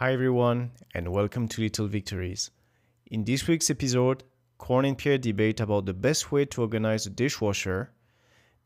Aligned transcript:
Hi 0.00 0.14
everyone, 0.14 0.70
and 0.94 1.12
welcome 1.12 1.46
to 1.48 1.60
Little 1.60 1.86
Victories. 1.86 2.50
In 3.10 3.22
this 3.22 3.46
week's 3.46 3.68
episode, 3.68 4.24
Corn 4.56 4.86
and 4.86 4.96
Pierre 4.96 5.18
debate 5.18 5.60
about 5.60 5.84
the 5.84 5.92
best 5.92 6.32
way 6.32 6.46
to 6.46 6.62
organize 6.62 7.04
a 7.04 7.10
dishwasher. 7.10 7.90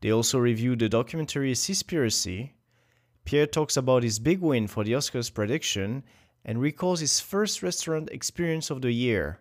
They 0.01 0.13
also 0.13 0.39
review 0.39 0.77
the 0.77 0.89
documentary 0.89 1.53
Seaspiracy. 1.55 2.51
Pierre 3.25 3.49
talks 3.49 3.77
about 3.77 4.05
his 4.05 4.21
big 4.21 4.43
win 4.43 4.69
for 4.69 4.85
the 4.85 4.93
Oscars 4.93 5.35
prediction 5.35 6.05
and 6.45 6.61
recalls 6.61 7.01
his 7.01 7.19
first 7.19 7.65
restaurant 7.65 8.11
experience 8.13 8.71
of 8.71 8.81
the 8.81 8.93
year. 8.93 9.41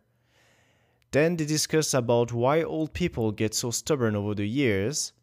Then 1.11 1.35
they 1.35 1.45
discuss 1.45 1.93
about 1.93 2.33
why 2.33 2.63
old 2.63 2.93
people 2.93 3.31
get 3.31 3.53
so 3.53 3.69
stubborn 3.69 4.15
over 4.15 4.33
the 4.33 4.47
years. 4.47 5.13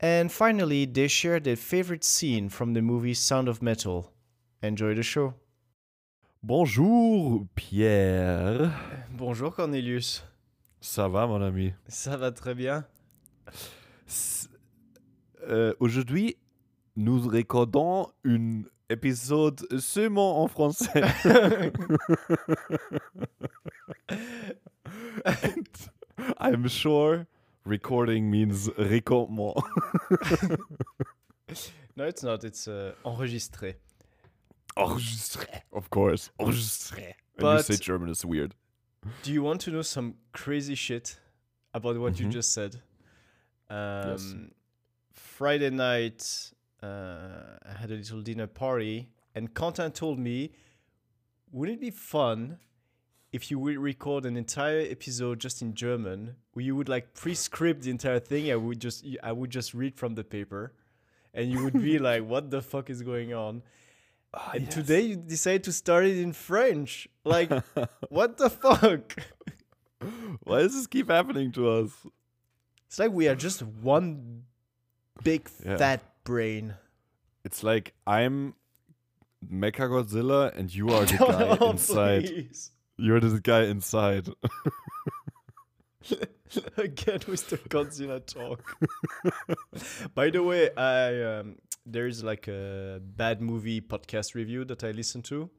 And 0.00 0.32
finally, 0.32 0.86
they 0.86 1.08
share 1.08 1.40
their 1.40 1.56
favorite 1.56 2.04
scene 2.04 2.48
from 2.48 2.72
the 2.72 2.80
movie 2.80 3.12
Sound 3.12 3.48
of 3.48 3.60
Metal. 3.60 4.14
Enjoy 4.62 4.94
the 4.94 5.02
show. 5.02 5.34
Bonjour 6.42 7.44
Pierre. 7.54 8.70
Bonjour 9.12 9.54
Cornelius. 9.54 10.24
Ça 10.80 11.06
va 11.08 11.26
mon 11.26 11.42
ami? 11.42 11.74
Ça 11.86 12.16
va 12.16 12.32
très 12.32 12.54
bien. 12.54 12.86
Euh, 15.48 15.74
Aujourd'hui, 15.80 16.36
nous 16.96 17.20
recordons 17.28 18.08
un 18.24 18.62
épisode 18.88 19.60
seulement 19.78 20.42
en 20.42 20.48
français. 20.48 21.02
And 25.26 25.68
I'm 26.40 26.68
sure 26.68 27.26
recording 27.66 28.30
means 28.30 28.70
recordement. 28.78 29.54
No, 31.96 32.06
it's 32.06 32.22
not. 32.22 32.44
It's 32.44 32.68
uh, 32.68 32.92
enregistré. 33.04 33.74
Enregistré, 34.76 35.62
of 35.72 35.90
course. 35.90 36.30
Enregistré. 36.40 37.14
And 37.38 37.46
you 37.56 37.62
say 37.62 37.76
German 37.76 38.10
is 38.10 38.24
weird. 38.24 38.54
Do 39.22 39.32
you 39.32 39.42
want 39.42 39.60
to 39.62 39.70
know 39.70 39.82
some 39.82 40.14
crazy 40.32 40.74
shit 40.74 41.18
about 41.72 41.98
what 41.98 42.20
you 42.20 42.26
Mhm. 42.26 42.32
just 42.32 42.52
said? 42.52 42.82
Um, 43.68 44.10
Yes. 44.10 44.34
Friday 45.12 45.70
night, 45.70 46.52
uh, 46.82 47.56
I 47.64 47.72
had 47.78 47.90
a 47.90 47.94
little 47.94 48.20
dinner 48.20 48.46
party, 48.46 49.08
and 49.34 49.54
Quentin 49.54 49.92
told 49.92 50.18
me, 50.18 50.52
"Wouldn't 51.50 51.78
it 51.78 51.80
be 51.80 51.90
fun 51.90 52.58
if 53.32 53.50
you 53.50 53.58
would 53.58 53.78
record 53.78 54.26
an 54.26 54.36
entire 54.36 54.80
episode 54.80 55.40
just 55.40 55.62
in 55.62 55.74
German, 55.74 56.36
where 56.52 56.64
you 56.64 56.76
would 56.76 56.88
like 56.88 57.14
pre-script 57.14 57.82
the 57.82 57.90
entire 57.90 58.20
thing? 58.20 58.50
I 58.50 58.56
would 58.56 58.80
just, 58.80 59.04
I 59.22 59.32
would 59.32 59.50
just 59.50 59.72
read 59.72 59.96
from 59.96 60.14
the 60.14 60.24
paper, 60.24 60.72
and 61.32 61.50
you 61.50 61.62
would 61.64 61.74
be 61.80 61.98
like, 62.08 62.24
what 62.24 62.50
the 62.50 62.60
fuck 62.60 62.90
is 62.90 63.02
going 63.02 63.32
on?" 63.32 63.62
Ah, 64.32 64.52
And 64.54 64.70
today 64.70 65.00
you 65.00 65.16
decided 65.16 65.64
to 65.64 65.72
start 65.72 66.04
it 66.06 66.18
in 66.18 66.32
French. 66.32 67.08
Like, 67.24 67.50
what 68.08 68.36
the 68.38 68.48
fuck? 68.50 69.16
Why 70.44 70.60
does 70.60 70.74
this 70.74 70.86
keep 70.86 71.08
happening 71.10 71.52
to 71.52 71.68
us? 71.68 71.90
It's 72.86 72.98
like 72.98 73.12
we 73.12 73.28
are 73.28 73.34
just 73.34 73.62
one 73.62 74.44
big 75.22 75.48
Yeah. 75.64 75.76
fat 75.76 76.02
brain. 76.24 76.74
It's 77.44 77.62
like 77.62 77.94
I'm 78.06 78.54
Mecha 79.50 79.88
Godzilla 79.88 80.56
and 80.56 80.72
you 80.74 80.90
are 80.90 81.04
the 81.04 81.16
guy 81.60 81.66
inside. 81.70 82.26
please. 82.26 82.70
You're 82.96 83.20
the 83.20 83.40
guy 83.40 83.64
inside. 83.64 84.28
Again 86.76 87.20
with 87.28 87.48
the 87.50 87.58
Godzilla 87.68 88.24
talk. 88.24 88.64
By 90.14 90.30
the 90.30 90.42
way, 90.42 90.70
I 90.76 91.22
um, 91.22 91.56
there 91.86 92.06
is 92.06 92.24
like 92.24 92.48
a 92.48 93.00
bad 93.02 93.40
movie 93.40 93.80
podcast 93.80 94.34
review 94.34 94.64
that 94.66 94.82
I 94.84 94.90
listen 94.92 95.22
to 95.22 95.50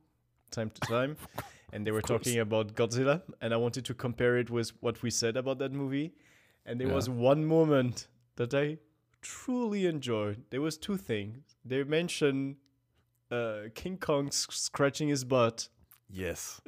time 0.50 0.69
to 0.72 0.81
time, 0.81 1.16
and 1.73 1.86
they 1.86 1.92
were 1.92 2.02
talking 2.02 2.39
about 2.39 2.75
Godzilla, 2.75 3.22
and 3.42 3.53
I 3.53 3.58
wanted 3.58 3.86
to 3.86 3.94
compare 3.94 4.38
it 4.38 4.50
with 4.50 4.72
what 4.81 5.02
we 5.03 5.09
said 5.12 5.38
about 5.38 5.59
that 5.59 5.72
movie, 5.72 6.14
and 6.66 6.80
there 6.80 6.88
Yeah. 6.88 6.95
was 6.95 7.09
one 7.09 7.45
moment 7.45 8.07
that 8.35 8.53
I 8.53 8.78
truly 9.22 9.85
enjoyed. 9.85 10.44
There 10.50 10.62
was 10.62 10.78
two 10.78 10.97
things. 10.97 11.56
They 11.63 11.84
mentioned 11.84 12.56
uh, 13.30 13.69
King 13.75 13.97
Kong 13.97 14.28
s- 14.28 14.47
scratching 14.50 15.07
his 15.09 15.24
butt. 15.24 15.69
Yes. 16.09 16.59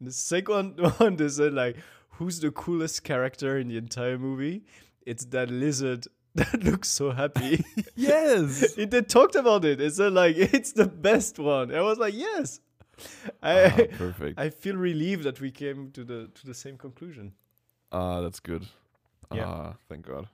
The 0.00 0.12
second 0.12 0.80
one, 0.98 1.16
they 1.16 1.28
said 1.28 1.52
like, 1.52 1.76
"Who's 2.18 2.40
the 2.40 2.50
coolest 2.50 3.02
character 3.04 3.58
in 3.58 3.68
the 3.68 3.76
entire 3.76 4.18
movie?" 4.18 4.62
It's 5.06 5.24
that 5.26 5.50
lizard 5.50 6.06
that 6.34 6.62
looks 6.62 6.88
so 6.88 7.10
happy. 7.12 7.64
Yes. 7.96 8.62
It- 8.78 8.90
they 8.90 9.02
talked 9.02 9.34
about 9.34 9.64
it. 9.64 9.80
It's 9.80 9.98
like 9.98 10.36
it's 10.58 10.72
the 10.72 10.86
best 10.86 11.38
one. 11.38 11.74
I 11.74 11.80
was 11.80 11.98
like, 11.98 12.14
yes. 12.14 12.60
Ah, 13.42 13.74
I 13.76 13.86
perfect. 13.96 14.38
I 14.38 14.50
feel 14.50 14.76
relieved 14.76 15.22
that 15.24 15.40
we 15.40 15.50
came 15.50 15.90
to 15.92 16.04
the 16.04 16.28
to 16.34 16.46
the 16.46 16.54
same 16.54 16.76
conclusion. 16.76 17.32
Ah, 17.92 18.20
that's 18.20 18.40
good. 18.40 18.66
Yeah. 19.34 19.46
Ah, 19.46 19.74
thank 19.88 20.06
God. 20.06 20.28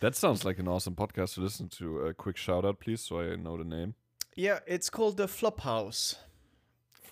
That 0.00 0.14
sounds 0.16 0.44
like 0.44 0.58
an 0.58 0.68
awesome 0.68 0.94
podcast 0.96 1.34
to 1.34 1.40
listen 1.40 1.68
to. 1.78 2.06
A 2.08 2.14
quick 2.14 2.36
shout 2.36 2.64
out, 2.64 2.78
please, 2.80 3.00
so 3.00 3.20
I 3.20 3.36
know 3.36 3.56
the 3.56 3.64
name. 3.64 3.94
Yeah, 4.36 4.58
it's 4.66 4.90
called 4.90 5.16
the 5.16 5.26
Flophouse. 5.28 6.16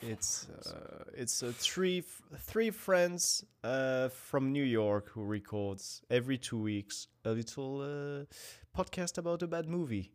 It's 0.03 0.49
uh, 0.49 1.05
it's 1.15 1.43
uh, 1.43 1.53
three 1.57 2.03
three 2.39 2.71
friends 2.71 3.45
uh, 3.63 4.09
from 4.09 4.53
New 4.53 4.65
York 4.65 5.11
who 5.11 5.23
records 5.25 6.03
every 6.11 6.39
two 6.39 6.61
weeks 6.61 7.07
a 7.25 7.31
little 7.31 7.81
uh, 7.81 8.25
podcast 8.77 9.19
about 9.19 9.43
a 9.43 9.47
bad 9.47 9.69
movie. 9.69 10.11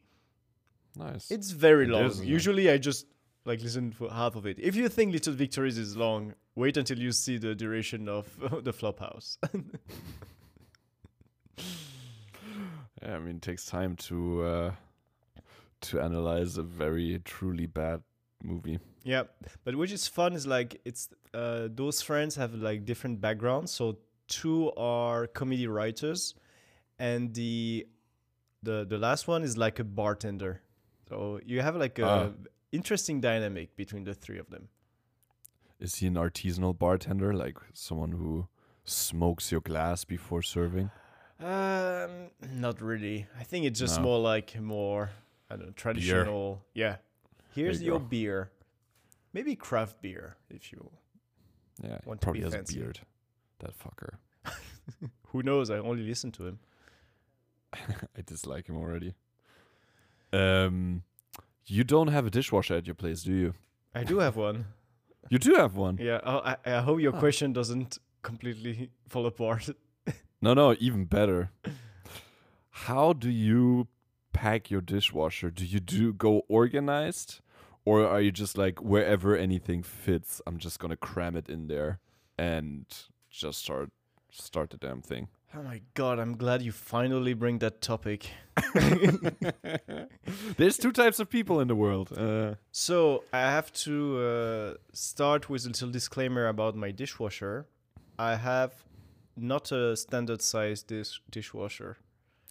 Nice. 0.97 1.31
It's 1.31 1.51
very 1.51 1.85
It 1.85 1.89
long. 1.91 2.05
is. 2.05 2.25
Usually, 2.25 2.69
I 2.69 2.77
just 2.77 3.05
like 3.45 3.61
listen 3.61 3.91
for 3.91 4.09
half 4.11 4.35
of 4.35 4.45
it. 4.45 4.59
If 4.59 4.75
you 4.75 4.89
think 4.89 5.13
Little 5.13 5.33
Victories 5.33 5.77
is 5.77 5.95
long, 5.95 6.33
wait 6.55 6.75
until 6.75 6.99
you 6.99 7.13
see 7.13 7.37
the 7.37 7.55
duration 7.55 8.09
of 8.09 8.27
the 8.63 8.73
Flophouse. 8.73 9.37
yeah, 13.01 13.15
I 13.15 13.19
mean, 13.19 13.37
it 13.37 13.41
takes 13.41 13.65
time 13.65 13.95
to 14.07 14.43
uh, 14.43 14.71
to 15.81 16.01
analyze 16.01 16.57
a 16.57 16.63
very 16.63 17.21
truly 17.23 17.67
bad 17.67 18.01
movie. 18.43 18.79
Yeah, 19.07 19.23
but 19.63 19.75
which 19.75 19.93
is 19.93 20.05
fun 20.07 20.33
is 20.33 20.45
like 20.45 20.81
it's 20.83 21.07
uh, 21.33 21.69
those 21.73 22.01
friends 22.01 22.35
have 22.35 22.53
like 22.55 22.83
different 22.85 23.21
backgrounds. 23.21 23.71
So 23.71 23.99
two 24.27 24.71
are 24.75 25.27
comedy 25.27 25.65
writers, 25.67 26.35
and 26.99 27.33
the 27.33 27.87
the 28.63 28.85
the 28.89 28.97
last 28.97 29.27
one 29.27 29.43
is 29.43 29.55
like 29.57 29.79
a 29.79 29.85
bartender. 29.85 30.59
So 31.09 31.39
you 31.45 31.61
have 31.61 31.77
like 31.77 31.99
a 31.99 32.05
Ah. 32.07 32.29
interesting 32.73 33.21
dynamic 33.21 33.75
between 33.77 34.03
the 34.03 34.13
three 34.13 34.39
of 34.39 34.49
them. 34.49 34.67
Is 35.79 35.95
he 36.01 36.07
an 36.07 36.15
artisanal 36.15 36.73
bartender, 36.77 37.33
like 37.33 37.57
someone 37.73 38.11
who 38.11 38.47
smokes 38.83 39.51
your 39.53 39.61
glass 39.61 40.03
before 40.05 40.41
serving? 40.41 40.89
Um, 41.39 42.31
not 42.59 42.81
really. 42.81 43.27
I 43.39 43.43
think 43.43 43.65
it's 43.65 43.79
just 43.79 43.97
No. 43.97 44.03
more 44.03 44.19
like 44.19 44.59
more 44.59 45.11
I 45.49 45.55
don't 45.55 45.67
know 45.67 45.73
traditional. 45.75 46.65
Yeah, 46.73 46.97
here's 47.55 47.79
you 47.81 47.91
your 47.93 47.99
go. 47.99 48.05
beer, 48.05 48.51
maybe 49.37 49.55
craft 49.55 50.01
beer 50.01 50.35
if 50.49 50.71
you. 50.71 50.81
Yeah, 51.83 51.99
Want 52.05 52.19
to 52.21 52.25
probably 52.25 52.39
be 52.41 52.45
has 52.45 52.53
fancy. 52.55 52.79
a 52.79 52.83
beard. 52.83 52.99
That 53.59 53.73
fucker. 53.83 54.13
Who 55.31 55.43
knows? 55.43 55.69
I 55.69 55.77
only 55.89 56.03
listen 56.03 56.31
to 56.37 56.47
him. 56.47 56.59
I 58.17 58.21
dislike 58.25 58.65
him 58.69 58.77
already. 58.77 59.13
Um, 60.33 61.03
you 61.65 61.83
don't 61.83 62.07
have 62.07 62.25
a 62.25 62.29
dishwasher 62.31 62.75
at 62.75 62.85
your 62.87 62.95
place, 62.95 63.21
do 63.23 63.33
you? 63.33 63.53
I 63.93 64.03
do 64.03 64.19
have 64.19 64.35
one. 64.35 64.65
You 65.29 65.39
do 65.39 65.55
have 65.55 65.75
one. 65.75 65.97
Yeah, 65.99 66.19
I, 66.23 66.55
I 66.65 66.75
I 66.77 66.81
hope 66.87 67.01
your 67.01 67.13
Ah. 67.15 67.19
question 67.19 67.51
doesn't 67.51 67.97
completely 68.21 68.89
fall 69.09 69.25
apart. 69.25 69.69
No, 70.41 70.53
no, 70.53 70.73
even 70.79 71.03
better. 71.03 71.49
How 72.87 73.11
do 73.11 73.29
you 73.29 73.87
pack 74.31 74.71
your 74.71 74.79
dishwasher? 74.95 75.49
Do 75.51 75.65
you 75.65 75.81
do 75.81 76.13
go 76.13 76.43
organized, 76.47 77.41
or 77.87 78.05
are 78.05 78.19
you 78.21 78.31
just 78.31 78.57
like 78.57 78.81
wherever 78.81 79.35
anything 79.37 79.83
fits? 79.83 80.41
I'm 80.45 80.57
just 80.57 80.79
gonna 80.79 80.97
cram 80.97 81.35
it 81.37 81.49
in 81.49 81.67
there 81.67 81.99
and 82.37 82.85
just 83.29 83.59
start 83.59 83.89
start 84.31 84.69
the 84.71 84.77
damn 84.77 85.01
thing. 85.01 85.29
Oh 85.55 85.63
my 85.63 85.81
god, 85.93 86.19
I'm 86.19 86.35
glad 86.37 86.61
you 86.61 86.73
finally 86.73 87.33
bring 87.33 87.59
that 87.59 87.81
topic. 87.81 88.29
There's 90.57 90.77
two 90.77 90.91
types 90.91 91.19
of 91.19 91.29
people 91.29 91.61
in 91.61 91.67
the 91.67 91.75
world. 91.75 92.11
Uh, 92.11 92.55
So, 92.71 93.23
I 93.31 93.39
have 93.57 93.71
to 93.85 93.95
uh, 94.19 94.73
start 94.91 95.49
with 95.49 95.65
a 95.65 95.69
little 95.69 95.89
disclaimer 95.89 96.47
about 96.47 96.75
my 96.75 96.91
dishwasher. 96.91 97.65
I 98.19 98.35
have 98.35 98.73
not 99.37 99.71
a 99.71 99.95
standard 99.95 100.41
size 100.41 100.83
dish 100.83 101.21
dishwasher. 101.31 101.97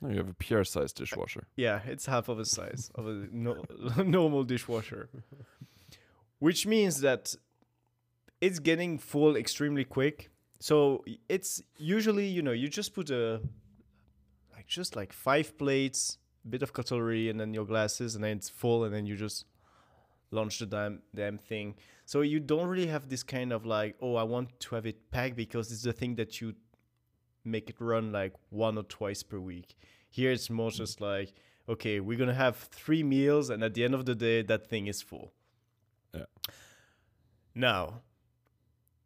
No, 0.03 0.11
you 0.11 0.19
have 0.19 0.29
a 0.29 0.35
PR-sized 0.35 0.97
dishwasher. 0.97 1.47
Yeah, 1.57 1.81
it's 1.87 2.07
half 2.07 2.29
of 2.29 2.39
a 2.39 2.45
size 2.45 2.91
of 2.95 3.07
a 3.07 3.29
no- 3.33 3.65
normal 4.05 4.45
dishwasher. 4.45 5.09
Which 6.39 6.67
means 6.67 7.01
that 7.01 7.35
it's 8.41 8.59
getting 8.59 8.99
full 8.99 9.37
extremely 9.37 9.85
quick. 9.85 10.31
So 10.61 11.05
it's 11.29 11.63
usually, 11.79 12.27
you 12.27 12.43
know, 12.43 12.53
you 12.53 12.69
just 12.69 12.95
put 12.95 13.11
a 13.11 13.41
like 14.55 14.67
just 14.67 14.97
like 14.97 15.13
five 15.13 15.57
plates, 15.57 16.19
bit 16.49 16.63
of 16.63 16.73
cutlery 16.73 17.29
and 17.31 17.41
then 17.41 17.55
your 17.55 17.65
glasses 17.65 18.15
and 18.15 18.25
then 18.25 18.37
it's 18.37 18.49
full 18.49 18.85
and 18.85 18.95
then 18.95 19.07
you 19.07 19.17
just 19.17 19.47
launch 20.31 20.59
the 20.59 20.67
damn 20.67 21.03
damn 21.15 21.39
thing. 21.39 21.75
So 22.05 22.21
you 22.21 22.39
don't 22.39 22.67
really 22.69 22.87
have 22.87 23.09
this 23.09 23.23
kind 23.23 23.53
of 23.53 23.65
like, 23.65 23.97
oh, 24.01 24.17
I 24.17 24.23
want 24.23 24.61
to 24.61 24.75
have 24.75 24.87
it 24.87 25.11
packed 25.11 25.37
because 25.37 25.73
it's 25.73 25.83
the 25.83 25.93
thing 25.93 26.17
that 26.17 26.41
you 26.41 26.55
make 27.47 27.71
it 27.71 27.77
run 27.79 28.13
like 28.13 28.33
one 28.51 28.77
or 28.79 28.83
twice 28.83 29.23
per 29.23 29.39
week. 29.39 29.77
Here 30.11 30.33
it's 30.33 30.51
more 30.51 30.71
just 30.71 31.01
like, 31.01 31.33
okay, 31.69 32.01
we're 32.01 32.19
gonna 32.19 32.35
have 32.35 32.57
three 32.57 33.03
meals, 33.03 33.51
and 33.51 33.63
at 33.63 33.75
the 33.75 33.85
end 33.85 33.95
of 33.95 34.07
the 34.07 34.15
day, 34.15 34.43
that 34.43 34.69
thing 34.69 34.87
is 34.87 35.03
full. 35.03 35.33
Yeah. 36.15 36.25
Now, 37.55 38.03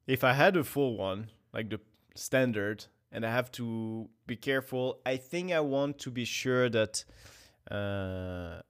if 0.06 0.24
I 0.24 0.32
had 0.32 0.56
a 0.56 0.64
full 0.64 0.96
one, 0.96 1.30
like 1.52 1.70
the 1.70 1.80
standard, 2.14 2.86
and 3.12 3.24
I 3.24 3.30
have 3.30 3.50
to 3.52 4.08
be 4.26 4.36
careful, 4.36 5.00
I 5.04 5.16
think 5.16 5.52
I 5.52 5.60
want 5.60 5.98
to 6.00 6.10
be 6.10 6.24
sure 6.24 6.68
that 6.68 7.04
uh, 7.70 8.60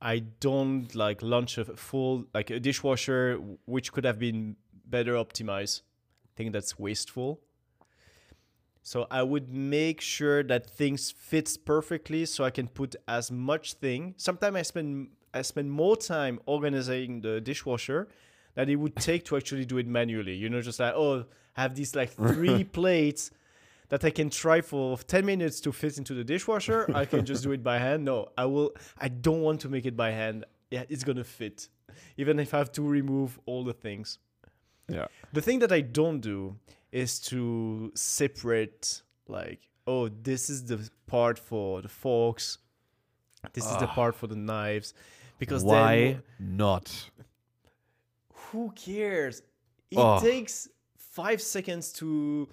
I 0.00 0.18
don't 0.40 0.94
like 0.94 1.22
launch 1.22 1.58
a 1.58 1.64
full 1.64 2.26
like 2.34 2.50
a 2.50 2.60
dishwasher 2.60 3.38
which 3.66 3.92
could 3.92 4.04
have 4.04 4.18
been 4.18 4.56
better 4.86 5.14
optimized. 5.14 5.82
I 6.24 6.30
think 6.36 6.52
that's 6.52 6.78
wasteful. 6.78 7.40
So 8.88 9.06
I 9.10 9.22
would 9.22 9.52
make 9.52 10.00
sure 10.00 10.42
that 10.44 10.64
things 10.64 11.10
fits 11.10 11.58
perfectly 11.58 12.24
so 12.24 12.42
I 12.42 12.48
can 12.48 12.68
put 12.68 12.96
as 13.06 13.30
much 13.30 13.74
thing. 13.74 14.14
Sometimes 14.16 14.56
I 14.56 14.62
spend 14.62 15.08
I 15.34 15.42
spend 15.42 15.70
more 15.70 15.94
time 15.94 16.40
organizing 16.46 17.20
the 17.20 17.38
dishwasher 17.38 18.08
than 18.54 18.70
it 18.70 18.76
would 18.76 18.96
take 18.96 19.26
to 19.26 19.36
actually 19.36 19.66
do 19.66 19.76
it 19.76 19.86
manually. 19.86 20.36
You 20.36 20.48
know, 20.48 20.62
just 20.62 20.80
like 20.80 20.94
oh, 20.96 21.26
I 21.54 21.60
have 21.60 21.74
these 21.74 21.94
like 21.94 22.12
three 22.12 22.64
plates 22.78 23.30
that 23.90 24.06
I 24.06 24.10
can 24.10 24.30
try 24.30 24.62
for 24.62 24.96
10 24.96 25.26
minutes 25.26 25.60
to 25.60 25.72
fit 25.72 25.98
into 25.98 26.14
the 26.14 26.24
dishwasher. 26.24 26.90
I 26.94 27.04
can 27.04 27.26
just 27.26 27.42
do 27.42 27.52
it 27.52 27.62
by 27.62 27.76
hand. 27.76 28.06
No, 28.06 28.30
I 28.38 28.46
will 28.46 28.72
I 28.98 29.08
don't 29.08 29.42
want 29.42 29.60
to 29.60 29.68
make 29.68 29.84
it 29.84 29.98
by 29.98 30.12
hand. 30.12 30.46
Yeah, 30.70 30.84
it's 30.88 31.04
going 31.04 31.18
to 31.18 31.24
fit. 31.24 31.68
Even 32.16 32.38
if 32.38 32.54
I 32.54 32.56
have 32.56 32.72
to 32.72 32.82
remove 32.82 33.38
all 33.44 33.64
the 33.64 33.74
things. 33.74 34.18
Yeah. 34.88 35.08
The 35.34 35.42
thing 35.42 35.58
that 35.58 35.72
I 35.72 35.82
don't 35.82 36.20
do 36.20 36.56
is 36.92 37.18
to 37.20 37.92
separate 37.94 39.02
like 39.26 39.68
oh, 39.86 40.08
this 40.08 40.50
is 40.50 40.64
the 40.66 40.88
part 41.06 41.38
for 41.38 41.80
the 41.80 41.88
forks. 41.88 42.58
This 43.54 43.64
is 43.64 43.76
the 43.78 43.86
Ah. 43.88 43.94
part 43.94 44.14
for 44.14 44.26
the 44.26 44.36
knives 44.36 44.92
because 45.38 45.64
Why 45.64 45.96
then 45.96 46.22
not? 46.56 47.10
who 48.32 48.70
cares? 48.72 49.40
It 49.90 49.98
Oh. 49.98 50.20
takes 50.20 50.68
five 50.96 51.40
seconds 51.40 51.92
to 51.94 52.48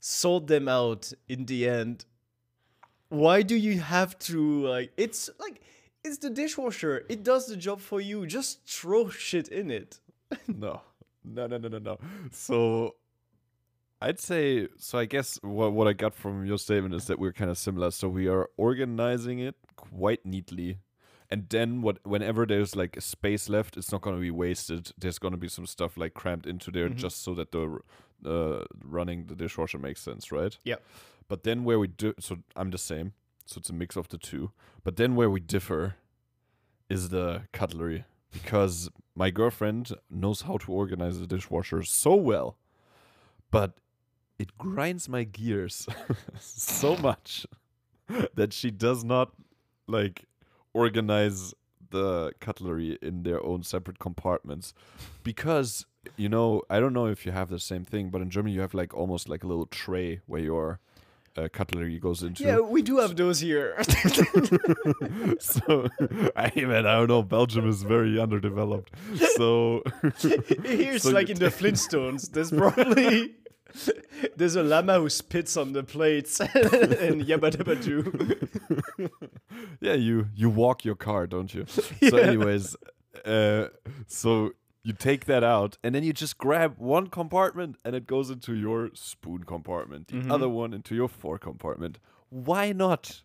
sort 0.00 0.46
them 0.46 0.68
out 0.68 1.12
in 1.28 1.46
the 1.46 1.68
end. 1.68 2.04
Why 3.08 3.42
do 3.42 3.54
you 3.56 3.80
have 3.80 4.18
to 4.20 4.66
like? 4.66 4.92
It's 4.96 5.30
like 5.38 5.60
it's 6.04 6.18
the 6.18 6.30
dishwasher. 6.30 7.04
It 7.08 7.22
does 7.22 7.46
the 7.46 7.56
job 7.56 7.80
for 7.80 8.00
you. 8.00 8.26
Just 8.26 8.66
throw 8.66 9.08
shit 9.10 9.48
in 9.48 9.70
it. 9.70 10.00
no, 10.48 10.80
no, 11.24 11.46
no, 11.46 11.58
no, 11.58 11.68
no, 11.68 11.78
no. 11.78 11.98
So, 12.30 12.96
I'd 14.06 14.20
say 14.20 14.68
so. 14.78 14.98
I 14.98 15.04
guess 15.06 15.38
what 15.42 15.72
what 15.72 15.86
I 15.88 15.92
got 15.92 16.14
from 16.14 16.44
your 16.44 16.58
statement 16.58 16.94
is 16.94 17.06
that 17.06 17.18
we're 17.18 17.32
kind 17.32 17.50
of 17.50 17.58
similar. 17.58 17.90
So 17.90 18.08
we 18.08 18.26
are 18.28 18.48
organizing 18.56 19.38
it 19.38 19.54
quite 19.76 20.24
neatly, 20.26 20.78
and 21.30 21.48
then 21.48 21.82
what? 21.82 21.98
Whenever 22.04 22.44
there's 22.46 22.74
like 22.76 22.96
a 22.96 23.00
space 23.00 23.48
left, 23.48 23.76
it's 23.76 23.92
not 23.92 24.00
going 24.02 24.16
to 24.16 24.20
be 24.20 24.30
wasted. 24.30 24.92
There's 24.98 25.18
going 25.18 25.32
to 25.32 25.38
be 25.38 25.48
some 25.48 25.66
stuff 25.66 25.96
like 25.96 26.14
crammed 26.14 26.46
into 26.46 26.70
there 26.70 26.88
Mhm. 26.88 26.96
just 26.96 27.22
so 27.22 27.34
that 27.34 27.52
the 27.52 27.78
uh, 28.24 28.64
running 28.84 29.26
the 29.26 29.34
dishwasher 29.36 29.78
makes 29.78 30.00
sense, 30.00 30.32
right? 30.32 30.58
Yeah. 30.64 30.76
But 31.28 31.44
then 31.44 31.64
where 31.64 31.78
we 31.78 31.88
do, 31.88 32.12
so 32.20 32.38
I'm 32.56 32.70
the 32.70 32.78
same. 32.78 33.12
So 33.46 33.58
it's 33.58 33.70
a 33.70 33.72
mix 33.74 33.96
of 33.96 34.08
the 34.08 34.18
two. 34.18 34.50
But 34.84 34.96
then 34.96 35.14
where 35.16 35.30
we 35.30 35.40
differ 35.40 35.94
is 36.88 37.08
the 37.08 37.42
cutlery 37.52 38.04
because 38.32 38.90
my 39.14 39.30
girlfriend 39.30 39.92
knows 40.10 40.42
how 40.42 40.56
to 40.58 40.72
organize 40.72 41.18
the 41.20 41.26
dishwasher 41.26 41.82
so 41.82 42.14
well, 42.14 42.56
but 43.50 43.70
it 44.42 44.58
grinds 44.58 45.08
my 45.08 45.22
gears 45.22 45.86
so 46.40 46.96
much 46.96 47.46
that 48.34 48.52
she 48.52 48.70
does 48.70 49.04
not 49.04 49.30
like 49.86 50.24
organize 50.74 51.54
the 51.90 52.32
cutlery 52.40 52.98
in 53.00 53.22
their 53.22 53.42
own 53.44 53.62
separate 53.62 53.98
compartments 53.98 54.74
because 55.22 55.86
you 56.16 56.28
know 56.28 56.62
i 56.68 56.80
don't 56.80 56.92
know 56.92 57.06
if 57.06 57.24
you 57.24 57.30
have 57.30 57.50
the 57.50 57.58
same 57.58 57.84
thing 57.84 58.10
but 58.10 58.20
in 58.20 58.30
germany 58.30 58.52
you 58.52 58.60
have 58.60 58.74
like 58.74 58.92
almost 58.94 59.28
like 59.28 59.44
a 59.44 59.46
little 59.46 59.66
tray 59.66 60.20
where 60.26 60.40
your 60.40 60.80
uh, 61.36 61.48
cutlery 61.52 61.98
goes 61.98 62.22
into 62.22 62.44
Yeah, 62.44 62.60
we 62.60 62.82
do 62.82 62.98
have 62.98 63.16
those 63.16 63.40
here. 63.40 63.82
so 65.38 65.88
I 66.36 66.52
mean, 66.54 66.70
I 66.70 66.82
don't 66.82 67.08
know. 67.08 67.22
Belgium 67.22 67.66
is 67.68 67.82
very 67.82 68.20
underdeveloped. 68.20 68.92
So 69.36 69.82
Here's 70.62 71.04
So 71.04 71.10
like 71.10 71.30
in 71.30 71.38
the 71.38 71.46
Flintstones. 71.46 72.30
There's 72.30 72.50
probably 72.50 73.34
there's 74.36 74.56
a 74.56 74.62
llama 74.62 74.98
who 75.00 75.08
spits 75.08 75.56
on 75.56 75.72
the 75.72 75.82
plates 75.82 76.40
and 76.40 77.22
yabba 77.26 77.50
dabba 77.50 77.76
doo. 77.82 79.08
yeah, 79.80 79.94
you 79.94 80.28
you 80.34 80.50
walk 80.50 80.84
your 80.84 80.94
car, 80.96 81.26
don't 81.26 81.52
you? 81.54 81.64
So, 81.66 81.82
Yeah. 82.00 82.18
anyways, 82.18 82.76
uh, 83.24 83.68
so 84.06 84.52
you 84.84 84.92
take 84.92 85.26
that 85.26 85.44
out, 85.44 85.78
and 85.84 85.94
then 85.94 86.02
you 86.02 86.12
just 86.12 86.38
grab 86.38 86.74
one 86.78 87.06
compartment, 87.08 87.76
and 87.84 87.94
it 87.94 88.06
goes 88.06 88.30
into 88.30 88.54
your 88.54 88.90
spoon 88.94 89.44
compartment. 89.44 90.08
The 90.08 90.16
Mhm. 90.16 90.30
other 90.32 90.48
one 90.48 90.74
into 90.74 90.94
your 90.94 91.08
fork 91.08 91.42
compartment. 91.42 91.98
Why 92.30 92.72
not? 92.72 93.22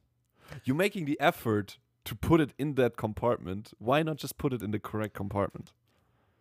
You're 0.63 0.75
making 0.75 1.05
the 1.05 1.19
effort 1.19 1.77
to 2.05 2.15
put 2.15 2.39
it 2.39 2.53
in 2.57 2.75
that 2.75 2.95
compartment. 2.95 3.73
Why 3.79 4.03
not 4.03 4.17
just 4.17 4.37
put 4.37 4.53
it 4.53 4.61
in 4.61 4.71
the 4.71 4.79
correct 4.79 5.13
compartment? 5.13 5.73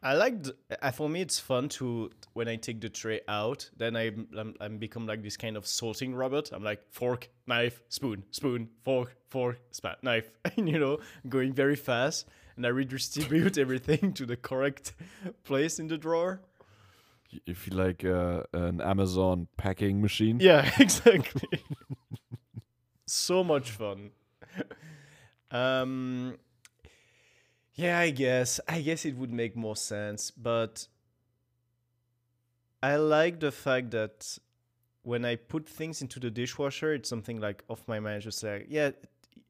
I 0.07 0.13
like 0.13 0.45
th- 0.45 0.55
uh, 0.81 0.93
for 0.93 1.09
me 1.09 1.21
it's 1.21 1.41
fun 1.41 1.69
to 1.71 2.11
when 2.33 2.47
I 2.47 2.55
take 2.55 2.81
the 2.81 2.89
tray 2.89 3.23
out, 3.27 3.69
then 3.77 3.97
I 3.97 4.13
I'm, 4.39 4.55
I'm 4.61 4.79
become 4.79 5.05
like 5.05 5.21
this 5.21 5.37
kind 5.37 5.57
of 5.57 5.67
sorting 5.67 6.15
robot. 6.15 6.53
I'm 6.53 6.63
like 6.63 6.81
fork, 6.93 7.29
knife, 7.49 7.83
spoon, 7.89 8.23
spoon, 8.31 8.69
fork, 8.85 9.17
fork, 9.29 9.59
spat, 9.73 10.05
knife, 10.05 10.31
and 10.57 10.69
you 10.69 10.79
know, 10.79 10.99
going 11.29 11.53
very 11.53 11.75
fast 11.75 12.29
and 12.57 12.65
I 12.65 12.69
redistribute 12.69 13.59
everything 13.65 14.13
to 14.13 14.25
the 14.27 14.37
correct 14.37 14.93
place 15.43 15.81
in 15.81 15.89
the 15.89 15.99
drawer. 15.99 16.41
You 17.45 17.57
feel 17.57 17.77
like 17.77 18.05
uh, 18.05 18.45
an 18.53 18.81
Amazon 18.81 19.49
packing 19.57 20.01
machine. 20.01 20.39
Yeah, 20.39 20.71
exactly. 20.79 21.65
so 23.07 23.43
much 23.43 23.73
fun. 23.73 24.11
Um 25.51 26.39
yeah, 27.77 27.99
I 27.99 28.11
guess. 28.11 28.59
I 28.69 28.81
guess 28.81 29.05
it 29.05 29.17
would 29.17 29.33
make 29.33 29.55
more 29.57 29.77
sense, 29.77 30.31
but 30.31 30.87
I 32.83 32.97
like 32.97 33.41
the 33.41 33.53
fact 33.53 33.91
that 33.93 34.39
when 35.03 35.25
I 35.25 35.37
put 35.37 35.69
things 35.69 36.03
into 36.03 36.19
the 36.21 36.31
dishwasher, 36.31 36.93
it's 36.95 37.09
something 37.09 37.41
like 37.41 37.63
off 37.69 37.87
my 37.87 38.01
mind 38.01 38.23
just 38.23 38.43
like, 38.43 38.67
yeah, 38.69 38.91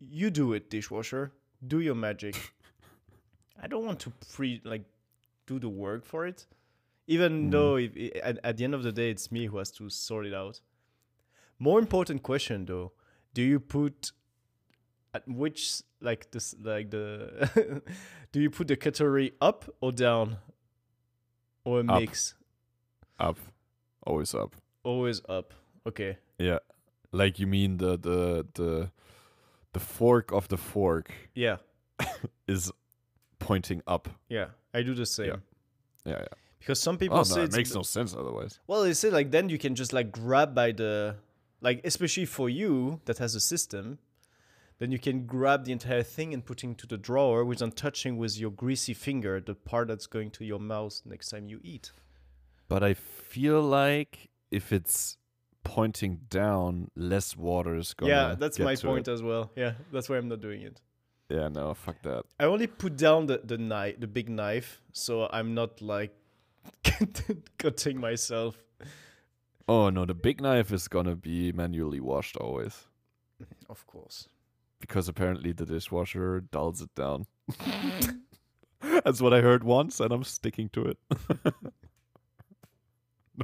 you 0.00 0.30
do 0.30 0.52
it, 0.52 0.70
dishwasher. 0.70 1.32
Do 1.66 1.80
your 1.80 1.94
magic. 1.94 2.36
I 3.62 3.66
don't 3.66 3.84
want 3.86 4.00
to 4.00 4.12
pre 4.34 4.60
like 4.64 4.84
do 5.46 5.58
the 5.58 5.68
work 5.68 6.04
for 6.04 6.26
it. 6.26 6.46
Even 7.06 7.48
Mhm. 7.48 7.50
though 7.52 7.76
if, 7.76 7.96
at, 8.22 8.38
at 8.44 8.56
the 8.56 8.64
end 8.64 8.74
of 8.74 8.82
the 8.82 8.92
day 8.92 9.10
it's 9.10 9.30
me 9.32 9.46
who 9.46 9.56
has 9.58 9.70
to 9.72 9.88
sort 9.88 10.26
it 10.26 10.34
out. 10.34 10.60
More 11.58 11.78
important 11.78 12.22
question 12.22 12.66
though, 12.66 12.92
do 13.32 13.42
you 13.42 13.58
put 13.60 14.12
at 15.16 15.22
which 15.26 15.82
like 16.00 16.30
this 16.30 16.54
like 16.62 16.90
the 16.90 17.02
do 18.32 18.40
you 18.40 18.50
put 18.50 18.66
the 18.68 18.76
cutlery 18.76 19.32
up 19.40 19.64
or 19.80 19.92
down 19.92 20.36
or 21.64 21.80
a 21.80 21.84
Up. 21.92 22.00
mix 22.00 22.34
Up, 23.18 23.38
always 24.06 24.34
up. 24.34 24.54
always 24.84 25.20
up 25.28 25.54
okay 25.86 26.18
Yeah, 26.38 26.58
like 27.12 27.38
you 27.40 27.46
mean 27.46 27.78
the 27.78 27.92
the 27.98 28.46
the 28.54 28.90
the 29.72 29.80
fork 29.80 30.32
of 30.32 30.48
the 30.48 30.56
fork 30.56 31.10
yeah 31.34 31.56
is 32.48 32.70
pointing 33.38 33.82
up. 33.86 34.08
yeah 34.28 34.46
i 34.74 34.82
do 34.82 34.94
the 34.94 35.06
same 35.06 35.26
Yeah. 35.26 35.40
Yeah, 36.12 36.18
yeah. 36.20 36.34
because 36.60 36.78
some 36.80 36.96
people 36.98 37.18
Oh 37.18 37.24
say 37.24 37.40
no, 37.40 37.44
it 37.44 37.52
makes 37.56 37.74
no 37.74 37.82
sense 37.82 38.14
otherwise. 38.14 38.60
well 38.66 38.82
they 38.84 38.94
say 38.94 39.10
like 39.10 39.30
then 39.30 39.48
you 39.48 39.58
can 39.58 39.74
just 39.74 39.92
like 39.92 40.12
grab 40.12 40.54
by 40.54 40.72
the 40.72 41.16
like 41.60 41.80
especially 41.84 42.26
for 42.26 42.48
you 42.50 43.00
that 43.06 43.18
has 43.18 43.34
a 43.34 43.40
system 43.40 43.98
then 44.78 44.92
you 44.92 44.98
can 44.98 45.24
grab 45.26 45.64
the 45.64 45.72
entire 45.72 46.02
thing 46.02 46.34
and 46.34 46.44
put 46.44 46.62
it 46.62 46.66
into 46.66 46.86
the 46.86 46.98
drawer 46.98 47.44
without 47.44 47.76
touching 47.76 48.16
with 48.18 48.38
your 48.38 48.50
greasy 48.50 48.94
finger 48.94 49.40
the 49.40 49.54
part 49.54 49.88
that's 49.88 50.06
going 50.06 50.30
to 50.30 50.44
your 50.44 50.60
mouth 50.60 51.00
next 51.04 51.30
time 51.30 51.48
you 51.48 51.60
eat 51.62 51.92
But 52.68 52.82
I 52.82 52.94
feel 52.94 53.62
like 53.62 54.28
if 54.50 54.72
it's 54.72 55.16
pointing 55.64 56.20
down, 56.30 56.90
less 56.94 57.36
water 57.36 57.74
is 57.74 57.94
gonna. 57.94 58.12
yeah 58.12 58.34
that's 58.38 58.58
my 58.58 58.76
point 58.76 59.08
it. 59.08 59.12
as 59.12 59.22
well 59.22 59.50
yeah 59.56 59.72
that's 59.92 60.08
why 60.08 60.16
i'm 60.16 60.28
not 60.28 60.40
doing 60.40 60.62
it 60.62 60.80
Yeah, 61.28 61.48
no, 61.48 61.74
fuck 61.74 61.96
that. 62.02 62.22
I 62.38 62.44
only 62.44 62.68
put 62.68 62.96
down 62.96 63.26
the 63.26 63.40
the 63.52 63.58
knife, 63.58 63.98
the 63.98 64.06
big 64.06 64.28
knife, 64.28 64.80
so 64.92 65.26
I'm 65.36 65.54
not 65.54 65.82
like 65.82 66.12
cutting 67.58 67.98
myself. 67.98 68.54
Oh 69.66 69.90
no, 69.90 70.04
the 70.06 70.14
big 70.14 70.40
knife 70.40 70.70
is 70.72 70.86
gonna 70.88 71.16
be 71.16 71.50
manually 71.52 71.98
washed 72.00 72.36
always 72.36 72.86
Of 73.68 73.86
course. 73.86 74.28
Because 74.80 75.08
apparently 75.08 75.52
the 75.52 75.66
dishwasher 75.66 76.40
dulls 76.52 76.80
it 76.82 76.94
down. 76.94 77.26
That's 79.04 79.20
what 79.20 79.32
I 79.34 79.40
heard 79.40 79.64
once, 79.64 80.00
and 80.00 80.12
I'm 80.12 80.24
sticking 80.24 80.68
to 80.70 80.84
it. 80.84 80.98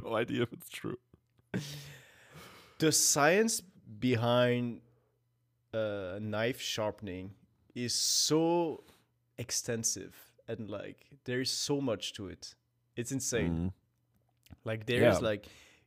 no 0.03 0.15
idea 0.15 0.43
if 0.43 0.53
it's 0.53 0.69
true. 0.69 0.97
the 2.79 2.91
science 2.91 3.61
behind 3.99 4.81
uh, 5.73 6.17
knife 6.21 6.59
sharpening 6.61 7.31
is 7.75 7.93
so 7.93 8.83
extensive 9.37 10.15
and 10.47 10.69
like 10.69 11.05
there's 11.25 11.51
so 11.51 11.81
much 11.81 12.13
to 12.13 12.27
it. 12.27 12.55
It's 12.95 13.11
insane. 13.11 13.71
Mm. 13.71 13.73
Like 14.65 14.85
there's 14.85 15.01
Yeah. 15.21 15.27
like 15.29 15.45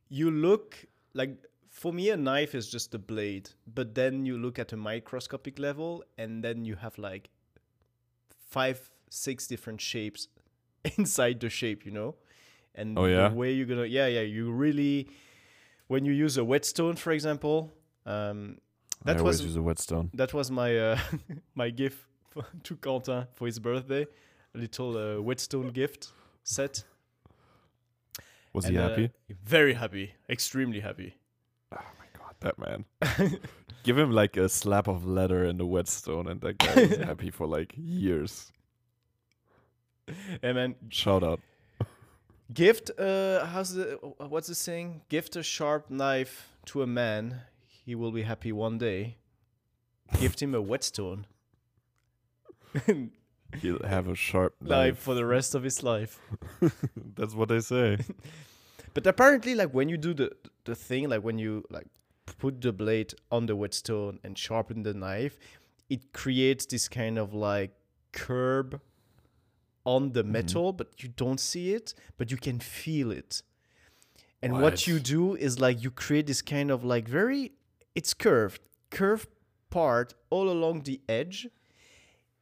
you 0.09 0.31
look 0.31 0.85
like 1.13 1.37
for 1.81 1.93
me 1.93 2.09
a 2.09 2.17
knife 2.17 2.55
is 2.59 2.67
just 2.75 2.95
a 2.95 2.97
blade, 2.99 3.49
but 3.67 3.93
then 3.93 4.25
you 4.25 4.35
look 4.45 4.57
at 4.59 4.73
a 4.73 4.77
microscopic 4.77 5.59
level 5.59 6.03
and 6.17 6.43
then 6.43 6.65
you 6.65 6.75
have 6.75 6.97
like 6.97 7.29
five, 8.49 8.89
six 9.09 9.47
different 9.47 9.79
shapes 9.81 10.27
inside 10.97 11.39
the 11.39 11.49
shape, 11.49 11.85
you 11.85 11.91
know? 11.91 12.15
And 12.73 12.97
Oh, 12.97 13.05
yeah? 13.05 13.29
the 13.29 13.35
way 13.35 13.51
you're 13.53 13.67
gonna 13.73 13.85
yeah, 13.85 14.07
yeah, 14.07 14.21
you 14.21 14.51
really 14.51 15.07
when 15.87 16.03
you 16.05 16.13
use 16.25 16.37
a 16.37 16.43
whetstone, 16.43 16.95
for 16.95 17.11
example, 17.11 17.57
um 18.05 18.57
I 19.05 19.13
that 19.13 19.19
always 19.21 19.37
was 19.41 19.45
use 19.49 19.55
a 19.57 19.61
whetstone. 19.61 20.09
that 20.21 20.33
was 20.33 20.49
my 20.49 20.71
uh, 20.87 20.97
my 21.61 21.69
gift 21.69 21.99
for, 22.31 22.43
to 22.63 22.75
Quentin 22.75 23.27
for 23.33 23.45
his 23.45 23.59
birthday. 23.59 24.05
A 24.55 24.57
little 24.57 24.91
uh, 24.97 25.21
whetstone 25.21 25.69
gift 25.81 26.11
set. 26.43 26.83
Was 28.53 28.65
And, 28.65 28.73
he 28.75 28.81
uh, 28.81 28.89
happy? 28.89 29.11
very 29.43 29.73
happy, 29.73 30.13
extremely 30.29 30.79
happy. 30.79 31.13
That 32.41 32.55
man. 32.59 32.85
Give 33.83 33.97
him 33.97 34.11
like 34.11 34.37
a 34.37 34.47
slap 34.49 34.87
of 34.87 35.05
leather 35.05 35.43
and 35.45 35.59
a 35.61 35.65
whetstone, 35.65 36.27
and 36.27 36.41
that 36.41 36.57
guy 36.59 36.73
is 36.81 36.97
happy 37.11 37.31
for 37.31 37.47
like 37.47 37.73
years. 37.75 38.51
and 40.43 40.55
man, 40.55 40.75
Shout 40.89 41.23
out. 41.23 41.39
gift. 42.53 42.91
Uh, 42.99 43.45
how's 43.45 43.73
the 43.73 43.97
uh, 44.19 44.27
what's 44.27 44.47
the 44.47 44.55
saying? 44.55 45.01
Gift 45.09 45.35
a 45.35 45.43
sharp 45.43 45.89
knife 45.89 46.49
to 46.65 46.81
a 46.83 46.87
man, 46.87 47.41
he 47.67 47.95
will 47.95 48.11
be 48.11 48.21
happy 48.23 48.51
one 48.51 48.77
day. 48.77 49.17
Gift 50.19 50.41
him 50.41 50.53
a 50.55 50.61
whetstone. 50.61 51.25
He'll 53.61 53.79
have 53.83 54.07
a 54.07 54.15
sharp 54.15 54.55
Life 54.61 54.69
knife. 54.69 54.99
for 54.99 55.13
the 55.15 55.25
rest 55.25 55.55
of 55.55 55.63
his 55.63 55.81
life. 55.81 56.19
That's 57.15 57.33
what 57.33 57.49
they 57.49 57.61
say. 57.61 57.97
But 58.93 59.07
apparently, 59.07 59.55
like 59.55 59.73
when 59.73 59.89
you 59.89 59.97
do 59.97 60.13
the 60.13 60.31
the 60.65 60.75
thing, 60.75 61.09
like 61.09 61.23
when 61.23 61.37
you 61.37 61.63
like 61.69 61.87
put 62.37 62.61
the 62.61 62.73
blade 62.73 63.13
on 63.31 63.45
the 63.45 63.55
whetstone 63.55 64.19
and 64.23 64.37
sharpen 64.37 64.83
the 64.83 64.93
knife, 64.93 65.37
it 65.89 66.13
creates 66.13 66.65
this 66.65 66.87
kind 66.87 67.17
of 67.17 67.33
like 67.33 67.71
curb 68.11 68.81
on 69.85 70.11
the 70.11 70.23
mm-hmm. 70.23 70.33
metal, 70.33 70.73
but 70.73 71.01
you 71.01 71.09
don't 71.09 71.39
see 71.39 71.73
it, 71.73 71.93
but 72.17 72.29
you 72.29 72.37
can 72.37 72.59
feel 72.59 73.11
it. 73.11 73.41
And 74.41 74.53
what, 74.53 74.61
What? 74.61 74.87
you 74.87 74.99
do 74.99 75.35
is 75.35 75.59
like 75.59 75.83
you 75.83 75.89
create 75.89 76.27
this 76.27 76.41
kind 76.41 76.69
of 76.69 76.83
like 76.83 77.07
very 77.07 77.53
it's 77.95 78.13
curved, 78.13 78.61
curved 78.91 79.29
part 79.69 80.13
all 80.29 80.49
along 80.49 80.81
the 80.81 81.01
edge. 81.09 81.47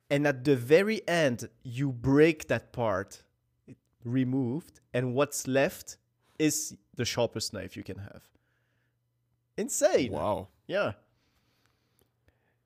And 0.09 0.27
at 0.27 0.43
the 0.43 0.55
very 0.55 1.07
end, 1.07 1.49
you 1.63 1.91
break 1.91 2.47
that 2.47 2.71
part 2.73 3.23
removed, 4.03 4.81
and 4.93 5.15
what's 5.15 5.47
left 5.47 5.97
is 6.37 6.75
the 6.95 7.05
sharpest 7.05 7.53
knife 7.53 7.75
you 7.75 7.83
can 7.83 7.97
have. 7.97 8.23
Insane. 9.57 10.11
Wow. 10.11 10.47
Yeah. 10.67 10.93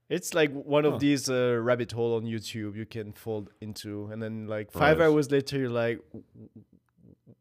It's 0.10 0.34
like 0.34 0.52
one 0.52 0.86
of 0.86 1.00
these 1.00 1.30
uh, 1.30 1.60
rabbit 1.62 1.92
hole 1.92 2.16
on 2.16 2.24
YouTube 2.24 2.76
you 2.76 2.86
can 2.88 3.14
fall 3.14 3.48
into, 3.62 4.08
and 4.12 4.22
then 4.22 4.48
like 4.48 4.72
five 4.72 4.98
Right. 4.98 5.06
hours 5.06 5.30
later 5.30 5.60
you're 5.60 5.70
like, 5.70 6.00
"W- 6.08 6.24
w- 6.34 6.50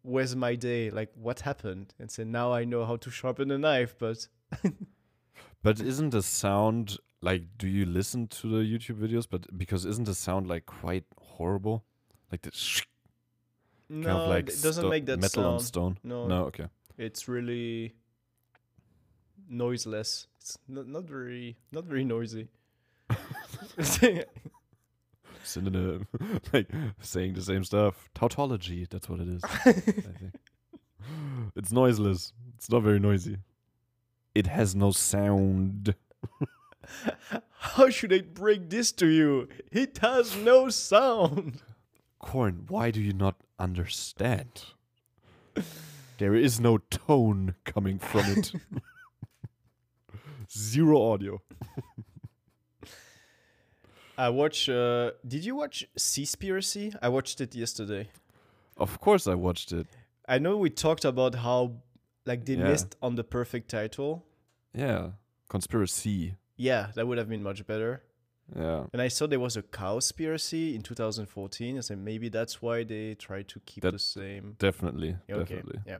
"Where's 0.02 0.36
my 0.36 0.54
day? 0.54 0.90
Like, 0.90 1.10
what 1.14 1.40
happened?" 1.40 1.94
And 1.98 2.10
so 2.10 2.24
now 2.24 2.52
I 2.52 2.64
know 2.64 2.84
how 2.84 2.96
to 2.96 3.10
sharpen 3.10 3.50
a 3.50 3.56
knife, 3.58 3.96
but 3.98 4.28
But 5.62 5.80
isn't 5.80 6.10
the 6.10 6.22
sound 6.22 6.98
like? 7.22 7.44
Do 7.56 7.66
you 7.68 7.86
listen 7.86 8.28
to 8.28 8.48
the 8.48 8.58
YouTube 8.58 8.98
videos? 9.00 9.26
But 9.28 9.56
because 9.56 9.86
isn't 9.86 10.04
the 10.04 10.14
sound 10.14 10.46
like 10.46 10.66
quite 10.66 11.04
horrible? 11.16 11.84
Like 12.30 12.42
the 12.42 12.50
sh- 12.52 12.84
no, 13.88 14.06
kind 14.08 14.18
of 14.22 14.28
like 14.28 14.48
it 14.50 14.60
doesn't 14.62 14.88
make 14.90 15.06
that 15.06 15.20
metal 15.20 15.46
on 15.46 15.60
stone. 15.60 15.96
No, 16.04 16.26
No, 16.26 16.44
okay. 16.44 16.66
it's 16.98 17.26
really 17.28 17.94
noiseless. 19.48 20.26
It's 20.40 20.58
not, 20.68 20.86
not 20.86 21.04
very 21.04 21.56
not 21.72 21.84
very 21.84 22.04
noisy. 22.04 22.48
Synonym, 25.42 26.06
like 26.52 26.70
saying 27.00 27.34
the 27.34 27.42
same 27.42 27.64
stuff. 27.64 28.10
Tautology. 28.14 28.86
That's 28.88 29.08
what 29.08 29.20
it 29.20 29.28
is. 29.28 29.42
I 29.44 29.72
think. 29.72 30.34
It's 31.56 31.72
noiseless. 31.72 32.34
It's 32.56 32.68
not 32.68 32.82
very 32.82 32.98
noisy. 32.98 33.38
It 34.34 34.46
has 34.46 34.74
no 34.74 34.90
sound. 34.90 35.94
How 37.58 37.88
should 37.88 38.12
I 38.12 38.20
break 38.20 38.68
this 38.68 38.92
to 38.92 39.06
you? 39.06 39.48
It 39.72 39.98
has 39.98 40.36
no 40.36 40.68
sound. 40.68 41.62
Corn, 42.18 42.66
why 42.68 42.90
do 42.90 43.00
you 43.00 43.14
not 43.14 43.36
understand? 43.58 44.64
There 46.18 46.34
is 46.34 46.60
no 46.60 46.78
tone 46.78 47.54
coming 47.64 47.98
from 47.98 48.26
it. 48.26 48.52
Zero 50.50 51.00
audio. 51.12 51.42
I 54.16 54.30
watch. 54.30 54.68
Uh, 54.68 55.12
did 55.26 55.44
you 55.44 55.54
watch 55.54 55.86
Seaspiracy? 55.96 56.94
I 57.00 57.08
watched 57.08 57.40
it 57.40 57.54
yesterday. 57.54 58.08
Of 58.76 59.00
course, 59.00 59.26
I 59.26 59.34
watched 59.34 59.72
it. 59.72 59.86
I 60.28 60.38
know 60.38 60.56
we 60.56 60.70
talked 60.70 61.04
about 61.04 61.34
how 61.36 61.74
like 62.26 62.44
they 62.44 62.54
Yeah. 62.54 62.68
missed 62.68 62.96
on 63.02 63.14
the 63.14 63.24
perfect 63.24 63.70
title. 63.70 64.24
Yeah. 64.74 65.10
Conspiracy. 65.48 66.34
Yeah, 66.56 66.88
that 66.94 67.06
would 67.06 67.18
have 67.18 67.28
been 67.28 67.42
much 67.42 67.66
better. 67.66 68.02
Yeah. 68.56 68.86
And 68.92 69.00
I 69.00 69.08
saw 69.08 69.26
there 69.26 69.38
was 69.40 69.56
a 69.56 69.62
cowspiracy 69.62 70.74
in 70.74 70.82
2014. 70.82 71.78
I 71.78 71.80
said 71.80 71.98
maybe 71.98 72.28
that's 72.28 72.60
why 72.60 72.82
they 72.84 73.14
tried 73.14 73.48
to 73.48 73.60
keep 73.60 73.82
That- 73.82 73.92
the 73.92 73.98
same. 73.98 74.56
Definitely. 74.58 75.16
Okay, 75.30 75.56
Definitely. 75.56 75.80
yeah. 75.86 75.98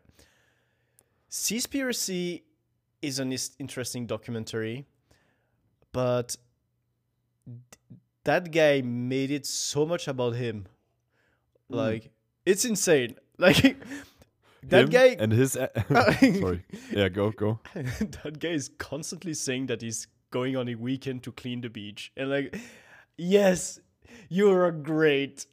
Seaspiracy 1.31 2.43
is 3.03 3.19
an 3.19 3.35
interesting 3.59 4.07
documentary, 4.07 4.87
but 5.93 6.37
that 8.25 8.51
guy 8.53 8.83
made 8.83 9.31
it 9.31 9.47
so 9.47 9.87
much 9.87 10.09
about 10.09 10.35
him. 10.35 10.67
Mm. 11.71 11.77
Like 11.77 12.11
it's 12.47 12.65
insane. 12.65 13.17
Like 13.41 13.77
that 14.65 14.85
Him 14.85 14.89
guy 14.89 15.17
and 15.17 15.31
his. 15.31 15.55
A- 15.55 15.71
Sorry. 16.41 16.65
Yeah, 16.91 17.09
go, 17.09 17.31
go. 17.31 17.61
that 17.75 18.41
guy 18.41 18.49
is 18.49 18.69
constantly 18.79 19.33
saying 19.33 19.67
that 19.67 19.81
he's 19.81 20.09
going 20.33 20.57
on 20.57 20.69
a 20.69 20.75
weekend 20.75 21.23
to 21.23 21.31
clean 21.31 21.61
the 21.61 21.71
beach 21.71 22.13
and 22.17 22.29
like 22.29 22.55
yes 23.17 23.81
you're 24.29 24.71
great 24.73 25.47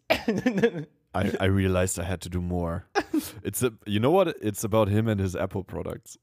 I, 1.15 1.31
I 1.39 1.45
realized 1.45 1.97
I 1.97 2.03
had 2.03 2.19
to 2.21 2.29
do 2.29 2.41
more. 2.41 2.87
it's 3.41 3.63
a, 3.63 3.71
you 3.85 4.01
know 4.01 4.11
what? 4.11 4.35
It's 4.41 4.65
about 4.65 4.89
him 4.89 5.07
and 5.07 5.17
his 5.19 5.33
Apple 5.33 5.63
products. 5.63 6.17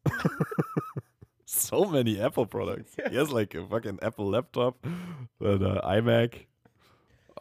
so 1.70 1.84
many 1.84 2.20
Apple 2.20 2.46
products. 2.46 2.96
He 3.10 3.16
has 3.16 3.30
like 3.30 3.54
a 3.54 3.66
fucking 3.66 3.98
Apple 4.02 4.28
laptop, 4.30 4.84
an 4.84 5.62
uh, 5.64 5.80
iMac, 5.96 6.46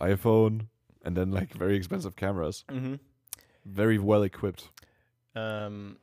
iPhone, 0.02 0.68
and 1.06 1.16
then 1.18 1.32
like 1.32 1.54
very 1.54 1.76
expensive 1.76 2.16
cameras. 2.16 2.64
hmm 2.70 2.96
Very 3.66 3.98
well 4.00 4.24
equipped. 4.24 4.70
um, 5.36 5.98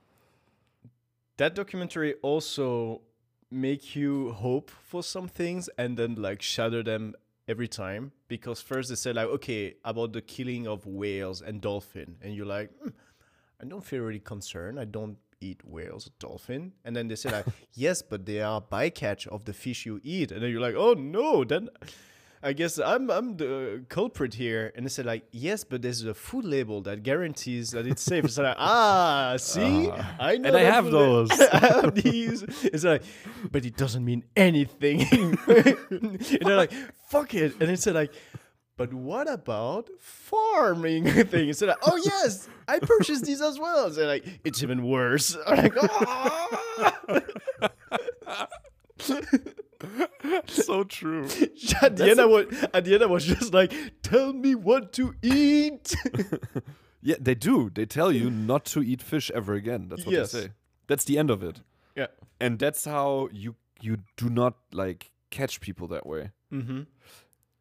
that 1.37 1.54
documentary 1.54 2.14
also 2.22 3.02
make 3.50 3.94
you 3.96 4.32
hope 4.32 4.70
for 4.70 5.02
some 5.02 5.28
things 5.28 5.68
and 5.78 5.96
then 5.96 6.14
like 6.16 6.42
shatter 6.42 6.82
them 6.82 7.14
every 7.46 7.68
time 7.68 8.12
because 8.28 8.60
first 8.60 8.90
they 8.90 8.94
say 8.94 9.12
like 9.12 9.26
okay 9.28 9.75
about 9.84 10.12
the 10.12 10.20
killing 10.20 10.66
of 10.66 10.84
whales 10.87 11.40
and 11.40 11.60
dolphin 11.62 12.16
and 12.20 12.34
you're 12.34 12.44
like 12.44 12.70
"Hmm, 12.82 12.90
i 13.62 13.64
don't 13.64 13.82
feel 13.84 14.02
really 14.02 14.20
concerned 14.20 14.78
i 14.78 14.84
don't 14.84 15.16
eat 15.40 15.61
whales 15.64 16.07
or 16.07 16.11
dolphin. 16.18 16.73
And 16.85 16.95
then 16.97 17.09
they 17.09 17.16
say 17.16 17.30
like 17.30 17.47
yes 17.75 18.02
but 18.02 18.26
they 18.26 18.40
are 18.40 18.61
bycatch 18.61 19.26
of 19.28 19.45
the 19.45 19.52
fish 19.52 19.87
you 19.87 20.00
eat. 20.02 20.33
And 20.33 20.42
then 20.42 20.50
you're 20.50 20.61
like 20.61 20.75
oh 20.76 20.95
no 20.95 21.45
then 21.45 21.68
i 22.40 22.52
guess 22.52 22.78
i'm 22.78 23.11
i'm 23.11 23.37
the 23.37 23.85
culprit 23.88 24.35
here. 24.35 24.73
And 24.76 24.87
they 24.87 24.90
say 24.90 25.02
like 25.02 25.25
yes 25.33 25.64
but 25.64 25.83
there's 25.83 26.04
a 26.04 26.14
food 26.14 26.45
label 26.45 26.80
that 26.83 27.02
guarantees 27.02 27.71
that 27.73 27.87
it's 27.87 28.02
safe. 28.02 28.25
It's 28.25 28.38
like 28.38 28.57
ah 28.59 29.37
see? 29.38 29.88
Ah. 29.92 30.16
i 30.21 30.37
know 30.37 30.49
And 30.49 30.57
I 30.57 30.62
have 30.62 30.90
those. 30.90 31.30
I 31.52 31.59
have 31.59 31.95
these. 31.95 32.42
It's 32.64 32.85
like 32.85 33.02
but 33.50 33.64
it 33.64 33.76
doesn't 33.76 34.04
mean 34.04 34.25
anything. 34.37 35.02
And 35.50 36.21
they're 36.42 36.57
like 36.57 36.73
fuck 37.09 37.35
it. 37.35 37.54
And 37.61 37.71
it's 37.71 37.87
like 37.87 38.12
but 38.78 38.94
what 38.94 39.28
about 39.30 39.90
farming 40.00 41.04
things? 41.26 41.61
Like, 41.61 41.76
oh 41.82 42.00
yes, 42.02 42.49
I 42.66 42.78
purchased 42.78 43.26
these 43.26 43.42
as 43.42 43.58
well. 43.58 43.90
So 43.90 44.06
like, 44.06 44.25
it's 44.44 44.62
even 44.62 44.87
worse. 44.87 45.37
I'm 45.47 45.56
like, 45.64 45.75
"Ah!" 45.82 46.58
so 50.47 50.85
true. 50.85 51.25
at 51.82 51.97
the 51.97 52.08
end, 52.11 52.20
I 52.20 52.25
was 52.26 52.47
at 52.75 52.85
the 52.85 52.94
end, 52.94 53.02
I 53.02 53.06
was 53.06 53.25
just 53.25 53.52
like, 53.54 53.73
"Tell 54.02 54.32
me 54.32 54.54
what 54.54 54.92
to 54.94 55.14
eat." 55.23 55.94
Yeah, 57.00 57.14
they 57.20 57.37
do. 57.37 57.70
They 57.73 57.87
tell 57.87 58.11
you 58.11 58.28
not 58.28 58.64
to 58.66 58.82
eat 58.82 59.00
fish 59.02 59.30
ever 59.32 59.54
again. 59.54 59.87
That's 59.88 60.04
what 60.04 60.12
Yes. 60.14 60.32
they 60.32 60.40
say. 60.42 60.49
That's 60.88 61.04
the 61.04 61.16
end 61.18 61.30
of 61.30 61.42
it. 61.44 61.61
yeah. 61.94 62.06
And 62.40 62.58
that's 62.58 62.85
how 62.85 63.28
you 63.32 63.54
you 63.80 63.99
do 64.16 64.28
not 64.28 64.54
like 64.73 65.12
catch 65.30 65.61
people 65.61 65.87
that 65.88 66.06
way. 66.06 66.32
Mm-hmm. 66.52 66.82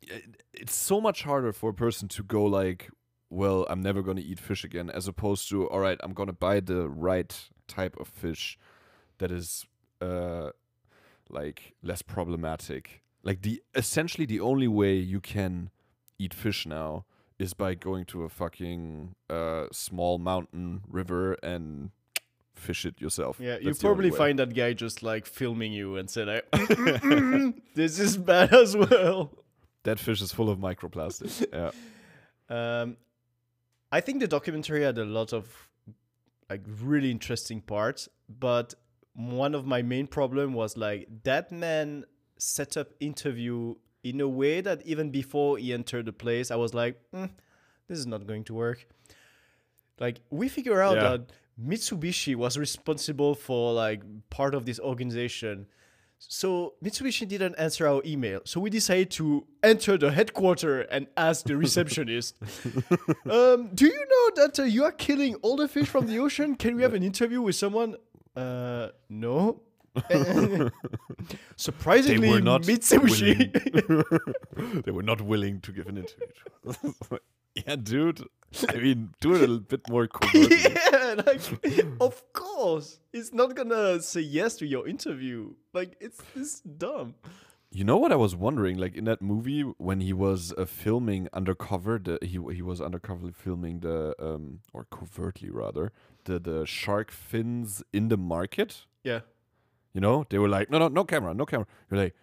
It- 0.07 0.43
it's 0.53 0.75
so 0.75 0.99
much 0.99 1.23
harder 1.23 1.51
for 1.53 1.69
a 1.69 1.73
person 1.73 2.07
to 2.07 2.23
go 2.23 2.43
like 2.43 2.89
well 3.29 3.65
i'm 3.69 3.81
never 3.81 4.01
going 4.01 4.17
to 4.17 4.23
eat 4.23 4.39
fish 4.39 4.63
again 4.63 4.89
as 4.89 5.07
opposed 5.07 5.49
to 5.49 5.67
all 5.69 5.79
right 5.79 5.99
i'm 6.03 6.13
going 6.13 6.27
to 6.27 6.33
buy 6.33 6.59
the 6.59 6.87
right 6.89 7.49
type 7.67 7.95
of 7.99 8.07
fish 8.07 8.57
that 9.19 9.31
is 9.31 9.65
uh 10.01 10.49
like 11.29 11.73
less 11.83 12.01
problematic. 12.01 13.03
Like 13.23 13.41
the 13.41 13.61
essentially 13.75 14.25
the 14.25 14.39
only 14.39 14.67
way 14.67 14.95
you 14.95 15.19
can 15.19 15.71
eat 16.17 16.33
fish 16.33 16.65
now 16.65 17.03
is 17.37 17.53
by 17.53 17.75
going 17.75 18.05
to 18.05 18.23
a 18.23 18.29
fucking 18.29 19.15
uh 19.29 19.65
small 19.71 20.17
mountain 20.19 20.81
river 20.87 21.33
and 21.43 21.91
fish 22.55 22.85
it 22.85 23.01
yourself. 23.01 23.39
Yeah, 23.39 23.57
you 23.57 23.65
That's 23.65 23.79
probably 23.81 24.09
find 24.11 24.39
that 24.39 24.53
guy 24.55 24.73
just 24.73 25.03
like 25.03 25.25
filming 25.25 25.73
you 25.73 25.97
and 25.97 26.09
said, 26.09 26.27
like, 26.27 26.49
"Mm, 26.51 26.77
mm, 26.77 27.21
mm, 27.33 27.53
"This 27.75 27.99
is 27.99 28.17
bad 28.17 28.53
as 28.53 28.75
well." 28.77 29.31
That 29.87 29.99
fish 29.99 30.21
is 30.21 30.31
full 30.37 30.49
of 30.53 30.57
microplastics 30.69 31.35
yeah 31.59 31.71
Um, 32.57 32.87
I 33.97 33.99
think 34.05 34.19
the 34.19 34.27
documentary 34.37 34.83
had 34.89 34.97
a 34.97 35.05
lot 35.17 35.33
of 35.39 35.45
like 36.49 36.63
really 36.91 37.11
interesting 37.17 37.59
parts, 37.73 38.01
but 38.47 38.73
one 39.13 39.53
of 39.59 39.63
my 39.65 39.81
main 39.93 40.07
problem 40.17 40.53
was 40.61 40.71
like 40.77 41.01
that 41.23 41.51
man 41.51 42.05
set 42.37 42.77
up 42.81 42.87
interview 42.99 43.75
in 44.03 44.21
a 44.21 44.27
way 44.41 44.61
that 44.61 44.79
even 44.85 45.09
before 45.11 45.57
he 45.57 45.73
entered 45.73 46.05
the 46.05 46.13
place, 46.13 46.47
I 46.51 46.57
was 46.63 46.73
like, 46.81 46.95
"Mm, 47.13 47.29
this 47.87 47.97
is 48.03 48.07
not 48.13 48.21
going 48.27 48.43
to 48.45 48.53
work. 48.53 48.79
Like 49.99 50.17
we 50.29 50.47
figure 50.57 50.81
out 50.87 50.95
Yeah. 50.97 51.09
that 51.09 51.21
Mitsubishi 51.69 52.35
was 52.35 52.57
responsible 52.57 53.33
for 53.35 53.73
like 53.73 54.01
part 54.29 54.53
of 54.55 54.61
this 54.65 54.79
organization. 54.79 55.65
So 56.19 56.73
Mitsubishi 56.83 57.27
didn't 57.27 57.55
answer 57.55 57.87
our 57.87 58.01
email. 58.05 58.41
So 58.43 58.59
we 58.59 58.69
decided 58.69 59.11
to 59.11 59.45
enter 59.63 59.97
the 59.97 60.11
headquarter 60.11 60.81
and 60.81 61.07
ask 61.15 61.45
the 61.45 61.55
receptionist, 61.55 62.35
um, 63.29 63.69
"Do 63.73 63.85
you 63.85 64.05
know 64.13 64.43
that 64.43 64.59
uh, 64.59 64.63
you 64.63 64.83
are 64.83 64.91
killing 64.91 65.35
all 65.35 65.55
the 65.55 65.67
fish 65.67 65.87
from 65.87 66.07
the 66.07 66.19
ocean? 66.19 66.55
Can 66.55 66.75
we 66.75 66.81
have 66.81 66.93
an 66.93 67.03
interview 67.03 67.41
with 67.41 67.55
someone?" 67.55 67.95
Uh, 68.35 68.89
no. 69.09 69.61
Surprisingly, 71.55 72.27
they 72.27 72.33
were 72.33 72.41
not 72.41 72.63
Mitsubishi. 72.63 73.51
willing- 73.53 74.81
they 74.85 74.91
were 74.91 75.03
not 75.03 75.21
willing 75.21 75.61
to 75.61 75.71
give 75.71 75.87
an 75.87 75.97
interview. 75.97 76.93
yeah, 77.55 77.75
dude. 77.75 78.23
I 78.69 78.75
mean, 78.77 79.09
do 79.19 79.35
it 79.35 79.49
a 79.49 79.59
bit 79.59 79.89
more 79.89 80.07
covertly. 80.07 80.57
yeah, 80.61 81.15
like 81.25 81.41
of 81.99 82.21
course, 82.33 82.99
it's 83.11 83.33
not 83.33 83.55
gonna 83.55 84.01
say 84.01 84.21
yes 84.21 84.55
to 84.57 84.65
your 84.65 84.87
interview. 84.87 85.53
Like 85.73 85.97
it's 85.99 86.21
it's 86.35 86.61
dumb. 86.61 87.15
You 87.69 87.83
know 87.83 87.97
what 87.97 88.13
I 88.13 88.15
was 88.15 88.33
wondering? 88.33 88.77
Like 88.77 88.95
in 88.95 89.03
that 89.05 89.21
movie, 89.21 89.61
when 89.77 89.99
he 89.99 90.13
was 90.13 90.53
uh, 90.57 90.63
filming 90.65 91.27
undercover, 91.33 91.99
the, 91.99 92.17
he 92.21 92.39
he 92.55 92.61
was 92.61 92.79
undercover 92.79 93.31
filming 93.33 93.81
the 93.81 94.15
um 94.19 94.59
or 94.73 94.85
covertly 94.89 95.49
rather 95.49 95.91
the 96.23 96.39
the 96.39 96.65
shark 96.65 97.11
fins 97.11 97.83
in 97.91 98.07
the 98.07 98.17
market. 98.17 98.85
Yeah. 99.03 99.21
You 99.93 100.01
know, 100.01 100.25
they 100.29 100.37
were 100.37 100.49
like, 100.49 100.69
no, 100.69 100.77
no, 100.79 100.87
no 100.89 101.03
camera, 101.03 101.33
no 101.33 101.45
camera. 101.45 101.65
You're 101.89 102.01
like, 102.03 102.15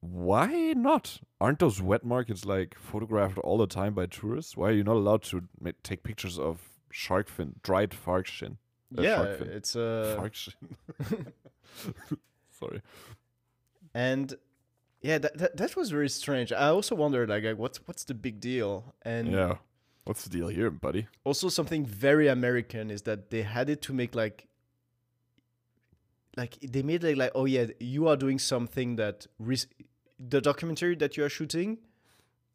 why 0.00 0.72
not? 0.76 1.20
Aren't 1.40 1.58
those 1.58 1.80
wet 1.80 2.04
markets 2.04 2.44
like 2.44 2.76
photographed 2.78 3.38
all 3.38 3.58
the 3.58 3.66
time 3.66 3.94
by 3.94 4.06
tourists? 4.06 4.56
Why 4.56 4.68
are 4.68 4.72
you 4.72 4.84
not 4.84 4.96
allowed 4.96 5.22
to 5.24 5.42
ma- 5.60 5.70
take 5.82 6.02
pictures 6.02 6.38
of 6.38 6.60
shark 6.90 7.28
fin, 7.28 7.56
dried 7.62 7.94
shark 8.04 8.26
fin? 8.28 8.58
Uh, 8.98 9.02
yeah, 9.02 9.16
shark 9.16 9.38
fin. 9.38 9.48
it's 9.48 9.76
a 9.76 10.14
Shark 10.16 10.34
fin. 10.34 11.26
Sorry. 12.50 12.82
and 13.94 14.34
yeah, 15.00 15.18
that, 15.18 15.38
that 15.38 15.56
that 15.56 15.76
was 15.76 15.90
very 15.90 16.08
strange. 16.08 16.52
I 16.52 16.68
also 16.68 16.94
wondered 16.94 17.28
like, 17.28 17.44
like 17.44 17.58
what's 17.58 17.78
what's 17.86 18.04
the 18.04 18.14
big 18.14 18.40
deal? 18.40 18.94
And 19.02 19.32
Yeah. 19.32 19.56
What's 20.04 20.24
the 20.24 20.30
deal 20.30 20.48
here, 20.48 20.68
buddy? 20.70 21.06
also 21.22 21.48
something 21.48 21.86
very 21.86 22.26
American 22.26 22.90
is 22.90 23.02
that 23.02 23.30
they 23.30 23.42
had 23.42 23.70
it 23.70 23.80
to 23.82 23.92
make 23.92 24.16
like 24.16 24.48
like 26.36 26.58
they 26.62 26.82
made 26.82 27.04
it 27.04 27.18
like 27.18 27.30
oh 27.34 27.44
yeah 27.44 27.66
you 27.80 28.08
are 28.08 28.16
doing 28.16 28.38
something 28.38 28.96
that 28.96 29.26
ris- 29.38 29.66
the 30.18 30.40
documentary 30.40 30.94
that 30.96 31.16
you 31.16 31.24
are 31.24 31.28
shooting 31.28 31.78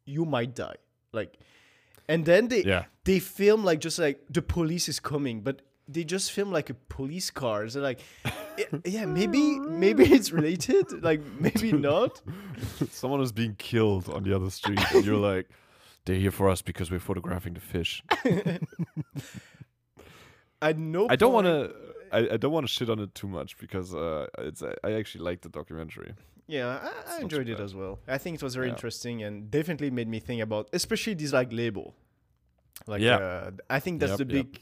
you 0.04 0.24
might 0.24 0.54
die 0.54 0.76
like 1.12 1.38
and 2.08 2.24
then 2.24 2.48
they 2.48 2.62
Yeah. 2.64 2.84
they 3.04 3.18
film 3.18 3.64
like 3.64 3.80
just 3.80 3.98
like 3.98 4.20
the 4.30 4.42
police 4.42 4.88
is 4.88 4.98
coming 5.00 5.40
but 5.42 5.62
they 5.90 6.04
just 6.04 6.32
film 6.32 6.50
like 6.52 6.68
a 6.70 6.74
police 6.74 7.30
car 7.30 7.68
so 7.68 7.80
like 7.80 8.00
yeah, 8.58 8.64
yeah 8.84 9.06
maybe 9.06 9.58
maybe 9.60 10.04
it's 10.04 10.32
related 10.32 10.84
like 11.02 11.20
maybe 11.40 11.72
not 11.72 12.20
Someone 12.90 13.20
is 13.22 13.32
being 13.32 13.54
killed 13.56 14.08
on 14.08 14.22
the 14.24 14.34
other 14.34 14.50
street, 14.50 14.80
and 14.92 15.04
you're 15.04 15.16
like, 15.16 15.48
they're 16.04 16.16
here 16.16 16.30
for 16.32 16.48
us 16.48 16.60
because 16.62 16.90
we're 16.90 16.98
photographing 17.00 17.54
the 17.54 17.60
fish. 17.60 18.02
i 20.62 20.72
know 20.72 21.06
I 21.08 21.16
don't 21.16 21.32
want 21.32 21.46
to. 21.46 21.72
I, 22.12 22.18
I 22.34 22.36
don't 22.36 22.52
want 22.52 22.66
to 22.66 22.72
shit 22.72 22.88
on 22.90 22.98
it 22.98 23.14
too 23.14 23.28
much 23.28 23.58
because 23.58 23.94
uh, 23.94 24.26
it's 24.38 24.62
I, 24.62 24.74
I 24.84 24.92
actually 24.92 25.24
like 25.24 25.40
the 25.42 25.48
documentary. 25.48 26.14
Yeah, 26.46 26.80
I, 27.08 27.16
I 27.16 27.20
enjoyed 27.20 27.48
it 27.48 27.60
as 27.60 27.74
well. 27.74 27.98
I 28.08 28.16
think 28.18 28.36
it 28.36 28.42
was 28.42 28.54
very 28.54 28.68
Yeah. 28.68 28.74
interesting 28.74 29.22
and 29.22 29.50
definitely 29.50 29.90
made 29.90 30.08
me 30.08 30.18
think 30.18 30.40
about, 30.42 30.68
especially 30.72 31.14
this 31.14 31.32
like 31.32 31.52
label. 31.52 31.94
Like, 32.86 33.02
Yeah. 33.02 33.16
uh, 33.18 33.50
I 33.68 33.80
think 33.80 34.00
that's 34.00 34.18
Yep, 34.18 34.28
the 34.28 34.34
yep. 34.34 34.46
big. 34.52 34.60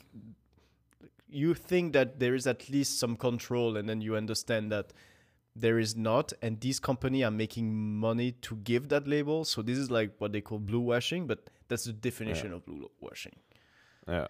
You 1.28 1.54
think 1.54 1.92
that 1.92 2.18
there 2.18 2.35
is 2.35 2.46
at 2.46 2.68
least 2.70 2.98
some 2.98 3.16
control, 3.16 3.76
and 3.76 3.88
then 3.88 4.00
you 4.00 4.16
understand 4.16 4.72
that 4.72 4.92
there 5.54 5.78
is 5.78 5.96
not, 5.96 6.32
and 6.42 6.61
these 6.61 6.78
company 6.80 7.24
are 7.24 7.30
making 7.30 7.74
money 7.74 8.32
to 8.32 8.56
give 8.56 8.88
that 8.88 9.06
label. 9.09 9.44
So 9.44 9.62
this 9.62 9.78
is 9.78 9.90
like 9.90 10.12
what 10.18 10.32
they 10.32 10.40
call 10.40 10.59
blue 10.59 10.80
washing, 10.80 11.26
but 11.26 11.50
that's 11.68 11.85
the 11.85 11.92
definition 11.92 12.52
of 12.52 12.64
blue 12.64 12.90
washing. 13.00 13.37
Yeah. 14.09 14.26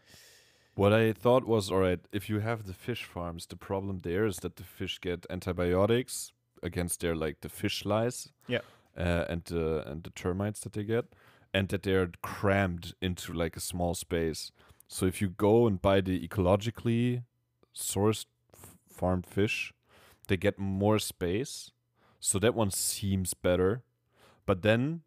What 0.76 0.92
I 0.92 1.12
thought 1.12 1.46
was 1.46 1.70
all 1.72 1.78
right. 1.80 2.00
If 2.12 2.28
you 2.28 2.40
have 2.40 2.66
the 2.66 2.74
fish 2.74 3.04
farms, 3.04 3.46
the 3.46 3.56
problem 3.56 4.00
there 4.02 4.26
is 4.26 4.36
that 4.36 4.56
the 4.56 4.62
fish 4.62 5.00
get 5.00 5.24
antibiotics 5.30 6.32
against 6.62 7.00
their 7.00 7.16
like 7.16 7.40
the 7.40 7.48
fish 7.48 7.84
lice. 7.84 8.28
Yeah. 8.46 8.60
Uh, 8.96 9.24
and 9.28 9.42
the 9.44 9.82
and 9.90 10.04
the 10.04 10.10
termites 10.10 10.60
that 10.60 10.72
they 10.74 10.84
get, 10.84 11.06
and 11.52 11.68
that 11.70 11.82
they're 11.82 12.10
crammed 12.22 12.94
into 13.00 13.32
like 13.32 13.56
a 13.56 13.60
small 13.60 13.94
space. 13.94 14.52
So 14.88 15.06
if 15.06 15.20
you 15.22 15.28
go 15.30 15.66
and 15.66 15.80
buy 15.80 16.00
the 16.02 16.26
ecologically 16.26 17.22
sourced 17.74 18.26
f- 18.54 18.76
farmed 18.88 19.26
fish, 19.26 19.72
they 20.28 20.36
get 20.36 20.58
more 20.58 20.98
space. 20.98 21.72
So 22.20 22.38
that 22.38 22.54
one 22.54 22.70
seems 22.70 23.34
better. 23.34 23.82
But 24.46 24.62
then 24.62 25.02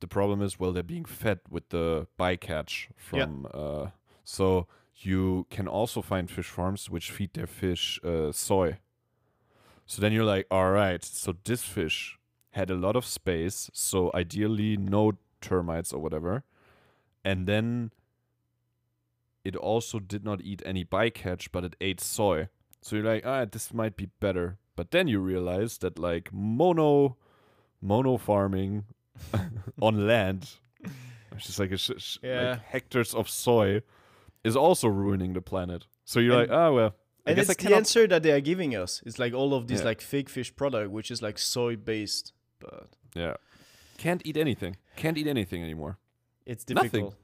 the 0.00 0.06
problem 0.06 0.42
is 0.42 0.58
well 0.60 0.72
they're 0.72 0.82
being 0.82 1.04
fed 1.06 1.40
with 1.50 1.68
the 1.70 2.06
bycatch 2.18 2.88
Yeah. 3.12 3.24
from 3.26 3.46
uh 3.52 3.86
so 4.24 4.66
you 5.00 5.46
can 5.50 5.68
also 5.68 6.02
find 6.02 6.30
fish 6.30 6.46
farms 6.48 6.90
which 6.90 7.10
feed 7.10 7.32
their 7.34 7.46
fish 7.46 8.00
uh, 8.04 8.32
soy. 8.32 8.78
So 9.86 10.02
then 10.02 10.12
you're 10.12 10.24
like, 10.24 10.46
all 10.50 10.70
right, 10.70 11.02
so 11.04 11.34
this 11.44 11.62
fish 11.62 12.18
had 12.50 12.70
a 12.70 12.74
lot 12.74 12.96
of 12.96 13.06
space, 13.06 13.70
so 13.72 14.10
ideally 14.14 14.76
no 14.76 15.12
termites 15.40 15.92
or 15.92 16.00
whatever. 16.00 16.42
And 17.24 17.46
then 17.46 17.92
it 19.44 19.56
also 19.56 19.98
did 19.98 20.24
not 20.24 20.40
eat 20.42 20.62
any 20.66 20.84
bycatch, 20.84 21.48
but 21.52 21.64
it 21.64 21.76
ate 21.80 22.00
soy. 22.00 22.48
So 22.82 22.96
you're 22.96 23.04
like, 23.04 23.24
ah, 23.24 23.44
this 23.44 23.72
might 23.72 23.96
be 23.96 24.06
better. 24.20 24.58
But 24.76 24.90
then 24.90 25.08
you 25.08 25.20
realize 25.20 25.78
that 25.78 25.98
like 25.98 26.30
mono 26.32 27.16
mono 27.80 28.16
farming 28.16 28.84
on 29.80 30.06
land, 30.06 30.50
which 31.32 31.48
is 31.48 31.58
like, 31.58 31.70
a 31.72 31.76
sh- 31.78 31.90
sh- 31.98 32.18
Yeah. 32.22 32.50
like 32.50 32.62
hectares 32.64 33.14
of 33.14 33.28
soy, 33.30 33.82
is 34.44 34.56
also 34.56 34.88
ruining 34.88 35.32
the 35.34 35.40
planet. 35.40 35.86
So 36.04 36.20
you're 36.20 36.40
And- 36.40 36.50
like, 36.50 36.58
ah, 36.58 36.70
well, 36.72 36.94
I 37.26 37.30
And 37.32 37.38
it's 37.40 37.54
the 37.56 37.74
answer 37.76 38.06
that 38.06 38.22
they 38.22 38.32
are 38.32 38.40
giving 38.40 38.74
us. 38.74 39.02
It's 39.04 39.18
like 39.18 39.34
all 39.34 39.52
of 39.52 39.66
these 39.66 39.80
Yeah. 39.80 39.86
like 39.90 40.00
fake 40.00 40.30
fish 40.30 40.54
product, 40.56 40.90
which 40.90 41.10
is 41.10 41.20
like 41.22 41.38
soy 41.38 41.76
based, 41.76 42.32
but 42.58 42.88
yeah, 43.14 43.34
can't 43.98 44.22
eat 44.24 44.36
anything. 44.36 44.76
Can't 44.96 45.18
eat 45.18 45.26
anything 45.26 45.62
anymore. 45.62 45.98
it's 46.46 46.66
Nothing. 46.70 46.90
difficult. 46.90 47.14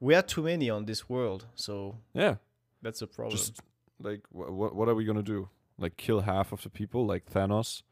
We 0.00 0.14
are 0.14 0.20
too 0.22 0.42
many 0.42 0.68
on 0.68 0.84
this 0.84 1.08
world, 1.08 1.46
so 1.54 1.96
Yeah, 2.12 2.36
that's 2.82 3.00
a 3.00 3.06
problem. 3.06 3.34
just 3.38 3.60
like 3.98 4.20
what 4.30 4.48
wh- 4.50 4.74
what 4.76 4.88
are 4.88 4.94
we 4.94 5.04
gonna 5.06 5.22
do? 5.22 5.48
Like 5.78 5.96
kill 5.96 6.20
half 6.20 6.52
of 6.52 6.60
the 6.62 6.68
people, 6.68 7.06
like 7.06 7.24
Thanos? 7.32 7.82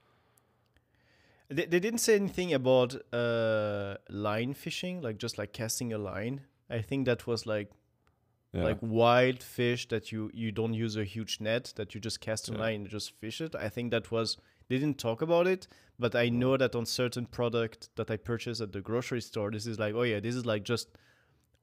They, 1.49 1.67
they 1.67 1.81
didn't 1.81 2.01
say 2.01 2.15
anything 2.17 2.53
about 2.53 2.95
uh, 3.13 3.97
line 4.11 4.55
fishing, 4.55 5.01
like 5.03 5.17
just 5.19 5.39
like 5.39 5.53
casting 5.53 5.93
a 5.93 5.99
line. 5.99 6.43
I 6.71 6.81
think 6.83 7.07
that 7.07 7.27
was 7.27 7.47
like 7.47 7.71
Yeah. 8.53 8.65
like 8.65 8.79
wild 8.83 9.43
fish 9.43 9.89
that 9.89 10.13
you 10.13 10.31
you 10.35 10.53
don't 10.53 10.75
use 10.75 10.97
a 10.97 11.05
huge 11.05 11.41
net, 11.41 11.73
that 11.77 11.95
you 11.95 12.01
just 12.01 12.21
cast 12.21 12.49
a 12.49 12.53
Yeah. 12.53 12.59
line 12.59 12.81
and 12.83 12.89
just 12.89 13.13
fish 13.19 13.41
it. 13.41 13.55
I 13.55 13.69
think 13.71 13.91
that 13.93 14.11
was 14.11 14.37
they 14.69 14.79
didn't 14.79 14.99
talk 14.99 15.23
about 15.23 15.47
it, 15.47 15.67
but 15.99 16.15
I 16.15 16.29
know 16.29 16.57
that 16.59 16.75
on 16.75 16.85
certain 16.87 17.27
product 17.27 17.89
that 17.97 18.11
I 18.11 18.17
purchase 18.19 18.61
at 18.61 18.73
the 18.73 18.81
grocery 18.83 19.21
store, 19.23 19.51
this 19.51 19.67
is 19.67 19.79
like, 19.79 19.95
oh 19.95 20.03
yeah, 20.03 20.21
this 20.21 20.35
is 20.35 20.45
like 20.45 20.65
just 20.65 20.89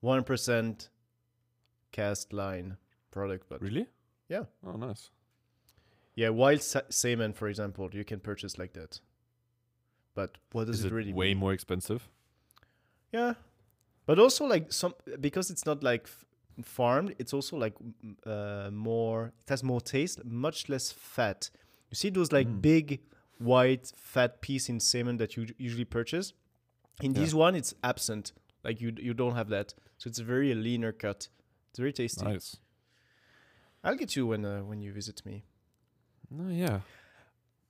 one 0.01 0.23
percent 0.23 0.89
cast 1.91 2.33
line 2.33 2.77
product. 3.11 3.47
But 3.49 3.61
Really? 3.61 3.87
Yeah. 4.27 4.45
Oh, 4.65 4.73
nice. 4.77 5.09
yeah, 6.15 6.29
wild 6.29 6.61
sa- 6.61 6.81
salmon, 6.89 7.33
for 7.33 7.47
example, 7.47 7.89
you 7.93 8.03
can 8.03 8.19
purchase 8.19 8.57
like 8.57 8.73
that. 8.73 8.99
But 10.15 10.37
what 10.51 10.65
does 10.67 10.79
Is 10.79 10.85
it 10.85 10.91
it 10.91 10.95
really 10.95 11.13
way 11.13 11.29
mean? 11.29 11.37
more 11.37 11.53
expensive? 11.53 12.09
Yeah, 13.11 13.35
but 14.05 14.19
also 14.19 14.45
like 14.45 14.71
some 14.73 14.93
because 15.19 15.49
it's 15.51 15.65
not 15.65 15.83
like 15.83 16.03
f- 16.05 16.25
farmed. 16.65 17.15
It's 17.19 17.33
also 17.33 17.57
like 17.57 17.75
uh, 18.25 18.69
more. 18.71 19.33
It 19.43 19.49
has 19.49 19.63
more 19.63 19.81
taste, 19.81 20.23
much 20.25 20.69
less 20.69 20.91
fat. 20.91 21.49
You 21.89 21.95
see 21.95 22.09
those 22.09 22.31
like 22.31 22.47
Mm. 22.47 22.61
big 22.61 22.99
white 23.39 23.91
fat 23.95 24.41
piece 24.41 24.69
in 24.69 24.79
salmon 24.79 25.17
that 25.17 25.35
you 25.37 25.47
usually 25.57 25.85
purchase. 25.85 26.33
In 27.01 27.13
Yeah. 27.13 27.21
this 27.21 27.33
one, 27.33 27.55
it's 27.55 27.73
absent. 27.83 28.33
Like 28.63 28.81
you 28.81 28.93
you 28.99 29.13
don't 29.13 29.35
have 29.35 29.49
that, 29.49 29.73
so 29.97 30.07
it's 30.09 30.19
a 30.19 30.23
very 30.23 30.53
leaner 30.53 30.91
cut. 30.91 31.29
It's 31.69 31.79
very 31.79 31.93
tasty. 31.93 32.25
Nice. 32.25 32.57
I'll 33.83 33.95
get 33.95 34.15
you 34.15 34.27
when 34.27 34.43
uh, 34.45 34.61
when 34.63 34.81
you 34.81 34.91
visit 34.93 35.25
me. 35.25 35.43
No, 36.29 36.49
yeah. 36.49 36.81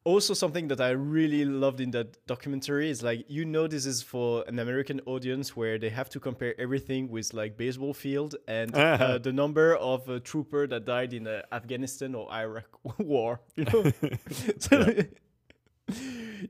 Also 0.09 0.33
something 0.33 0.67
that 0.69 0.81
I 0.81 0.89
really 0.89 1.45
loved 1.45 1.79
in 1.79 1.91
that 1.91 2.25
documentary 2.25 2.89
is 2.89 3.03
like 3.03 3.25
you 3.27 3.45
know 3.45 3.67
this 3.67 3.85
is 3.85 4.01
for 4.01 4.43
an 4.47 4.57
American 4.59 4.99
audience 5.05 5.55
where 5.55 5.77
they 5.77 5.89
have 5.89 6.09
to 6.09 6.19
compare 6.19 6.59
everything 6.59 7.09
with 7.09 7.33
like 7.33 7.57
baseball 7.57 7.93
field 7.93 8.35
and 8.47 8.75
uh, 8.75 9.17
the 9.19 9.31
number 9.31 9.75
of 9.75 10.09
a 10.09 10.19
trooper 10.19 10.67
that 10.67 10.85
died 10.85 11.13
in 11.13 11.27
uh, 11.27 11.41
Afghanistan 11.51 12.15
or 12.15 12.31
Iraq 12.33 12.69
war. 12.97 13.41
You 13.55 13.65
know, 13.65 13.83
So, 14.59 14.93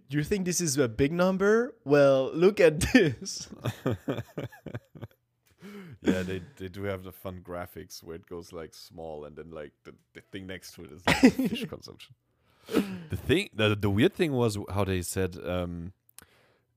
do 0.09 0.17
you 0.17 0.23
think 0.23 0.45
this 0.45 0.61
is 0.61 0.77
a 0.77 0.87
big 0.87 1.11
number? 1.11 1.75
Well, 1.85 2.31
look 2.33 2.59
at 2.59 2.79
this. 2.79 3.47
yeah, 6.01 6.23
they 6.23 6.41
they 6.57 6.69
do 6.69 6.83
have 6.83 7.03
the 7.03 7.11
fun 7.11 7.41
graphics 7.43 8.03
where 8.03 8.15
it 8.15 8.25
goes 8.25 8.53
like 8.53 8.73
small 8.73 9.25
and 9.25 9.35
then 9.35 9.51
like 9.51 9.73
the, 9.83 9.93
the 10.13 10.21
thing 10.31 10.47
next 10.47 10.73
to 10.75 10.83
it 10.85 10.91
is 10.91 11.03
like 11.07 11.33
fish 11.49 11.65
consumption. 11.65 12.15
The 13.09 13.17
thing, 13.17 13.49
the 13.53 13.75
the 13.75 13.89
weird 13.89 14.13
thing 14.13 14.33
was 14.33 14.57
how 14.73 14.83
they 14.83 15.01
said, 15.01 15.37
um, 15.45 15.93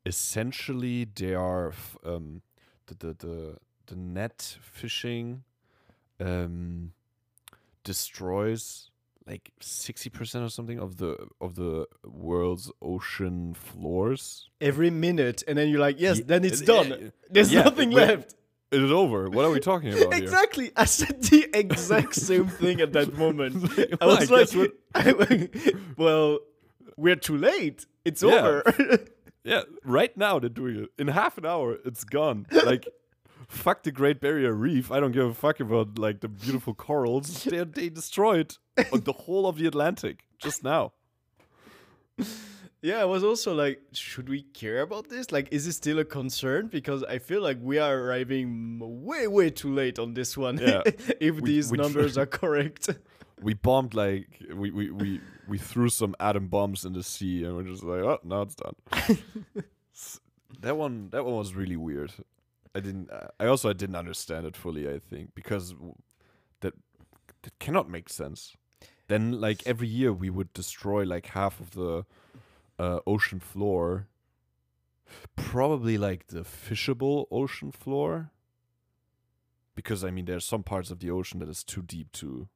essentially 0.06 1.04
they 1.14 1.34
are 1.34 1.68
f- 1.68 1.96
um, 2.04 2.42
the 2.86 2.94
the 2.94 3.14
the 3.26 3.56
the 3.86 3.96
net 3.96 4.56
fishing, 4.60 5.44
um, 6.20 6.92
destroys 7.84 8.90
like 9.26 9.52
sixty 9.60 10.10
percent 10.10 10.44
or 10.44 10.48
something 10.48 10.78
of 10.80 10.96
the 10.96 11.16
of 11.40 11.54
the 11.54 11.86
world's 12.04 12.70
ocean 12.80 13.54
floors. 13.54 14.48
Every 14.60 14.90
minute, 14.90 15.42
and 15.46 15.56
then 15.58 15.68
you're 15.68 15.80
like, 15.80 16.00
yes, 16.00 16.18
Ye- 16.18 16.24
then 16.24 16.44
it's 16.44 16.60
done. 16.60 16.88
yeah, 16.88 17.08
There's 17.30 17.52
yeah, 17.52 17.62
nothing 17.62 17.90
left. 17.90 18.34
It 18.72 18.82
is 18.82 18.90
over. 18.90 19.28
What 19.28 19.44
are 19.44 19.50
we 19.50 19.60
talking 19.60 19.90
about 19.90 20.14
here? 20.14 20.22
Exactly. 20.22 20.72
I 20.74 20.86
said 20.86 21.22
the 21.24 21.46
exact 21.52 22.14
same 22.14 22.48
thing 22.48 22.80
at 22.80 22.92
that 22.94 23.16
moment. 23.18 23.54
I 24.00 24.06
Well, 24.06 24.18
was 24.18 24.56
I 24.94 25.10
like, 25.10 25.54
well, 25.98 26.38
we're 26.96 27.16
too 27.16 27.36
late. 27.36 27.86
It's 28.04 28.22
Yeah. 28.22 28.28
over. 28.34 28.62
Yeah, 29.44 29.62
right 29.84 30.16
now 30.16 30.38
they're 30.38 30.48
doing 30.48 30.76
it. 30.84 30.90
In 30.98 31.08
half 31.08 31.36
an 31.36 31.44
hour, 31.44 31.76
it's 31.84 32.04
gone. 32.04 32.46
Like, 32.64 32.86
fuck 33.48 33.82
the 33.82 33.90
Great 33.90 34.20
Barrier 34.20 34.52
Reef. 34.52 34.92
I 34.92 35.00
don't 35.00 35.10
give 35.10 35.26
a 35.26 35.34
fuck 35.34 35.58
about 35.58 35.98
like 35.98 36.20
the 36.20 36.28
beautiful 36.28 36.74
corals. 36.74 37.44
They 37.50 37.64
they 37.64 37.88
destroyed 37.88 38.56
the 38.76 39.12
whole 39.24 39.48
of 39.48 39.58
the 39.58 39.66
Atlantic 39.66 40.16
just 40.38 40.62
now. 40.62 40.92
Yeah, 42.82 42.98
I 42.98 43.04
was 43.04 43.22
also 43.24 43.54
like, 43.54 43.80
should 43.92 44.28
we 44.28 44.42
care 44.42 44.80
about 44.82 45.08
this? 45.08 45.30
Like, 45.32 45.48
is 45.52 45.64
this 45.66 45.76
still 45.76 45.98
a 46.00 46.04
concern? 46.04 46.66
Because 46.66 47.04
I 47.04 47.18
feel 47.18 47.40
like 47.40 47.58
we 47.62 47.78
are 47.78 47.96
arriving 47.96 48.78
way, 49.04 49.26
way 49.28 49.50
too 49.50 49.72
late 49.72 49.98
on 49.98 50.14
this 50.14 50.36
one. 50.36 50.58
Yeah. 50.58 50.82
if 51.20 51.36
We- 51.40 51.50
these 51.50 51.70
we 51.70 51.78
numbers 51.78 52.18
are 52.18 52.26
correct. 52.40 52.90
We 53.40 53.54
bombed 53.54 53.94
like 53.94 54.28
we 54.54 54.70
we 54.70 54.90
we 54.92 55.20
we 55.48 55.58
threw 55.58 55.88
some 55.88 56.14
atom 56.20 56.46
bombs 56.48 56.84
in 56.84 56.92
the 56.92 57.02
sea, 57.02 57.42
and 57.44 57.56
we're 57.56 57.64
just 57.64 57.82
like, 57.82 58.00
oh, 58.02 58.18
now 58.24 58.42
it's 58.42 58.54
done. 58.54 58.76
That 60.60 60.76
one 60.76 61.08
that 61.10 61.24
one 61.24 61.34
was 61.36 61.54
really 61.54 61.76
weird. 61.76 62.12
I 62.74 62.80
didn't. 62.80 63.10
I 63.40 63.46
also 63.46 63.68
I 63.70 63.72
didn't 63.72 63.96
understand 63.96 64.46
it 64.46 64.56
fully. 64.56 64.88
I 64.88 64.98
think 64.98 65.34
because 65.34 65.74
that 66.60 66.74
that 67.42 67.58
cannot 67.58 67.88
make 67.90 68.08
sense. 68.08 68.54
Then 69.08 69.40
like 69.40 69.62
every 69.66 69.88
year 69.88 70.12
we 70.12 70.30
would 70.30 70.52
destroy 70.52 71.02
like 71.04 71.26
half 71.26 71.58
of 71.58 71.72
the 71.72 72.04
uh, 72.82 73.00
ocean 73.06 73.40
floor. 73.40 74.08
Probably 75.36 75.96
like 75.98 76.28
the 76.28 76.40
fishable 76.40 77.26
ocean 77.30 77.70
floor. 77.70 78.30
Because 79.74 80.04
I 80.04 80.10
mean, 80.10 80.24
there's 80.24 80.44
some 80.44 80.62
parts 80.62 80.90
of 80.90 80.98
the 80.98 81.10
ocean 81.10 81.38
that 81.40 81.48
is 81.48 81.62
too 81.62 81.82
deep 81.82 82.12
to 82.12 82.48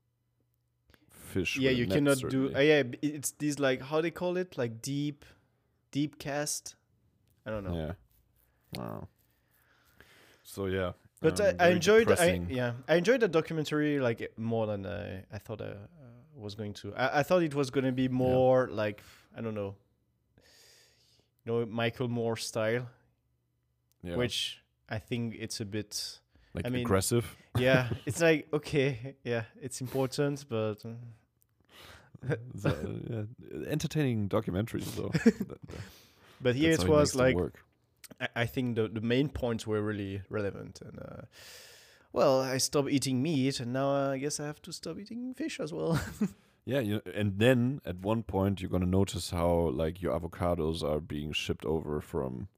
fish. 1.10 1.56
yeah, 1.56 1.70
you 1.70 1.86
net, 1.86 1.94
cannot 1.96 2.18
do. 2.28 2.54
Uh, 2.54 2.60
yeah, 2.60 2.82
it's 3.02 3.30
these 3.38 3.58
like 3.58 3.82
how 3.82 4.00
they 4.00 4.10
call 4.10 4.36
it, 4.36 4.58
like 4.58 4.82
deep, 4.82 5.24
deep 5.92 6.18
cast. 6.18 6.76
I 7.46 7.50
don't 7.50 7.64
know. 7.64 7.76
Yeah. 7.76 7.92
Wow. 8.80 9.08
So 10.42 10.66
yeah. 10.66 10.92
But 11.20 11.40
um, 11.40 11.56
I, 11.58 11.66
I 11.66 11.68
enjoyed. 11.70 12.10
I, 12.10 12.40
yeah, 12.48 12.72
I 12.88 12.96
enjoyed 12.96 13.20
the 13.20 13.28
documentary 13.28 13.98
like 13.98 14.32
more 14.36 14.66
than 14.66 14.84
I, 14.86 15.24
I 15.32 15.38
thought 15.38 15.62
I 15.62 15.70
uh, 15.70 15.76
was 16.34 16.54
going 16.54 16.74
to. 16.74 16.94
I, 16.94 17.20
I 17.20 17.22
thought 17.22 17.42
it 17.42 17.54
was 17.54 17.70
going 17.70 17.86
to 17.86 17.92
be 17.92 18.08
more 18.08 18.68
like 18.70 19.02
I 19.36 19.40
don't 19.40 19.54
know, 19.54 19.74
you 21.46 21.52
know, 21.52 21.66
Michael 21.66 22.08
Moore 22.08 22.36
style, 22.36 22.88
Yeah. 24.02 24.16
which 24.16 24.62
I 24.88 24.98
think 24.98 25.34
it's 25.38 25.60
a 25.60 25.64
bit. 25.64 26.20
like 26.54 26.66
I 26.66 26.70
mean- 26.70 26.82
aggressive. 26.86 27.24
Yeah, 27.58 27.88
it's 28.06 28.20
like 28.20 28.48
okay, 28.52 29.14
yeah, 29.24 29.44
it's 29.62 29.80
important, 29.80 30.44
but 30.48 30.84
uh, 30.84 32.34
So, 32.56 32.70
yeah, 33.10 33.22
entertaining 33.68 34.28
documentaries 34.28 34.94
though. 34.96 35.12
But 36.40 36.54
here 36.54 36.72
it 36.72 36.86
was 36.86 37.14
like 37.14 37.34
work. 37.36 37.64
I, 38.20 38.28
I 38.42 38.46
think 38.46 38.76
the 38.76 38.88
the 38.88 39.00
main 39.00 39.28
points 39.28 39.66
were 39.66 39.82
really 39.82 40.22
relevant 40.28 40.80
and. 40.82 40.98
Uh, 40.98 41.22
well, 42.12 42.40
I 42.40 42.58
stopped 42.58 42.88
eating 42.90 43.22
meat, 43.22 43.60
and 43.60 43.72
now 43.74 43.90
uh, 43.90 44.12
I 44.14 44.18
guess 44.18 44.40
I 44.40 44.46
have 44.46 44.62
to 44.62 44.72
stop 44.72 44.98
eating 44.98 45.34
fish 45.34 45.60
as 45.60 45.70
well. 45.72 46.00
Yeah, 46.66 46.80
you, 46.80 47.00
and 47.14 47.38
then 47.38 47.80
at 47.86 47.98
one 48.00 48.24
point 48.24 48.60
you're 48.60 48.68
gonna 48.68 48.86
notice 48.86 49.30
how 49.30 49.70
like 49.72 50.02
your 50.02 50.18
avocados 50.18 50.82
are 50.82 50.98
being 50.98 51.32
shipped 51.32 51.64
over 51.64 52.00
from 52.00 52.48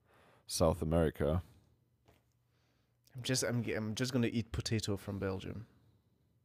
South 0.46 0.80
America. 0.80 1.42
I'm 3.14 3.22
just 3.22 3.42
I'm 3.42 3.62
I'm 3.76 3.94
just 3.94 4.14
gonna 4.14 4.30
eat 4.32 4.50
potato 4.50 4.96
from 4.96 5.18
Belgium. 5.18 5.66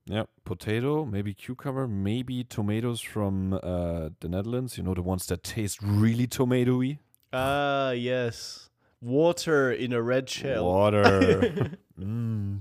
Yeah, 0.06 0.23
potato, 0.43 1.06
maybe 1.06 1.34
cucumber, 1.34 1.88
maybe 1.88 2.43
tomatoes 2.43 2.99
from 2.99 3.54
uh, 3.54 4.10
the 4.19 4.28
Netherlands. 4.28 4.78
You 4.78 4.84
know 4.84 4.93
the 4.93 5.02
ones 5.02 5.26
that 5.28 5.41
taste 5.41 5.80
really 5.82 6.28
tomatoey. 6.28 6.99
Ah 7.32 7.91
yes, 7.91 8.69
water 8.99 9.71
in 9.71 9.93
a 9.93 10.02
red 10.02 10.30
shell. 10.30 10.65
Water. 10.65 11.02
mm. 11.99 12.60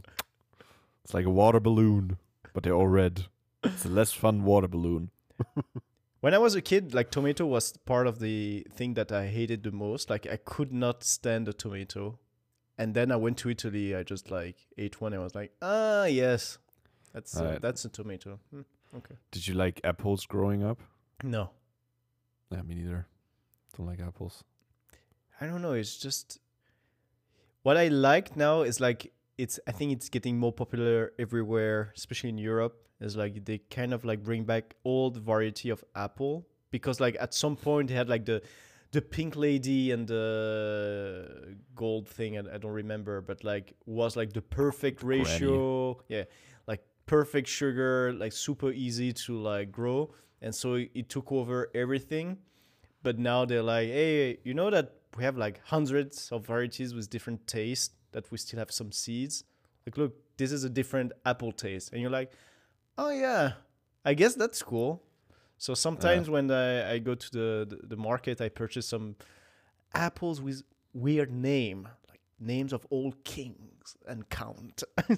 It's 1.04 1.12
like 1.12 1.26
a 1.26 1.30
water 1.30 1.58
balloon, 1.58 2.18
but 2.54 2.62
they're 2.62 2.72
all 2.72 2.86
red. 2.86 3.26
It's 3.64 3.84
a 3.84 3.88
less 3.88 4.12
fun 4.12 4.44
water 4.44 4.68
balloon. 4.68 5.10
When 6.22 6.34
I 6.34 6.38
was 6.38 6.54
a 6.54 6.62
kid, 6.62 6.94
like 6.94 7.10
tomato 7.10 7.44
was 7.44 7.76
part 7.78 8.06
of 8.06 8.20
the 8.20 8.64
thing 8.72 8.94
that 8.94 9.10
I 9.10 9.26
hated 9.26 9.64
the 9.64 9.72
most. 9.72 10.08
Like 10.08 10.24
I 10.30 10.36
could 10.36 10.72
not 10.72 11.02
stand 11.02 11.48
a 11.48 11.52
tomato. 11.52 12.20
And 12.78 12.94
then 12.94 13.10
I 13.10 13.16
went 13.16 13.38
to 13.38 13.50
Italy. 13.50 13.92
I 13.96 14.04
just 14.04 14.30
like 14.30 14.56
ate 14.78 15.00
one. 15.00 15.14
I 15.14 15.18
was 15.18 15.34
like, 15.34 15.50
ah 15.60 16.04
yes, 16.04 16.58
that's 17.12 17.36
uh, 17.36 17.40
Alright. 17.42 17.60
that's 17.60 17.84
a 17.84 17.88
tomato. 17.88 18.38
Hmm, 18.52 18.60
okay. 18.98 19.16
Did 19.32 19.48
you 19.48 19.54
like 19.54 19.80
apples 19.82 20.24
growing 20.24 20.62
up? 20.62 20.78
No, 21.24 21.50
Yeah, 22.52 22.62
me 22.62 22.76
neither. 22.76 23.08
Don't 23.76 23.88
like 23.88 24.00
apples. 24.00 24.44
I 25.40 25.46
don't 25.48 25.60
know. 25.60 25.72
It's 25.72 25.96
just 25.96 26.38
what 27.64 27.76
I 27.76 27.88
like 27.88 28.36
now 28.36 28.62
is 28.62 28.78
like 28.80 29.12
it's. 29.42 29.58
I 29.66 29.72
think 29.72 29.92
it's 29.92 30.08
getting 30.08 30.38
more 30.38 30.52
popular 30.52 31.12
everywhere, 31.18 31.92
especially 31.96 32.30
in 32.30 32.38
Europe. 32.38 32.74
Is 33.00 33.16
like 33.16 33.44
they 33.44 33.58
kind 33.58 33.92
of 33.92 34.04
like 34.04 34.22
bring 34.22 34.44
back 34.44 34.74
old 34.84 35.16
variety 35.16 35.70
of 35.70 35.82
apple 35.96 36.46
because 36.70 37.00
like 37.00 37.16
at 37.18 37.34
some 37.34 37.56
point 37.56 37.88
they 37.88 37.94
had 37.94 38.08
like 38.08 38.24
the 38.24 38.42
the 38.92 39.02
pink 39.02 39.34
lady 39.36 39.90
and 39.90 40.06
the 40.06 41.56
gold 41.74 42.08
thing 42.08 42.36
and 42.36 42.48
I 42.48 42.58
don't 42.58 42.72
remember 42.72 43.20
but 43.20 43.42
like 43.42 43.72
was 43.86 44.16
like 44.16 44.32
the 44.32 44.42
perfect 44.42 45.00
Granny. 45.00 45.24
ratio 45.24 46.00
yeah 46.08 46.24
like 46.66 46.84
perfect 47.06 47.48
sugar 47.48 48.12
like 48.12 48.32
super 48.32 48.70
easy 48.70 49.12
to 49.24 49.38
like 49.38 49.72
grow 49.72 50.14
and 50.40 50.54
so 50.54 50.74
it, 50.74 50.90
it 50.94 51.08
took 51.08 51.32
over 51.32 51.70
everything 51.74 52.38
but 53.02 53.18
now 53.18 53.44
they're 53.46 53.62
like 53.62 53.88
hey 53.88 54.38
you 54.44 54.52
know 54.54 54.70
that 54.70 54.92
we 55.16 55.24
have 55.24 55.36
like 55.36 55.60
hundreds 55.64 56.30
of 56.30 56.46
varieties 56.46 56.94
with 56.94 57.08
different 57.08 57.46
tastes 57.46 57.94
that 58.12 58.30
we 58.30 58.38
still 58.38 58.58
have 58.58 58.70
some 58.70 58.92
seeds 58.92 59.44
like 59.86 59.96
look 59.98 60.14
this 60.36 60.52
is 60.52 60.64
a 60.64 60.70
different 60.70 61.12
apple 61.24 61.52
taste 61.52 61.92
and 61.92 62.00
you're 62.00 62.10
like 62.10 62.32
oh 62.98 63.10
yeah 63.10 63.52
i 64.04 64.14
guess 64.14 64.34
that's 64.34 64.62
cool 64.62 65.02
So 65.62 65.74
sometimes 65.74 66.28
when 66.28 66.50
I, 66.50 66.94
I 66.94 66.98
go 66.98 67.14
to 67.14 67.30
the, 67.30 67.66
the 67.70 67.94
the 67.94 67.96
market, 67.96 68.40
I 68.40 68.48
purchase 68.48 68.88
some 68.88 69.14
apples 69.94 70.40
with 70.40 70.64
weird 70.92 71.30
name, 71.30 71.86
like 72.10 72.18
names 72.40 72.72
of 72.72 72.84
old 72.90 73.22
kings 73.22 73.94
and 74.10 74.28
count. 74.28 74.82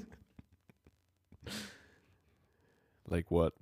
Like 3.09 3.30
what? 3.30 3.52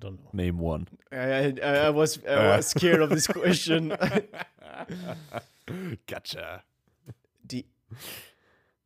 Don't 0.00 0.22
know. 0.22 0.30
Name 0.32 0.58
one. 0.58 0.86
I 1.10 1.54
I, 1.62 1.86
I 1.86 1.90
was 1.90 2.18
I 2.24 2.56
was 2.56 2.66
uh. 2.66 2.78
scared 2.78 3.00
of 3.00 3.10
this 3.10 3.26
question. 3.26 3.88
gotcha. 6.06 6.62
the 7.48 7.64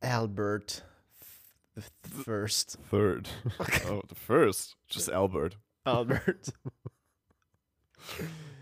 Albert 0.03 0.83
the 1.75 1.83
first 2.09 2.77
Third. 2.91 3.29
oh, 3.87 4.03
the 4.09 4.15
first. 4.15 4.77
Just 4.89 5.09
Albert. 5.09 5.57
Albert. 5.87 6.49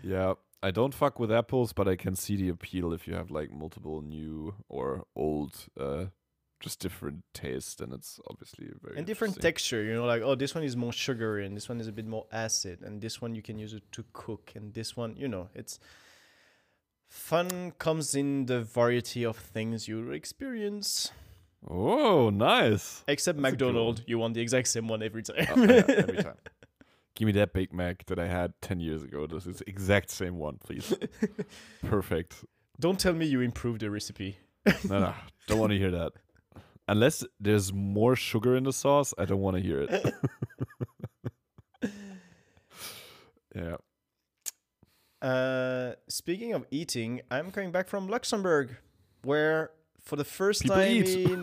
Yeah. 0.03 0.33
I 0.61 0.71
don't 0.71 0.93
fuck 0.93 1.17
with 1.19 1.31
apples, 1.31 1.71
but 1.71 1.87
I 1.87 1.95
can 1.95 2.15
see 2.15 2.35
the 2.35 2.49
appeal 2.49 2.91
if 2.91 3.07
you 3.07 3.13
have 3.15 3.31
like 3.31 3.51
multiple 3.51 4.01
new 4.01 4.53
or 4.67 5.05
old, 5.15 5.67
uh, 5.79 6.05
just 6.59 6.79
different 6.79 7.23
taste, 7.33 7.79
and 7.79 7.93
it's 7.93 8.19
obviously 8.29 8.67
very 8.81 8.97
and 8.97 9.07
different 9.07 9.41
texture 9.41 9.81
you 9.81 9.93
know 9.93 10.05
like 10.05 10.21
oh 10.21 10.35
this 10.35 10.53
one 10.53 10.63
is 10.65 10.75
more 10.75 10.91
sugary 10.91 11.45
and 11.45 11.55
this 11.55 11.69
one 11.69 11.79
is 11.79 11.87
a 11.87 11.91
bit 11.93 12.05
more 12.05 12.25
acid 12.33 12.81
and 12.81 13.01
this 13.01 13.21
one 13.21 13.33
you 13.33 13.41
can 13.41 13.57
use 13.57 13.73
it 13.73 13.83
to 13.93 14.03
cook 14.11 14.51
and 14.55 14.73
this 14.73 14.97
one 14.97 15.15
you 15.15 15.29
know 15.29 15.47
it's 15.55 15.79
fun 17.07 17.71
comes 17.77 18.13
in 18.13 18.45
the 18.47 18.61
variety 18.61 19.23
of 19.23 19.37
things 19.37 19.87
you 19.87 20.11
experience 20.11 21.11
Oh, 21.67 22.29
nice. 22.29 23.03
except 23.07 23.37
That's 23.41 23.51
mcdonald's 23.51 24.01
you 24.07 24.17
want 24.17 24.33
the 24.33 24.41
exact 24.41 24.67
same 24.69 24.87
one 24.87 25.03
every 25.03 25.23
time 25.23 25.35
Oh, 25.49 25.63
yeah, 25.63 25.83
every 25.87 26.17
time. 26.23 26.35
Give 27.15 27.25
me 27.25 27.31
that 27.33 27.51
Big 27.53 27.73
Mac 27.73 28.05
that 28.05 28.17
I 28.17 28.27
had 28.27 28.53
10 28.61 28.79
years 28.79 29.03
ago. 29.03 29.27
This 29.27 29.45
is 29.45 29.57
the 29.57 29.69
exact 29.69 30.09
same 30.09 30.37
one, 30.37 30.57
please. 30.63 30.93
Perfect. 31.85 32.45
don't 32.79 32.97
tell 32.99 33.13
me 33.13 33.25
you 33.25 33.41
improved 33.41 33.81
the 33.81 33.89
recipe 33.91 34.37
No, 34.87 34.99
no. 34.99 35.13
Don't 35.47 35.59
want 35.59 35.71
to 35.71 35.77
hear 35.77 35.91
that. 35.91 36.11
Unless 36.87 37.25
there's 37.39 37.73
more 37.73 38.15
sugar 38.15 38.55
in 38.55 38.63
the 38.63 38.73
sauce, 38.73 39.13
I 39.17 39.25
don't 39.25 39.41
want 39.41 39.57
to 39.57 39.61
hear 39.61 39.81
it. 39.89 40.13
yeah. 43.55 43.75
uh 45.21 45.93
speaking 46.07 46.53
of 46.53 46.65
eating 46.71 47.21
i'm 47.31 47.51
coming 47.51 47.71
back 47.71 47.87
from 47.87 48.07
luxembourg 48.07 48.77
where 49.23 49.71
for 50.09 50.15
the 50.17 50.25
first 50.25 50.61
People 50.63 50.75
time 50.77 50.91
eat. 50.97 51.29
in 51.31 51.39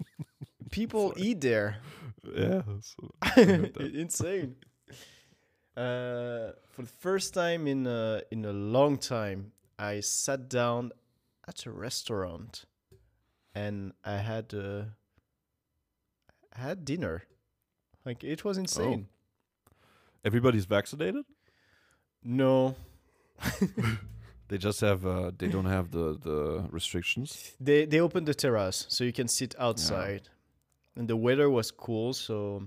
people 0.70 1.10
Sorry. 1.12 1.22
eat 1.28 1.40
there 1.40 1.76
Yeah. 2.36 2.62
insane. 4.04 4.56
Uh, 5.76 6.52
for 6.72 6.82
the 6.82 6.92
first 6.98 7.32
time 7.34 7.66
in 7.66 7.86
a, 7.86 8.22
in 8.30 8.44
a 8.44 8.52
long 8.52 8.98
time, 8.98 9.52
I 9.78 10.00
sat 10.00 10.48
down 10.48 10.92
at 11.48 11.64
a 11.66 11.70
restaurant, 11.70 12.66
and 13.54 13.92
I 14.04 14.16
had 14.18 14.52
uh, 14.52 14.82
had 16.52 16.84
dinner. 16.84 17.22
Like 18.04 18.22
it 18.24 18.44
was 18.44 18.58
insane. 18.58 19.08
Everybody's 20.24 20.66
vaccinated? 20.66 21.24
No, 22.22 22.74
They 24.50 24.58
just 24.58 24.80
have, 24.80 25.06
uh, 25.06 25.30
they 25.38 25.46
don't 25.48 25.66
have 25.76 25.90
the, 25.92 26.18
the 26.28 26.64
restrictions. 26.72 27.52
they 27.60 27.86
they 27.86 28.00
opened 28.00 28.26
the 28.26 28.34
terrace 28.34 28.84
so 28.88 29.04
you 29.04 29.12
can 29.12 29.28
sit 29.28 29.54
outside, 29.58 30.28
and 30.96 31.06
the 31.08 31.16
weather 31.16 31.48
was 31.48 31.70
cool. 31.70 32.12
So 32.12 32.66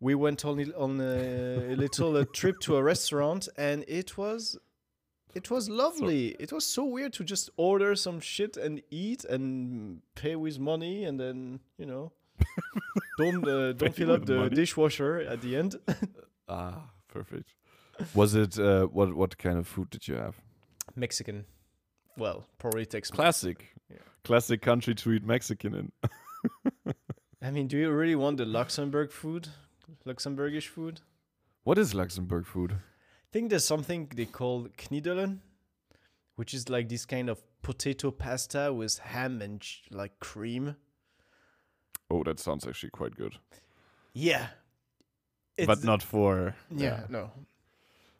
we 0.00 0.14
went 0.14 0.44
on 0.44 0.58
a- 0.60 0.76
on 0.84 1.00
a, 1.00 1.72
a 1.74 1.76
little 1.84 2.16
uh, 2.16 2.24
trip 2.32 2.56
to 2.60 2.76
a 2.76 2.82
restaurant, 2.82 3.48
and 3.56 3.84
it 3.88 4.16
was 4.16 4.56
it 5.34 5.50
was 5.50 5.68
lovely. 5.68 6.36
it 6.38 6.52
was 6.52 6.64
so 6.64 6.84
weird 6.84 7.12
to 7.14 7.24
just 7.24 7.50
order 7.56 7.96
some 7.96 8.20
shit 8.20 8.56
and 8.56 8.80
eat 8.90 9.24
and 9.24 10.00
pay 10.14 10.36
with 10.36 10.58
money, 10.60 11.04
and 11.08 11.18
then 11.18 11.60
you 11.76 11.86
know 11.86 12.12
don't 13.18 13.44
uh, 13.48 13.72
don't 13.72 13.94
fill 13.94 14.12
up 14.12 14.24
the 14.26 14.34
money. 14.36 14.54
dishwasher 14.54 15.18
at 15.32 15.40
the 15.40 15.56
end. 15.56 15.76
Ah, 16.50 16.88
perfect. 17.08 17.54
Was 18.14 18.34
it, 18.34 18.58
uh, 18.58 18.86
what, 18.86 19.14
what 19.14 19.36
kind 19.36 19.58
of 19.58 19.66
food 19.68 19.90
did 19.90 20.08
you 20.08 20.14
have? 20.16 20.34
Mexican, 20.96 21.44
well, 22.16 22.46
probably 22.58 22.86
Tex. 22.86 23.10
Classic. 23.10 23.64
Yeah. 23.90 23.98
Classic 24.24 24.60
country 24.60 24.94
to 24.96 25.12
eat 25.12 25.24
Mexican 25.24 25.74
in. 25.74 25.92
I 27.42 27.50
mean, 27.50 27.68
do 27.68 27.76
you 27.78 27.90
really 27.90 28.16
want 28.16 28.36
the 28.38 28.44
Luxembourg 28.44 29.12
food, 29.12 29.48
Luxembourgish 30.06 30.66
food? 30.66 31.00
What 31.64 31.78
is 31.78 31.94
Luxembourg 31.94 32.46
food? 32.46 32.72
I 32.72 33.30
think 33.32 33.50
there's 33.50 33.64
something 33.64 34.08
they 34.14 34.24
call 34.24 34.68
kniddelen, 34.78 35.38
which 36.36 36.54
is 36.54 36.68
like 36.68 36.88
this 36.88 37.04
kind 37.04 37.28
of 37.28 37.42
potato 37.62 38.10
pasta 38.10 38.72
with 38.72 38.98
ham 38.98 39.40
and 39.42 39.60
ch- 39.60 39.82
like 39.90 40.18
cream. 40.18 40.76
Oh, 42.10 42.22
that 42.24 42.40
sounds 42.40 42.66
actually 42.66 42.90
quite 42.90 43.14
good. 43.14 43.34
Yeah. 44.14 44.48
but 45.66 45.84
not 45.84 46.02
for. 46.02 46.54
Yeah, 46.74 47.02
no. 47.08 47.30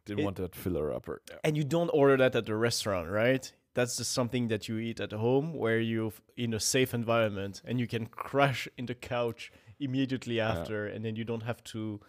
Didn't 0.09 0.21
It- 0.21 0.25
want 0.25 0.37
that 0.37 0.55
filler 0.55 0.93
upper. 0.93 1.23
And 1.45 1.57
you 1.57 1.65
don't 1.65 1.91
order 1.93 2.17
that 2.17 2.35
at 2.35 2.47
the 2.47 2.57
restaurant, 2.57 3.09
right? 3.11 3.53
That's 3.75 3.97
just 3.97 4.13
something 4.13 4.49
that 4.49 4.67
you 4.69 4.79
eat 4.79 4.99
at 5.01 5.13
home 5.13 5.55
where 5.55 5.79
you're 5.79 6.13
in 6.37 6.53
a 6.55 6.59
safe 6.61 6.93
environment 6.95 7.63
and 7.65 7.79
you 7.79 7.87
can 7.87 8.07
crash 8.07 8.67
in 8.77 8.87
the 8.87 8.95
couch 8.95 9.53
immediately 9.79 10.41
after 10.41 10.87
and 10.87 11.05
then 11.05 11.15
you 11.15 11.25
don't 11.25 11.45
have 11.45 11.63
to 11.75 12.01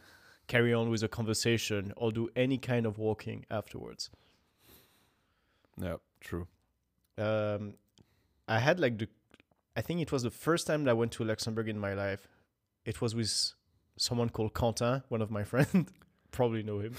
carry 0.47 0.73
on 0.73 0.89
with 0.89 1.03
a 1.03 1.07
conversation 1.07 1.93
or 1.95 2.11
do 2.11 2.27
any 2.35 2.57
kind 2.57 2.85
of 2.87 2.97
walking 2.97 3.45
afterwards. 3.51 4.09
Yeah, 5.79 5.97
true. 6.21 6.47
um, 7.17 7.75
I 8.47 8.59
had 8.59 8.79
like 8.79 8.97
the, 8.97 9.07
I 9.75 9.81
think 9.81 10.01
it 10.01 10.11
was 10.11 10.23
the 10.23 10.31
first 10.31 10.65
time 10.67 10.83
that 10.85 10.91
I 10.91 10.93
went 10.93 11.11
to 11.13 11.23
Luxembourg 11.23 11.67
in 11.69 11.77
my 11.79 11.93
life. 11.93 12.27
It 12.85 12.99
was 13.01 13.13
with 13.13 13.53
someone 13.97 14.29
called 14.29 14.53
Quentin, 14.53 15.03
one 15.09 15.21
of 15.21 15.29
my 15.29 15.43
friends. 15.51 15.91
Probably 16.31 16.63
know 16.63 16.79
him. 16.79 16.95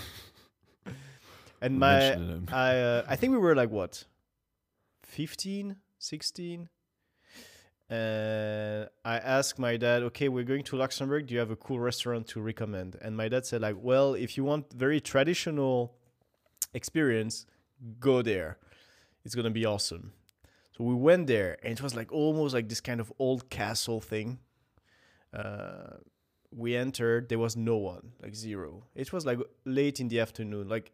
And 1.61 1.79
my. 1.79 2.13
I, 2.53 2.79
uh, 2.79 3.05
I 3.09 3.17
think 3.17 3.33
we 3.33 3.39
were 3.39 3.55
like 3.55 3.71
what, 3.71 4.05
15, 5.05 5.77
16. 5.99 6.69
And 7.91 8.89
I 9.05 9.19
asked 9.19 9.59
my 9.59 9.77
dad, 9.77 10.05
okay, 10.05 10.29
we're 10.29 10.45
going 10.45 10.63
to 10.63 10.77
Luxembourg. 10.77 11.27
Do 11.27 11.35
you 11.35 11.41
have 11.41 11.51
a 11.51 11.57
cool 11.57 11.81
restaurant 11.81 12.29
to 12.29 12.41
recommend? 12.41 12.97
And 13.03 13.17
my 13.17 13.29
dad 13.29 13.47
said, 13.47 13.63
like, 13.63 13.77
well, 13.81 14.15
if 14.15 14.37
you 14.37 14.45
want 14.45 14.73
very 14.73 15.01
traditional 15.01 15.97
experience, 16.73 17.47
go 17.99 18.23
there. 18.23 18.59
It's 19.25 19.35
gonna 19.35 19.51
be 19.51 19.67
awesome. 19.67 20.13
So 20.77 20.85
we 20.85 20.95
went 20.95 21.27
there, 21.27 21.59
and 21.63 21.73
it 21.73 21.83
was 21.83 21.95
like 21.95 22.13
almost 22.13 22.55
like 22.55 22.69
this 22.69 22.81
kind 22.81 23.01
of 23.01 23.13
old 23.19 23.51
castle 23.51 24.01
thing. 24.01 24.39
Uh, 25.35 25.97
we 26.53 26.77
entered, 26.77 27.29
there 27.29 27.39
was 27.39 27.57
no 27.57 27.77
one, 27.77 28.13
like 28.23 28.35
zero. 28.35 28.85
It 28.95 29.13
was 29.13 29.27
like 29.27 29.39
late 29.65 30.01
in 30.01 30.09
the 30.09 30.21
afternoon, 30.21 30.69
like 30.69 30.93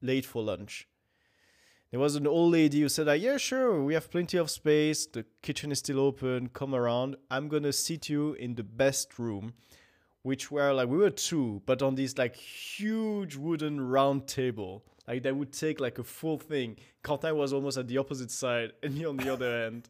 late 0.00 0.26
for 0.26 0.42
lunch. 0.42 0.88
There 1.90 2.00
was 2.00 2.16
an 2.16 2.26
old 2.26 2.52
lady 2.52 2.82
who 2.82 2.88
said, 2.90 3.06
like, 3.06 3.22
"Yeah, 3.22 3.38
sure, 3.38 3.82
we 3.82 3.94
have 3.94 4.10
plenty 4.10 4.36
of 4.36 4.50
space. 4.50 5.06
The 5.06 5.24
kitchen 5.40 5.72
is 5.72 5.78
still 5.78 6.00
open. 6.00 6.48
Come 6.50 6.74
around. 6.74 7.16
I'm 7.30 7.48
gonna 7.48 7.72
seat 7.72 8.10
you 8.10 8.34
in 8.34 8.54
the 8.56 8.62
best 8.62 9.18
room." 9.18 9.54
Which 10.22 10.50
were 10.50 10.72
like 10.74 10.88
we 10.88 10.98
were 10.98 11.10
two, 11.10 11.62
but 11.64 11.80
on 11.80 11.94
this 11.94 12.18
like 12.18 12.36
huge 12.36 13.36
wooden 13.36 13.80
round 13.80 14.26
table, 14.26 14.84
like 15.06 15.22
that 15.22 15.34
would 15.34 15.52
take 15.52 15.80
like 15.80 15.98
a 15.98 16.04
full 16.04 16.36
thing. 16.36 16.76
Quentin 17.02 17.34
was 17.36 17.54
almost 17.54 17.78
at 17.78 17.88
the 17.88 17.96
opposite 17.96 18.30
side, 18.30 18.72
and 18.82 18.94
me 18.94 19.06
on 19.06 19.16
the 19.16 19.32
other 19.32 19.62
end. 19.66 19.88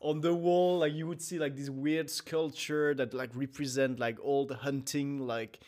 On 0.00 0.20
the 0.20 0.34
wall, 0.34 0.78
like 0.78 0.94
you 0.94 1.06
would 1.06 1.22
see 1.22 1.38
like 1.38 1.54
this 1.54 1.70
weird 1.70 2.10
sculpture 2.10 2.94
that 2.94 3.14
like 3.14 3.30
represent 3.34 4.00
like 4.00 4.18
old 4.20 4.50
hunting 4.50 5.20
like 5.20 5.60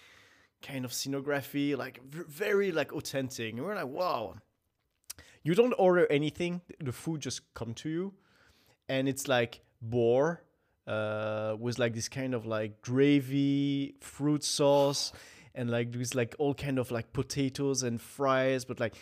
kind 0.66 0.84
of 0.84 0.90
scenography, 0.92 1.76
like 1.76 2.00
very 2.10 2.72
like 2.72 2.92
authentic. 2.92 3.52
And 3.54 3.64
we're 3.64 3.74
like, 3.74 3.86
wow. 3.86 4.36
You 5.42 5.54
don't 5.54 5.74
order 5.78 6.06
anything; 6.10 6.62
the 6.80 6.92
food 6.92 7.20
just 7.20 7.52
come 7.52 7.74
to 7.74 7.88
you, 7.90 8.14
and 8.88 9.08
it's 9.08 9.28
like 9.28 9.60
boar 9.82 10.42
uh, 10.86 11.56
with 11.60 11.78
like 11.78 11.92
this 11.92 12.08
kind 12.08 12.34
of 12.34 12.46
like 12.46 12.80
gravy, 12.80 13.94
fruit 14.00 14.42
sauce, 14.42 15.12
and 15.54 15.70
like 15.70 15.94
with 15.94 16.14
like 16.14 16.34
all 16.38 16.54
kind 16.54 16.78
of 16.78 16.90
like 16.90 17.12
potatoes 17.12 17.82
and 17.82 18.00
fries, 18.00 18.64
but 18.64 18.80
like 18.80 18.94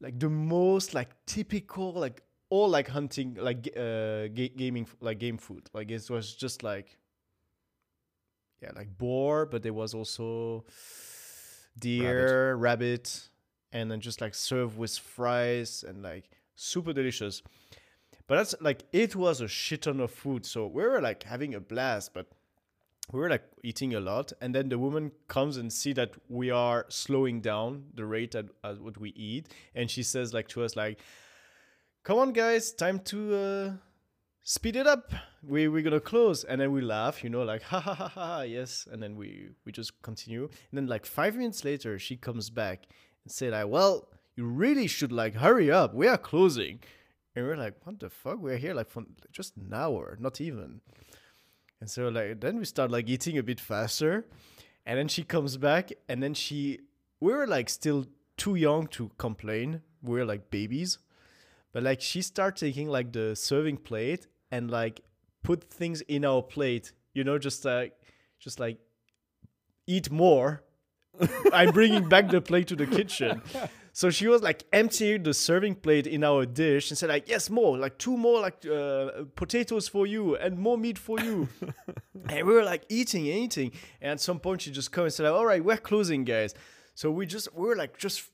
like 0.00 0.18
the 0.18 0.28
most 0.28 0.92
like 0.92 1.10
typical 1.26 1.92
like 1.92 2.22
all 2.50 2.68
like 2.68 2.88
hunting 2.88 3.36
like 3.40 3.68
uh 3.76 4.28
ga- 4.28 4.52
gaming 4.56 4.86
like 5.00 5.18
game 5.18 5.38
food 5.38 5.68
like 5.72 5.90
it 5.90 6.08
was 6.10 6.34
just 6.34 6.62
like 6.62 6.98
yeah 8.64 8.72
like 8.74 8.96
boar 8.98 9.46
but 9.46 9.62
there 9.62 9.72
was 9.72 9.94
also 9.94 10.64
deer 11.78 12.54
rabbit, 12.54 13.28
and 13.72 13.90
then 13.90 14.00
just 14.00 14.20
like 14.20 14.34
served 14.34 14.78
with 14.78 14.96
fries 14.96 15.84
and 15.86 16.02
like 16.02 16.30
super 16.54 16.92
delicious. 16.92 17.42
But 18.26 18.36
that's 18.36 18.54
like 18.60 18.84
it 18.92 19.14
was 19.14 19.40
a 19.40 19.48
shit 19.48 19.82
ton 19.82 20.00
of 20.00 20.10
food 20.10 20.46
so 20.46 20.66
we 20.66 20.82
were 20.82 21.00
like 21.00 21.24
having 21.24 21.54
a 21.54 21.60
blast 21.60 22.14
but 22.14 22.26
we 23.12 23.20
were 23.20 23.28
like 23.28 23.44
eating 23.62 23.94
a 23.94 24.00
lot, 24.00 24.32
and 24.40 24.54
then 24.54 24.70
the 24.70 24.78
woman 24.78 25.12
comes 25.28 25.58
and 25.58 25.70
see 25.70 25.92
that 25.92 26.12
we 26.28 26.50
are 26.50 26.86
slowing 26.88 27.42
down 27.42 27.84
the 27.94 28.06
rate 28.06 28.34
at, 28.34 28.46
at 28.62 28.80
what 28.80 28.96
we 28.98 29.10
eat, 29.10 29.48
and 29.74 29.90
she 29.90 30.02
says 30.02 30.32
like 30.32 30.48
to 30.48 30.62
us 30.62 30.74
like, 30.74 30.98
"Come 32.02 32.18
on, 32.18 32.32
guys, 32.32 32.72
time 32.72 33.00
to." 33.00 33.34
Uh, 33.34 33.72
speed 34.44 34.76
it 34.76 34.86
up. 34.86 35.12
We 35.42 35.68
we're 35.68 35.82
gonna 35.82 36.00
close. 36.00 36.44
And 36.44 36.60
then 36.60 36.70
we 36.70 36.82
laugh 36.82 37.24
you 37.24 37.30
know 37.30 37.42
like 37.42 37.62
ha 37.72 37.80
ha 37.80 37.94
ha 37.94 38.08
ha 38.08 38.40
yes. 38.42 38.86
And 38.90 39.02
then 39.02 39.16
we 39.16 39.48
we 39.64 39.72
just 39.72 40.00
continue. 40.02 40.44
And 40.44 40.74
then 40.78 40.86
like 40.86 41.04
five 41.06 41.34
minutes 41.34 41.64
later 41.64 41.98
she 41.98 42.16
comes 42.16 42.50
back 42.50 42.86
and 43.24 43.32
say 43.32 43.50
like 43.50 43.66
well 43.66 44.08
you 44.36 44.44
really 44.44 44.86
should 44.86 45.12
like 45.12 45.34
hurry 45.34 45.70
up. 45.70 45.94
We 45.94 46.06
are 46.06 46.18
closing. 46.18 46.80
And 47.34 47.46
we're 47.46 47.56
like 47.56 47.74
what 47.84 47.98
the 47.98 48.10
fuck? 48.10 48.38
We're 48.38 48.58
here 48.58 48.74
like 48.74 48.90
for 48.90 49.02
just 49.32 49.56
an 49.56 49.72
hour 49.74 50.16
not 50.20 50.40
even. 50.40 50.80
And 51.80 51.90
so 51.90 52.08
like 52.08 52.40
then 52.40 52.58
we 52.58 52.66
start 52.66 52.90
like 52.90 53.08
eating 53.08 53.38
a 53.38 53.42
bit 53.42 53.60
faster. 53.60 54.26
And 54.86 54.98
then 54.98 55.08
she 55.08 55.24
comes 55.24 55.56
back. 55.56 55.90
And 56.08 56.22
then 56.22 56.34
she 56.34 56.80
we 57.18 57.32
were 57.32 57.46
like 57.46 57.70
still 57.70 58.04
too 58.36 58.56
young 58.56 58.88
to 58.88 59.10
complain. 59.16 59.80
We're 60.02 60.26
like 60.26 60.50
babies. 60.50 60.98
But 61.72 61.82
like 61.82 62.02
she 62.02 62.20
started 62.20 62.60
taking 62.60 62.88
like 62.88 63.12
the 63.12 63.34
serving 63.34 63.78
plate 63.78 64.28
and 64.54 64.70
like 64.70 65.00
put 65.42 65.64
things 65.64 66.00
in 66.02 66.24
our 66.24 66.42
plate 66.42 66.92
you 67.12 67.24
know 67.24 67.38
just 67.38 67.64
like 67.64 67.92
just 68.44 68.60
like 68.60 68.78
eat 69.86 70.10
more. 70.10 70.62
I'm 71.52 71.70
bringing 71.70 72.08
back 72.08 72.28
the 72.28 72.40
plate 72.40 72.68
to 72.68 72.76
the 72.76 72.86
kitchen. 72.86 73.40
So 73.92 74.10
she 74.10 74.26
was 74.26 74.42
like 74.42 74.64
emptying 74.72 75.22
the 75.22 75.32
serving 75.32 75.76
plate 75.76 76.08
in 76.08 76.24
our 76.24 76.44
dish 76.44 76.90
and 76.90 76.98
said 76.98 77.10
like 77.10 77.28
yes 77.28 77.48
more 77.48 77.78
like 77.78 77.96
two 77.96 78.16
more 78.16 78.40
like 78.40 78.66
uh, 78.66 79.24
potatoes 79.36 79.86
for 79.86 80.04
you 80.04 80.36
and 80.36 80.58
more 80.58 80.76
meat 80.76 80.98
for 80.98 81.20
you. 81.20 81.48
And 82.26 82.46
we 82.46 82.54
were 82.54 82.64
like 82.64 82.84
eating 82.88 83.26
eating. 83.26 83.70
And 84.00 84.12
at 84.12 84.20
some 84.20 84.40
point 84.40 84.62
she 84.62 84.72
just 84.72 84.90
comes 84.90 85.04
and 85.04 85.12
said 85.12 85.22
like 85.24 85.38
all 85.38 85.46
right 85.46 85.64
we're 85.64 85.76
closing 85.76 86.24
guys. 86.24 86.54
So 86.94 87.10
we 87.10 87.26
just 87.26 87.54
we 87.54 87.68
were 87.68 87.76
like 87.76 87.96
just 87.96 88.30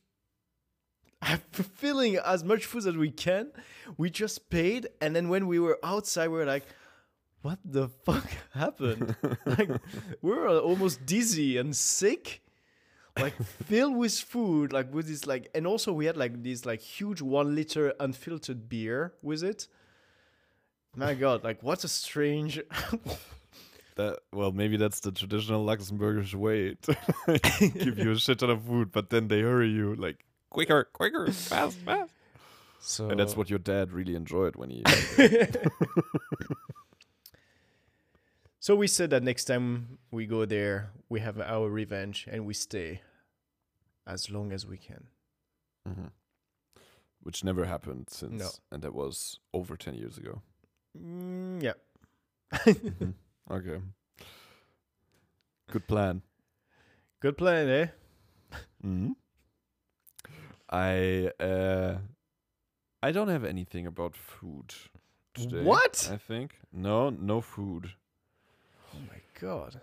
filling 1.53 2.17
as 2.17 2.45
much 2.45 2.65
food 2.65 2.87
as 2.87 2.97
we 2.97 3.11
can. 3.11 3.51
We 3.97 4.11
just 4.11 4.51
paid, 4.51 4.89
and 5.01 5.15
then 5.15 5.29
when 5.29 5.47
we 5.47 5.59
were 5.59 5.79
outside, 5.83 6.29
we 6.29 6.39
were 6.39 6.47
like, 6.47 6.65
"What 7.43 7.59
the 7.65 7.89
fuck 7.89 8.27
happened?" 8.55 9.17
like 9.47 9.71
we 10.23 10.31
were 10.31 10.49
almost 10.49 11.05
dizzy 11.07 11.59
and 11.59 11.75
sick, 11.77 12.43
like 13.19 13.35
filled 13.43 13.97
with 13.97 14.19
food, 14.19 14.73
like 14.73 14.93
with 14.93 15.09
this 15.09 15.27
like, 15.27 15.51
and 15.55 15.67
also 15.67 15.93
we 15.93 16.07
had 16.07 16.17
like 16.17 16.43
this 16.43 16.65
like 16.65 16.81
huge 16.81 17.21
one 17.21 17.55
liter 17.55 17.95
unfiltered 18.01 18.69
beer 18.69 19.15
with 19.23 19.43
it. 19.43 19.69
My 20.97 21.15
God, 21.15 21.45
like 21.45 21.63
what 21.63 21.85
a 21.85 21.89
strange. 21.89 22.61
That 23.97 24.21
well, 24.33 24.53
maybe 24.53 24.77
that's 24.77 25.01
the 25.01 25.11
traditional 25.11 25.67
Luxembourgish 25.67 26.35
way 26.35 26.77
to 26.83 26.97
give 27.59 27.99
you 27.99 28.13
a 28.13 28.19
shit 28.19 28.39
ton 28.39 28.49
of 28.49 28.63
food, 28.63 28.93
but 28.93 29.11
then 29.11 29.27
they 29.27 29.41
hurry 29.41 29.69
you 29.69 29.97
like 29.97 30.25
quicker, 30.51 30.85
quicker, 30.93 31.31
fast, 31.33 31.79
fast. 31.85 32.13
So 32.83 33.09
And 33.11 33.19
that's 33.21 33.37
what 33.37 33.51
your 33.51 33.59
dad 33.59 33.93
really 33.93 34.15
enjoyed 34.15 34.57
when 34.57 34.71
he. 34.71 34.83
So 38.63 38.77
we 38.77 38.89
said 38.89 39.09
that 39.11 39.23
next 39.23 39.47
time 39.47 39.99
we 40.11 40.27
go 40.27 40.45
there, 40.45 40.91
we 41.09 41.21
have 41.21 41.41
our 41.41 41.71
revenge 41.71 42.29
and 42.31 42.45
we 42.45 42.53
stay 42.53 43.01
as 44.07 44.31
long 44.31 44.53
as 44.53 44.67
we 44.67 44.77
can. 44.77 45.07
Mhm. 45.89 46.11
Which 47.23 47.43
never 47.43 47.65
happened 47.65 48.09
since, 48.11 48.33
No. 48.39 48.51
and 48.71 48.83
that 48.83 48.93
was 48.95 49.41
over 49.55 49.77
ten 49.79 49.95
years 49.95 50.19
ago. 50.19 50.43
Mm, 50.99 51.63
yeah. 51.63 51.73
Mhm. 52.53 53.15
Okay. 53.51 53.81
Good 55.71 55.87
plan. 55.87 56.23
Good 57.21 57.37
plan, 57.39 57.69
eh? 57.69 57.87
hmm 58.83 59.13
I 60.71 61.31
uh, 61.41 61.99
I 63.03 63.13
don't 63.13 63.29
have 63.29 63.45
anything 63.45 63.87
about 63.87 64.15
food 64.15 64.75
today. 65.35 65.65
What? 65.65 66.09
I 66.13 66.17
think 66.17 66.59
no, 66.73 67.11
no 67.11 67.41
food. 67.41 67.91
Oh 68.95 68.99
my 69.09 69.21
god. 69.41 69.81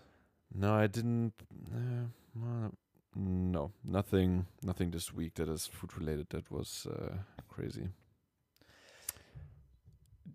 No, 0.54 0.74
I 0.74 0.88
didn't. 0.88 1.34
Uh, 1.74 2.70
no, 3.16 3.72
nothing. 3.84 4.46
Nothing 4.64 4.92
this 4.92 5.14
week 5.14 5.36
that 5.36 5.50
is 5.50 5.68
food 5.68 5.98
related. 5.98 6.30
That 6.30 6.50
was 6.52 6.88
uh, 6.90 7.16
crazy. 7.50 7.90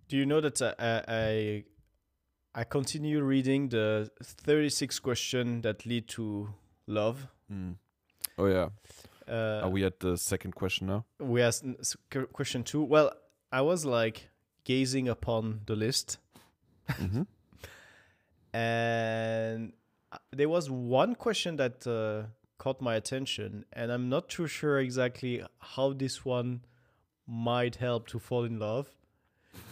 Do 0.08 0.16
you 0.16 0.26
know 0.26 0.40
that 0.40 0.60
uh, 0.60 0.74
I 1.08 1.64
I 2.54 2.64
continue 2.64 3.22
reading 3.22 3.70
the 3.70 4.10
36 4.22 4.98
question 4.98 5.62
that 5.62 5.86
lead 5.86 6.08
to 6.08 6.50
love? 6.86 7.28
Mm. 7.50 7.76
Oh 8.36 8.46
yeah. 8.46 8.68
Uh, 9.28 9.60
Are 9.64 9.70
we 9.70 9.84
at 9.84 10.00
the 10.00 10.16
second 10.16 10.54
question 10.54 10.86
now? 10.88 11.04
we 11.18 11.40
asked 11.42 11.64
n- 11.64 11.76
s- 11.80 11.96
q- 12.10 12.26
question 12.32 12.62
2. 12.64 12.82
Well, 12.82 13.12
I 13.52 13.60
was 13.60 13.84
like 13.84 14.28
gazing 14.64 15.08
upon 15.08 15.60
the 15.66 15.74
list 15.76 16.18
hmm 16.88 17.22
and 18.54 19.72
uh, 20.12 20.18
there 20.32 20.48
was 20.48 20.70
one 20.70 21.14
question 21.14 21.56
that 21.56 21.86
uh, 21.86 22.26
caught 22.58 22.80
my 22.80 22.94
attention 22.94 23.64
and 23.72 23.90
i'm 23.90 24.08
not 24.08 24.28
too 24.28 24.46
sure 24.46 24.78
exactly 24.78 25.42
how 25.58 25.92
this 25.92 26.24
one 26.24 26.60
might 27.26 27.76
help 27.76 28.06
to 28.06 28.18
fall 28.18 28.44
in 28.44 28.58
love 28.58 28.90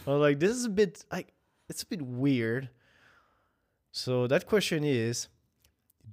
i 0.07 0.11
was 0.11 0.19
like 0.21 0.39
this 0.39 0.51
is 0.51 0.65
a 0.65 0.69
bit 0.69 1.05
like 1.11 1.33
it's 1.69 1.83
a 1.83 1.85
bit 1.85 2.01
weird 2.01 2.69
so 3.91 4.27
that 4.27 4.45
question 4.47 4.83
is 4.83 5.27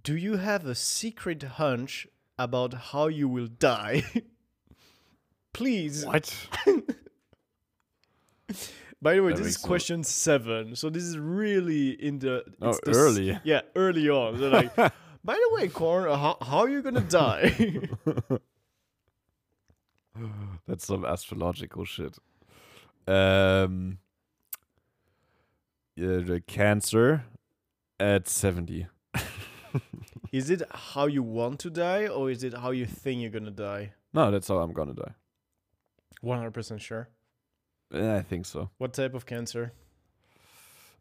do 0.04 0.16
you 0.16 0.36
have 0.36 0.66
a 0.66 0.74
secret 0.74 1.42
hunch 1.42 2.06
about 2.38 2.74
how 2.74 3.08
you 3.08 3.28
will 3.28 3.48
die 3.48 4.02
please 5.52 6.04
What? 6.06 6.32
by 9.02 9.14
the 9.14 9.22
way, 9.22 9.32
That 9.32 9.38
this 9.38 9.46
is 9.48 9.56
question 9.56 10.02
seven, 10.04 10.74
so 10.76 10.90
this 10.90 11.02
is 11.04 11.18
really 11.18 11.90
in 11.90 12.18
the 12.18 12.44
Oh, 12.62 12.70
it's 12.70 12.80
the 12.84 12.90
early. 12.92 13.38
yeah, 13.44 13.60
early 13.76 14.08
on. 14.08 14.38
They're 14.40 14.50
like, 14.50 14.74
by 15.24 15.34
the 15.34 15.48
way, 15.52 15.68
Corn, 15.68 16.08
how, 16.08 16.36
how 16.40 16.58
are 16.58 16.68
you 16.68 16.82
gonna 16.82 17.00
die? 17.02 17.80
That's 20.66 20.86
some 20.86 21.04
astrological 21.04 21.84
shit. 21.84 22.18
Um. 23.06 23.98
Yeah, 25.96 26.18
the 26.18 26.40
cancer 26.46 27.24
at 28.00 28.28
seventy. 28.28 28.86
Is 30.32 30.50
it 30.50 30.62
how 30.70 31.06
you 31.06 31.22
want 31.22 31.58
to 31.60 31.70
die, 31.70 32.06
or 32.06 32.30
is 32.30 32.42
it 32.44 32.54
how 32.54 32.70
you 32.70 32.86
think 32.86 33.20
you're 33.20 33.30
gonna 33.30 33.50
die? 33.50 33.92
No, 34.12 34.30
that's 34.30 34.48
how 34.48 34.58
I'm 34.58 34.72
gonna 34.72 34.94
die. 34.94 35.14
One 36.20 36.38
hundred 36.38 36.54
percent 36.54 36.80
sure. 36.82 37.08
Eh, 37.92 38.16
I 38.16 38.22
think 38.22 38.46
so. 38.46 38.70
What 38.78 38.92
type 38.92 39.14
of 39.14 39.24
cancer? 39.26 39.72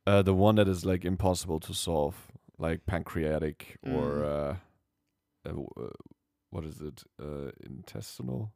Uh, 0.06 0.22
the 0.22 0.34
one 0.34 0.56
that 0.56 0.68
is 0.68 0.86
like 0.86 1.04
impossible 1.04 1.60
to 1.60 1.74
solve, 1.74 2.16
like 2.58 2.86
pancreatic 2.86 3.78
or 3.84 4.22
Mm. 4.22 4.24
uh, 5.46 5.50
uh, 5.50 5.82
uh, 5.84 5.90
what 6.50 6.64
is 6.66 6.80
it? 6.82 7.04
Uh, 7.22 7.52
intestinal, 7.66 8.54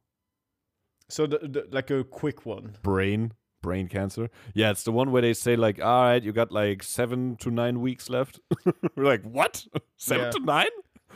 So 1.10 1.26
the, 1.26 1.38
the 1.40 1.68
like 1.70 1.90
a 1.90 2.04
quick 2.04 2.46
one. 2.46 2.76
brain, 2.82 3.32
brain 3.62 3.88
cancer. 3.88 4.28
Yeah, 4.54 4.70
it's 4.72 4.82
the 4.82 4.92
one 4.92 5.10
where 5.12 5.22
they 5.22 5.32
say 5.32 5.56
like, 5.56 5.80
all 5.80 6.02
right, 6.04 6.22
you 6.22 6.32
got 6.32 6.52
like 6.52 6.82
seven 6.82 7.36
to 7.36 7.50
nine 7.50 7.80
weeks 7.80 8.10
left. 8.10 8.40
We're 8.96 9.04
like, 9.04 9.22
what? 9.22 9.64
Seven 9.96 10.24
Yeah. 10.26 10.30
to 10.32 10.40
nine? 10.40 10.74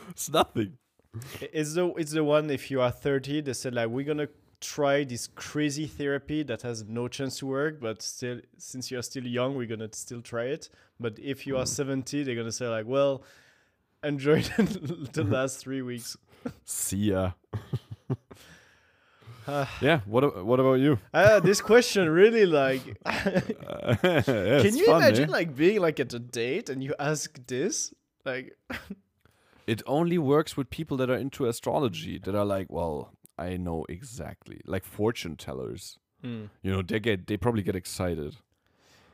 It's 0.09 0.29
nothing. 0.29 0.77
It's 1.41 1.73
the 1.73 1.93
it's 1.97 2.11
the 2.13 2.23
one 2.23 2.49
if 2.49 2.71
you 2.71 2.81
are 2.81 2.91
thirty, 2.91 3.41
they 3.41 3.53
said 3.53 3.73
like 3.75 3.89
we're 3.89 4.05
gonna 4.05 4.29
try 4.61 5.03
this 5.03 5.27
crazy 5.27 5.85
therapy 5.87 6.43
that 6.43 6.61
has 6.61 6.83
no 6.85 7.07
chance 7.07 7.39
to 7.39 7.45
work, 7.47 7.79
but 7.81 8.01
still 8.01 8.39
since 8.57 8.89
you're 8.91 9.01
still 9.03 9.25
young, 9.25 9.55
we're 9.55 9.67
gonna 9.67 9.89
still 9.93 10.21
try 10.21 10.45
it. 10.45 10.69
But 10.99 11.17
if 11.19 11.45
you 11.47 11.57
are 11.57 11.63
Mm. 11.65 11.67
seventy, 11.67 12.23
they're 12.23 12.35
gonna 12.35 12.51
say 12.51 12.67
like, 12.67 12.85
well, 12.87 13.23
enjoy 14.03 14.41
the, 14.57 15.09
the 15.11 15.23
last 15.23 15.57
three 15.59 15.81
weeks. 15.81 16.15
See 16.65 17.11
ya. 17.11 17.31
Ah. 19.47 19.69
yeah. 19.81 20.01
What? 20.05 20.45
What 20.45 20.59
about 20.59 20.79
you? 20.79 20.99
Ah, 21.13 21.39
this 21.39 21.61
question 21.61 22.09
really 22.09 22.45
like. 22.45 22.81
Uh, 23.87 24.61
Can 24.61 24.75
you 24.75 24.93
imagine 24.93 25.29
like 25.29 25.55
being 25.55 25.79
like 25.79 25.99
at 25.99 26.13
a 26.13 26.19
date 26.19 26.69
and 26.69 26.83
you 26.83 26.93
ask 26.99 27.39
this 27.47 27.93
like? 28.25 28.57
it 29.67 29.81
only 29.85 30.17
works 30.17 30.57
with 30.57 30.69
people 30.69 30.97
that 30.97 31.09
are 31.09 31.15
into 31.15 31.45
astrology 31.45 32.19
that 32.19 32.35
are 32.35 32.45
like, 32.45 32.67
well, 32.69 33.13
I 33.37 33.57
know 33.57 33.85
exactly, 33.87 34.61
like 34.65 34.83
fortune 34.83 35.35
tellers. 35.35 35.97
Hmm. 36.21 36.45
You 36.61 36.71
know, 36.71 36.81
they 36.81 36.99
get 36.99 37.27
they 37.27 37.37
probably 37.37 37.63
get 37.63 37.75
excited. 37.75 38.35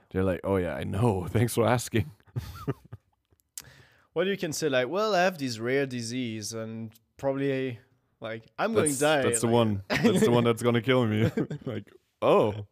They're 0.10 0.24
like, 0.24 0.42
oh 0.44 0.58
yeah, 0.58 0.76
I 0.76 0.84
know. 0.84 1.28
Thanks 1.30 1.54
for 1.56 1.68
asking. 1.68 2.12
What 4.14 4.28
you 4.28 4.38
can 4.38 4.54
say 4.54 4.70
like, 4.70 4.90
well, 4.90 5.16
I 5.16 5.24
have 5.24 5.40
this 5.40 5.58
rare 5.58 5.88
disease 5.88 6.54
and 6.54 6.92
probably 7.18 7.80
like 8.24 8.44
I'm 8.58 8.74
going 8.74 8.92
to 8.92 9.00
die. 9.00 9.22
that's 9.24 9.42
the 9.42 9.48
like- 9.48 9.54
one. 9.54 9.84
That's 9.90 10.22
the 10.22 10.32
one 10.32 10.44
that's 10.50 10.64
gonna 10.64 10.82
kill 10.82 11.06
me. 11.06 11.30
like, 11.66 11.92
oh, 12.22 12.66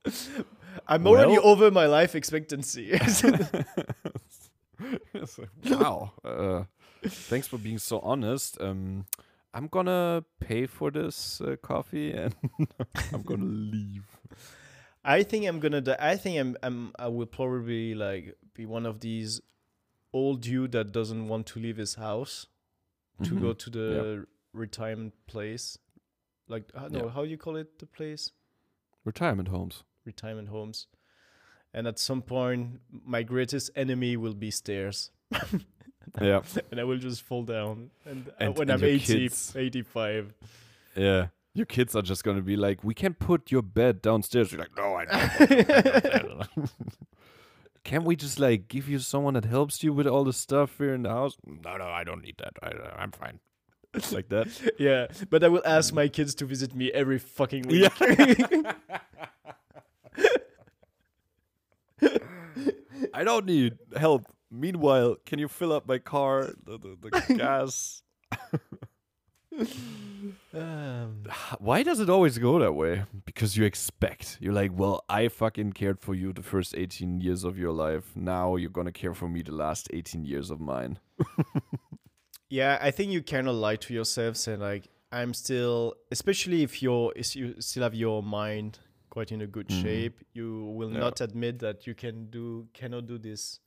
I'm 0.87 1.05
already 1.05 1.37
over 1.37 1.69
my 1.69 1.85
life 1.85 2.15
expectancy. 2.15 2.91
It's 5.13 5.37
like, 5.37 5.49
wow. 5.69 6.11
Uh, 6.23 6.63
thanks 7.07 7.47
for 7.47 7.57
being 7.59 7.77
so 7.77 7.99
honest. 7.99 8.59
Um, 8.59 9.05
I'm 9.53 9.67
gonna 9.67 10.23
pay 10.39 10.65
for 10.65 10.89
this 10.89 11.39
uh, 11.41 11.55
coffee 11.61 12.11
and 12.13 12.33
I'm 13.13 13.21
gonna 13.21 13.45
leave. 13.45 14.05
I 15.03 15.21
think 15.23 15.45
I'm 15.47 15.59
gonna. 15.59 15.81
die. 15.81 15.97
I 15.99 16.15
think 16.15 16.39
I'm. 16.39 16.57
I'm. 16.63 16.93
I 16.97 17.07
will 17.09 17.25
probably 17.27 17.93
like 17.93 18.35
be 18.55 18.65
one 18.65 18.85
of 18.87 19.01
these 19.01 19.39
old 20.13 20.41
dude 20.41 20.71
that 20.71 20.91
doesn't 20.91 21.27
want 21.27 21.45
to 21.47 21.59
leave 21.59 21.77
his 21.77 21.95
house 21.95 22.47
to 23.23 23.35
go 23.35 23.53
Mhm. 23.53 23.57
to 23.59 23.69
the 23.69 24.25
retirement 24.53 25.13
place. 25.27 25.77
Like, 26.47 26.65
uh, 26.75 26.87
no, 26.89 27.05
Yeah. 27.05 27.09
how 27.11 27.23
you 27.23 27.37
call 27.37 27.55
it? 27.55 27.79
The 27.79 27.85
place 27.85 28.31
retirement 29.05 29.47
homes. 29.49 29.83
retirement 30.05 30.49
homes. 30.49 30.87
And 31.73 31.87
at 31.87 31.97
some 31.99 32.21
point, 32.21 32.81
my 33.05 33.23
greatest 33.23 33.71
enemy 33.75 34.17
will 34.17 34.33
be 34.35 34.51
stairs. 34.51 35.11
Yeah, 36.19 36.41
and 36.71 36.79
I 36.79 36.83
will 36.83 36.97
just 36.97 37.21
fall 37.21 37.43
down. 37.43 37.91
And, 38.05 38.27
uh, 38.27 38.31
And- 38.39 38.57
when 38.57 38.69
and 38.69 38.71
I'm 38.71 38.79
your 38.81 38.89
80, 38.89 39.19
kids- 39.29 39.55
85. 39.55 40.33
yeah. 40.95 41.27
Your 41.53 41.65
kids 41.65 41.95
are 41.95 42.01
just 42.01 42.23
gonna 42.23 42.41
be 42.41 42.57
like, 42.57 42.83
we 42.83 42.93
can 42.93 43.13
put 43.13 43.49
your 43.51 43.61
bed 43.61 44.01
downstairs. 44.01 44.51
You're 44.51 44.59
like, 44.61 44.75
no, 44.75 44.95
I 44.95 45.05
don't. 45.05 46.47
Can't 47.83 48.03
we 48.03 48.15
just 48.15 48.39
like 48.39 48.67
give 48.67 48.89
you 48.89 48.99
someone 48.99 49.33
that 49.35 49.45
helps 49.45 49.83
you 49.83 49.93
with 49.93 50.07
all 50.07 50.23
the 50.23 50.33
stuff 50.33 50.77
here 50.77 50.93
in 50.93 51.03
the 51.03 51.09
house? 51.09 51.37
No, 51.45 51.77
no, 51.77 51.85
I 51.85 52.03
don't 52.03 52.21
need 52.21 52.35
that. 52.39 52.53
I, 52.61 53.01
I'm 53.01 53.11
fine. 53.11 53.39
Like 54.11 54.29
that. 54.29 54.47
yeah, 54.79 55.07
but 55.29 55.43
I 55.43 55.47
will 55.47 55.63
ask 55.65 55.93
my 55.93 56.07
kids 56.07 56.33
to 56.35 56.45
visit 56.45 56.75
me 56.75 56.91
every 56.91 57.19
fucking 57.19 57.63
week. 57.63 57.91
I 63.13 63.23
don't 63.23 63.45
need 63.45 63.77
help. 63.95 64.25
Meanwhile, 64.49 65.17
can 65.25 65.39
you 65.39 65.47
fill 65.47 65.71
up 65.73 65.87
my 65.87 65.97
car? 65.97 66.49
The, 66.63 66.77
the, 66.77 66.97
the 67.01 67.33
gas. 67.37 68.03
Um, 70.53 71.23
Why 71.59 71.83
does 71.83 71.99
it 71.99 72.09
always 72.09 72.37
go 72.37 72.59
that 72.59 72.73
way? 72.73 73.03
Because 73.25 73.57
you 73.57 73.65
expect. 73.65 74.37
You're 74.41 74.53
like, 74.53 74.71
well, 74.73 75.03
I 75.09 75.27
fucking 75.27 75.73
cared 75.73 75.99
for 75.99 76.15
you 76.15 76.33
the 76.33 76.43
first 76.43 76.75
18 76.75 77.19
years 77.21 77.43
of 77.43 77.57
your 77.57 77.71
life. 77.71 78.15
Now 78.15 78.55
you're 78.55 78.69
gonna 78.69 78.91
care 78.91 79.13
for 79.13 79.27
me 79.27 79.41
the 79.41 79.53
last 79.53 79.87
18 79.93 80.25
years 80.25 80.49
of 80.49 80.59
mine. 80.59 80.99
Yeah, 82.51 82.77
I 82.81 82.91
think 82.91 83.11
you 83.11 83.23
cannot 83.23 83.55
lie 83.55 83.77
to 83.77 83.93
yourself. 83.93 84.35
Say 84.35 84.57
like, 84.57 84.87
I'm 85.11 85.33
still, 85.33 85.95
especially 86.11 86.63
if 86.63 86.81
you're, 86.83 87.13
if 87.15 87.35
you 87.35 87.55
still 87.59 87.83
have 87.83 87.95
your 87.95 88.21
mind 88.21 88.79
quite 89.09 89.31
in 89.31 89.41
a 89.41 89.47
good 89.47 89.67
Mhm. 89.69 89.81
shape, 89.81 90.19
you 90.33 90.65
will 90.77 90.91
Yeah. 90.91 90.99
not 90.99 91.21
admit 91.21 91.59
that 91.59 91.87
you 91.87 91.95
can 91.95 92.29
do, 92.29 92.67
cannot 92.73 93.07
do 93.07 93.17
this. 93.17 93.59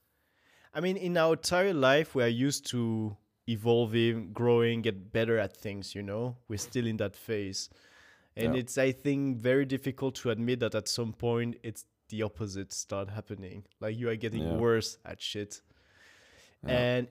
I 0.75 0.81
mean, 0.81 0.97
in 0.97 1.17
our 1.17 1.33
entire 1.35 1.73
life, 1.75 2.15
we 2.15 2.23
are 2.23 2.29
used 2.49 2.67
to 2.71 3.17
evolving, 3.47 4.33
growing, 4.33 4.83
get 4.83 5.13
better 5.13 5.39
at 5.39 5.57
things. 5.57 5.95
You 5.95 6.03
know, 6.03 6.37
we're 6.49 6.59
still 6.71 6.87
in 6.87 6.97
that 6.99 7.15
phase, 7.17 7.69
and 8.37 8.55
Yeah. 8.55 8.61
it's 8.61 8.77
I 8.79 8.93
think 8.93 9.39
very 9.39 9.65
difficult 9.67 10.15
to 10.17 10.31
admit 10.31 10.61
that 10.61 10.75
at 10.75 10.89
some 10.89 11.13
point 11.13 11.57
it's 11.63 11.85
the 12.09 12.23
opposite 12.23 12.73
start 12.73 13.09
happening. 13.11 13.65
Like 13.81 13.97
you 13.99 14.09
are 14.11 14.17
getting 14.17 14.43
Yeah. 14.45 14.59
worse 14.59 14.99
at 15.05 15.21
shit. 15.21 15.63
And 16.67 17.09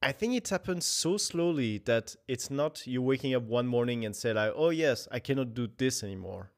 I 0.00 0.12
think 0.12 0.34
it 0.34 0.48
happens 0.48 0.86
so 0.86 1.16
slowly 1.16 1.78
that 1.78 2.14
it's 2.28 2.50
not 2.50 2.86
you 2.86 3.02
waking 3.02 3.34
up 3.34 3.42
one 3.42 3.66
morning 3.66 4.04
and 4.04 4.14
say 4.14 4.32
like, 4.32 4.52
"Oh 4.54 4.70
yes, 4.70 5.08
I 5.10 5.18
cannot 5.18 5.54
do 5.54 5.68
this 5.76 6.02
anymore." 6.04 6.52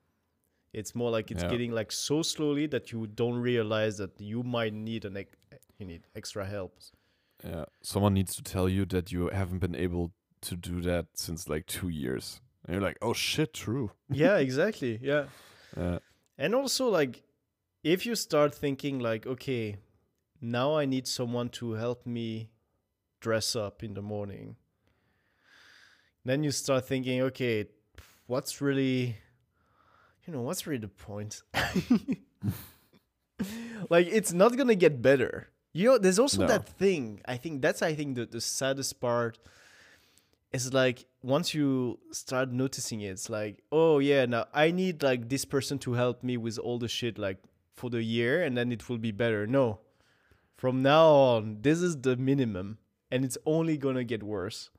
It's 0.72 0.95
more 0.95 1.11
like 1.11 1.30
it's 1.30 1.43
Yeah. 1.43 1.51
getting 1.51 1.72
like 1.72 1.91
so 1.91 2.22
slowly 2.22 2.66
that 2.68 2.93
you 2.93 3.07
don't 3.07 3.38
realize 3.41 3.97
that 3.99 4.20
you 4.20 4.43
might 4.43 4.72
need 4.74 5.05
an 5.05 5.16
you 5.78 5.86
need 5.86 6.03
extra 6.14 6.45
help. 6.47 6.78
Yeah. 7.43 7.64
Someone 7.82 8.14
needs 8.14 8.34
to 8.36 8.43
tell 8.43 8.68
you 8.68 8.84
that 8.86 9.11
you 9.11 9.28
haven't 9.30 9.59
been 9.61 9.74
able 9.74 10.12
to 10.43 10.57
do 10.57 10.80
that 10.82 11.07
since 11.14 11.49
like 11.49 11.66
two 11.66 11.88
years. 11.88 12.41
And 12.66 12.74
you're 12.74 12.82
like, 12.82 12.99
oh 13.03 13.14
shit, 13.14 13.55
true. 13.55 13.91
yeah, 14.11 14.36
exactly. 14.47 14.99
Yeah. 15.03 15.24
Yeah. 15.76 15.99
And 16.36 16.55
also 16.55 16.88
like 16.88 17.22
if 17.82 18.05
you 18.05 18.14
start 18.14 18.55
thinking 18.55 18.99
like, 19.01 19.26
"Okay, 19.26 19.78
now 20.43 20.76
I 20.76 20.84
need 20.84 21.09
someone 21.09 21.49
to 21.51 21.72
help 21.72 22.07
me 22.07 22.51
dress 23.21 23.55
up 23.57 23.83
in 23.83 23.95
the 23.95 24.03
morning." 24.03 24.57
Then 26.25 26.45
you 26.45 26.51
start 26.51 26.87
thinking, 26.87 27.21
"Okay, 27.23 27.66
what's 28.27 28.61
really 28.61 29.16
you 30.27 30.33
know, 30.35 30.43
what's 30.43 30.66
really 30.66 30.81
the 30.81 30.89
point?" 30.89 31.43
like 33.89 34.07
it's 34.09 34.33
not 34.33 34.57
going 34.57 34.68
to 34.68 34.75
get 34.77 35.01
better. 35.03 35.49
You 35.73 35.89
know, 35.91 35.99
there's 35.99 36.18
also 36.18 36.41
No. 36.43 36.47
that 36.49 36.68
thing. 36.68 37.21
I 37.27 37.37
think 37.37 37.62
that's 37.62 37.81
I 37.83 37.95
think 37.95 38.16
the 38.16 38.27
the 38.27 38.41
saddest 38.41 39.01
part 39.01 39.39
is 40.53 40.75
like 40.75 41.07
once 41.23 41.55
you 41.55 41.99
start 42.12 42.51
noticing 42.51 43.01
it, 43.03 43.09
it's 43.11 43.31
like, 43.31 43.62
oh 43.71 43.99
yeah, 44.01 44.27
now 44.27 44.47
I 44.53 44.73
need 44.73 45.03
like 45.03 45.29
this 45.29 45.45
person 45.45 45.79
to 45.81 45.93
help 45.95 46.23
me 46.23 46.37
with 46.37 46.59
all 46.59 46.79
the 46.79 46.89
shit 46.89 47.18
like 47.18 47.39
for 47.75 47.89
the 47.89 48.03
year 48.03 48.43
and 48.43 48.57
then 48.57 48.73
it 48.73 48.89
will 48.89 48.99
be 48.99 49.12
better. 49.12 49.47
No. 49.47 49.79
From 50.57 50.83
now 50.83 51.07
on, 51.07 51.59
this 51.62 51.81
is 51.81 51.97
the 52.03 52.16
minimum 52.16 52.79
and 53.11 53.24
it's 53.24 53.38
only 53.46 53.76
gonna 53.76 54.04
get 54.04 54.22
worse. 54.22 54.70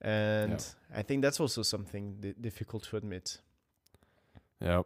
And 0.00 0.64
I 0.94 1.02
think 1.02 1.22
that's 1.22 1.40
also 1.40 1.62
something 1.62 2.16
di- 2.20 2.34
difficult 2.38 2.82
to 2.84 2.96
admit. 2.96 3.38
Yeah. 4.60 4.82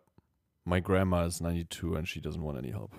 My 0.64 0.80
grandma 0.80 1.24
is 1.24 1.40
92 1.40 1.96
and 1.96 2.06
she 2.06 2.20
doesn't 2.20 2.42
want 2.42 2.58
any 2.58 2.70
help. 2.70 2.94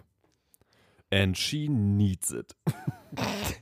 And 1.12 1.38
she 1.38 1.68
needs 1.70 2.34
it. 2.34 2.54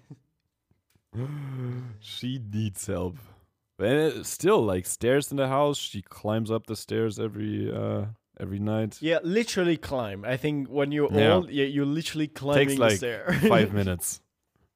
she 1.99 2.39
needs 2.51 2.85
help. 2.87 3.17
And 3.79 3.93
it- 3.93 4.25
still, 4.25 4.63
like 4.63 4.85
stairs 4.85 5.29
in 5.31 5.37
the 5.37 5.47
house, 5.47 5.77
she 5.77 6.01
climbs 6.01 6.49
up 6.51 6.65
the 6.67 6.75
stairs 6.75 7.19
every 7.19 7.71
uh 7.71 8.05
every 8.39 8.59
night. 8.59 8.97
Yeah, 9.01 9.19
literally 9.23 9.77
climb. 9.77 10.25
I 10.25 10.37
think 10.37 10.67
when 10.69 10.91
you're 10.91 11.11
Yeah. 11.13 11.33
old, 11.35 11.49
yeah, 11.51 11.65
you're 11.65 11.85
literally 11.85 12.27
climbing 12.27 12.77
like 12.79 12.91
the 12.91 12.97
stair. 12.97 13.33
Five 13.47 13.73
minutes. 13.81 14.21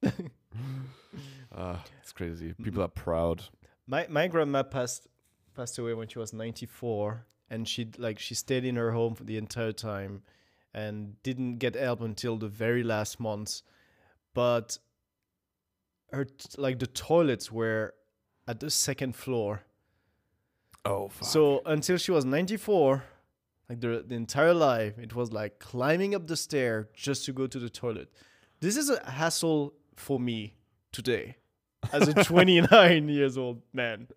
uh, 1.55 1.77
it's 2.01 2.11
crazy. 2.11 2.53
People 2.63 2.83
are 2.83 2.87
proud. 2.87 3.43
My 3.87 4.05
my 4.09 4.27
grandma 4.27 4.63
passed 4.63 5.07
passed 5.55 5.77
away 5.79 5.93
when 5.93 6.07
she 6.07 6.19
was 6.19 6.31
94 6.33 7.25
and 7.49 7.67
she 7.67 7.89
like 7.97 8.19
she 8.19 8.35
stayed 8.35 8.63
in 8.63 8.75
her 8.77 8.91
home 8.91 9.15
for 9.15 9.23
the 9.25 9.37
entire 9.37 9.73
time 9.73 10.21
and 10.73 11.21
didn't 11.23 11.57
get 11.57 11.75
help 11.75 11.99
until 12.01 12.37
the 12.37 12.47
very 12.47 12.83
last 12.83 13.19
months 13.19 13.63
but 14.33 14.77
her 16.13 16.23
t- 16.23 16.33
like 16.57 16.79
the 16.79 16.87
toilets 16.87 17.51
were 17.51 17.93
at 18.47 18.61
the 18.61 18.69
second 18.69 19.13
floor 19.15 19.63
Oh, 20.85 21.09
fuck. 21.09 21.27
so 21.27 21.61
until 21.65 21.97
she 21.97 22.11
was 22.11 22.23
94 22.23 23.03
like 23.69 23.81
the, 23.81 24.03
the 24.07 24.15
entire 24.15 24.53
life 24.53 24.97
it 24.97 25.13
was 25.13 25.33
like 25.33 25.59
climbing 25.59 26.15
up 26.15 26.27
the 26.27 26.37
stair 26.37 26.87
just 26.95 27.25
to 27.25 27.33
go 27.33 27.45
to 27.45 27.59
the 27.59 27.69
toilet 27.69 28.09
this 28.61 28.77
is 28.77 28.89
a 28.89 29.03
hassle 29.11 29.73
for 30.01 30.19
me 30.19 30.37
today 30.91 31.37
as 31.93 32.07
a 32.07 32.13
29 32.23 33.07
years 33.09 33.37
old 33.37 33.61
man 33.73 34.07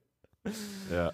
yeah. 0.91 1.11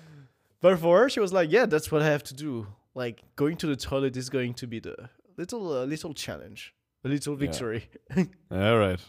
but 0.60 0.78
for 0.78 0.98
her, 1.00 1.08
she 1.08 1.20
was 1.20 1.32
like, 1.32 1.52
"Yeah, 1.52 1.66
that's 1.66 1.90
what 1.92 2.02
I 2.02 2.06
have 2.06 2.24
to 2.24 2.34
do. 2.34 2.66
Like 2.94 3.22
going 3.36 3.56
to 3.58 3.66
the 3.66 3.76
toilet 3.76 4.16
is 4.16 4.28
going 4.28 4.54
to 4.54 4.66
be 4.66 4.80
the 4.80 4.96
little 5.36 5.64
uh, 5.72 5.84
little 5.84 6.14
challenge, 6.14 6.74
a 7.04 7.08
little 7.08 7.34
Yeah. 7.34 7.38
victory." 7.46 7.82
All 8.50 8.78
right. 8.78 9.00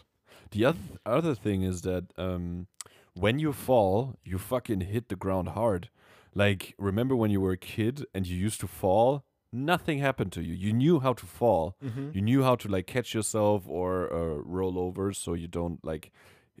The 0.52 0.64
other 0.66 0.78
other 1.04 1.34
thing 1.34 1.62
is 1.62 1.82
that 1.82 2.04
um, 2.16 2.66
when 3.14 3.38
you 3.40 3.52
fall, 3.52 4.16
you 4.24 4.38
fucking 4.38 4.82
hit 4.94 5.08
the 5.08 5.16
ground 5.16 5.48
hard. 5.48 5.88
Like 6.34 6.74
remember 6.78 7.14
when 7.16 7.30
you 7.30 7.40
were 7.40 7.52
a 7.52 7.58
kid 7.74 8.06
and 8.14 8.26
you 8.26 8.36
used 8.36 8.60
to 8.60 8.68
fall, 8.68 9.24
nothing 9.52 9.98
happened 9.98 10.32
to 10.32 10.42
you. 10.42 10.54
You 10.54 10.72
knew 10.72 11.00
how 11.00 11.12
to 11.12 11.26
fall. 11.26 11.76
mm-hmm. 11.84 12.10
You 12.14 12.22
knew 12.22 12.42
how 12.42 12.54
to 12.56 12.68
like 12.68 12.86
catch 12.86 13.14
yourself 13.14 13.64
or 13.66 14.12
uh, 14.12 14.40
roll 14.44 14.78
over 14.78 15.12
so 15.12 15.34
you 15.34 15.48
don't 15.48 15.84
like 15.84 16.10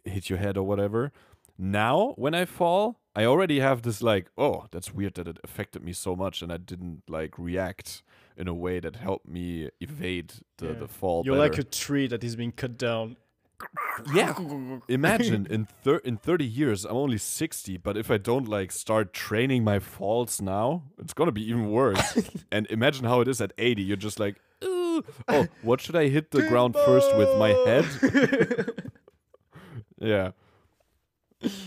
hit 0.04 0.28
your 0.30 0.38
head 0.38 0.56
or 0.56 0.64
whatever. 0.64 1.12
Now, 1.58 2.14
when 2.16 2.34
I 2.34 2.44
fall, 2.44 3.00
I 3.14 3.24
already 3.24 3.60
have 3.60 3.82
this 3.82 4.02
like, 4.02 4.30
oh, 4.38 4.66
that's 4.70 4.92
weird 4.94 5.14
that 5.14 5.28
it 5.28 5.38
affected 5.44 5.82
me 5.84 5.92
so 5.92 6.16
much 6.16 6.42
and 6.42 6.52
I 6.52 6.56
didn't 6.56 7.02
like 7.08 7.38
react 7.38 8.02
in 8.36 8.48
a 8.48 8.54
way 8.54 8.80
that 8.80 8.96
helped 8.96 9.28
me 9.28 9.68
evade 9.80 10.32
the, 10.56 10.68
Yeah. 10.68 10.72
the 10.72 10.88
fall. 10.88 11.22
You're 11.24 11.36
like 11.36 11.58
a 11.58 11.62
tree 11.64 12.06
that 12.08 12.24
is 12.24 12.36
being 12.36 12.52
cut 12.52 12.78
down. 12.78 13.16
Yeah. 14.14 14.34
Imagine 14.88 15.46
in 15.46 15.66
thir- 15.84 16.02
in 16.04 16.16
30 16.16 16.44
years, 16.44 16.84
I'm 16.84 16.96
only 16.96 17.18
60, 17.18 17.76
but 17.78 17.96
if 17.96 18.10
I 18.10 18.18
don't 18.18 18.48
like 18.48 18.72
start 18.72 19.12
training 19.12 19.64
my 19.64 19.78
falls 19.78 20.40
now, 20.40 20.84
it's 20.98 21.14
gonna 21.14 21.32
be 21.32 21.48
even 21.48 21.70
worse. 21.70 22.18
and 22.52 22.66
imagine 22.70 23.04
how 23.04 23.20
it 23.20 23.28
is 23.28 23.40
at 23.40 23.52
80. 23.58 23.82
You're 23.82 23.96
just 23.96 24.18
like, 24.18 24.36
"Ooh, 24.64 25.04
oh, 25.28 25.46
what 25.62 25.80
should 25.80 25.96
I 25.96 26.08
hit 26.08 26.30
the 26.30 26.42
ground 26.48 26.74
first 26.74 27.16
with 27.16 27.36
my 27.38 27.50
head? 27.66 28.70
yeah. 30.00 30.30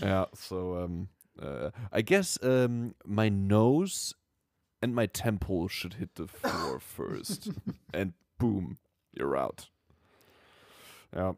Yeah. 0.02 0.26
So 0.34 0.82
um, 0.82 1.08
uh, 1.40 1.70
I 1.92 2.02
guess 2.02 2.38
um, 2.42 2.94
my 3.04 3.28
nose 3.28 4.14
and 4.82 4.94
my 4.94 5.06
temple 5.06 5.68
should 5.68 5.94
hit 5.94 6.14
the 6.16 6.26
floor 6.26 6.80
first, 6.80 7.50
and 7.94 8.12
boom, 8.38 8.78
you're 9.12 9.36
out. 9.36 9.68
Yeah. 11.14 11.32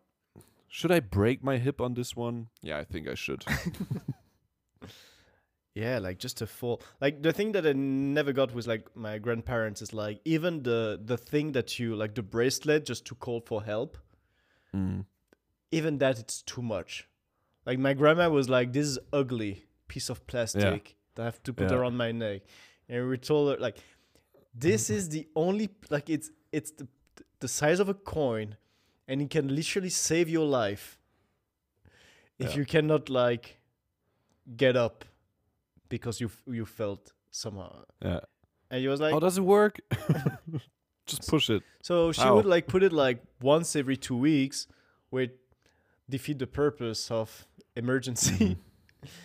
Should 0.68 0.92
I 0.92 1.00
break 1.00 1.42
my 1.42 1.56
hip 1.58 1.80
on 1.80 1.94
this 1.94 2.14
one? 2.14 2.48
Yeah, 2.62 2.78
I 2.78 2.84
think 2.84 3.08
I 3.08 3.14
should. 3.14 3.44
Yeah, 5.74 5.98
like 5.98 6.18
just 6.18 6.38
to 6.38 6.46
fall. 6.46 6.82
Like 7.00 7.22
the 7.22 7.32
thing 7.32 7.52
that 7.52 7.64
I 7.64 7.72
never 7.72 8.32
got 8.32 8.52
was 8.52 8.66
like 8.66 8.88
my 8.96 9.18
grandparents 9.18 9.80
is 9.80 9.92
like 9.92 10.20
even 10.24 10.64
the 10.64 11.00
the 11.02 11.16
thing 11.16 11.52
that 11.52 11.78
you 11.78 11.94
like 11.94 12.16
the 12.16 12.22
bracelet 12.22 12.84
just 12.84 13.04
to 13.06 13.14
call 13.14 13.40
for 13.40 13.62
help. 13.62 13.96
Mm. 14.74 15.04
Even 15.70 15.98
that 15.98 16.18
it's 16.18 16.42
too 16.42 16.62
much. 16.62 17.06
Like 17.64 17.78
my 17.78 17.94
grandma 17.94 18.28
was 18.28 18.48
like, 18.48 18.72
"This 18.72 18.86
is 18.88 18.98
ugly 19.12 19.66
piece 19.86 20.08
of 20.10 20.26
plastic 20.26 20.96
that 21.14 21.22
I 21.22 21.24
have 21.26 21.42
to 21.44 21.52
put 21.52 21.70
Yeah. 21.70 21.76
around 21.76 21.96
my 21.96 22.10
neck," 22.10 22.42
and 22.88 23.08
we 23.08 23.16
told 23.16 23.50
her 23.52 23.56
like, 23.60 23.78
"This 24.52 24.90
is 24.90 25.10
the 25.10 25.28
only 25.36 25.68
like 25.90 26.10
it's 26.10 26.30
it's 26.50 26.72
the 26.72 26.88
the 27.38 27.46
size 27.48 27.78
of 27.78 27.88
a 27.88 27.94
coin, 27.94 28.56
and 29.09 29.20
it 29.22 29.30
can 29.30 29.48
literally 29.54 29.90
save 29.90 30.28
your 30.28 30.46
life 30.46 30.98
if 32.38 32.50
Yeah. 32.50 32.56
you 32.59 32.64
cannot 32.66 33.09
like 33.09 33.59
get 34.56 34.76
up 34.76 35.04
because 35.88 36.20
you 36.20 36.30
you 36.46 36.64
felt 36.66 37.12
somehow." 37.30 37.84
Yeah. 38.02 38.20
And 38.70 38.80
he 38.82 38.88
was 38.88 39.00
like, 39.00 39.12
How 39.14 39.20
does 39.20 39.38
it 39.38 39.44
work? 39.44 39.80
Just 41.06 41.26
push 41.26 41.48
it. 41.48 41.62
So 41.82 42.12
she 42.12 42.20
How? 42.20 42.34
would 42.36 42.44
like 42.44 42.66
put 42.66 42.82
it 42.82 42.92
like 42.92 43.22
once 43.40 43.74
every 43.74 43.96
two 43.96 44.16
weeks, 44.16 44.66
which 45.11 45.30
defeat 46.11 46.38
the 46.38 46.46
purpose 46.46 47.11
of 47.11 47.46
emergency. 47.76 48.56
Mm-hmm. 48.56 48.62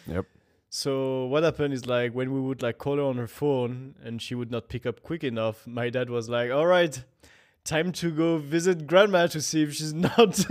Yep. 0.15 0.25
So 0.69 1.25
what 1.25 1.41
happened 1.43 1.73
is 1.73 1.85
like 1.87 2.13
when 2.13 2.31
we 2.31 2.39
would 2.39 2.61
like 2.61 2.77
call 2.77 2.97
her 2.97 3.03
on 3.03 3.17
her 3.17 3.27
phone 3.27 3.95
and 4.03 4.21
she 4.21 4.35
would 4.35 4.51
not 4.51 4.69
pick 4.69 4.85
up 4.85 5.01
quick 5.01 5.23
enough, 5.23 5.65
my 5.67 5.89
dad 5.89 6.09
was 6.11 6.29
like, 6.29 6.51
"All 6.51 6.67
right, 6.67 7.03
time 7.65 7.91
to 7.93 8.11
go 8.11 8.37
visit 8.37 8.87
grandma 8.87 9.27
to 9.27 9.41
see 9.41 9.63
if 9.63 9.73
she's 9.73 9.93
not 10.09 10.45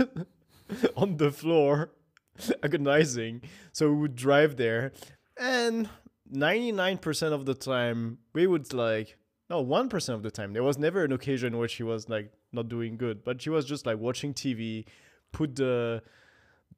on 0.95 1.17
the 1.17 1.31
floor 1.31 1.91
agonizing." 2.63 3.41
So 3.71 3.91
we 3.91 3.97
would 4.01 4.15
drive 4.15 4.57
there, 4.57 4.91
and 5.39 5.89
ninety 6.29 6.71
nine 6.71 6.97
percent 6.97 7.33
of 7.33 7.45
the 7.45 7.53
time 7.53 8.17
we 8.33 8.47
would 8.47 8.73
like 8.73 9.17
no 9.49 9.61
one 9.61 9.89
percent 9.89 10.15
of 10.15 10.23
the 10.23 10.31
time 10.31 10.53
there 10.53 10.63
was 10.63 10.77
never 10.77 11.03
an 11.03 11.11
occasion 11.11 11.57
where 11.57 11.67
she 11.67 11.83
was 11.83 12.09
like 12.09 12.31
not 12.51 12.69
doing 12.69 12.97
good, 12.97 13.23
but 13.23 13.41
she 13.41 13.49
was 13.49 13.65
just 13.65 13.85
like 13.85 13.97
watching 13.99 14.33
TV, 14.33 14.85
put 15.31 15.55
the 15.55 16.01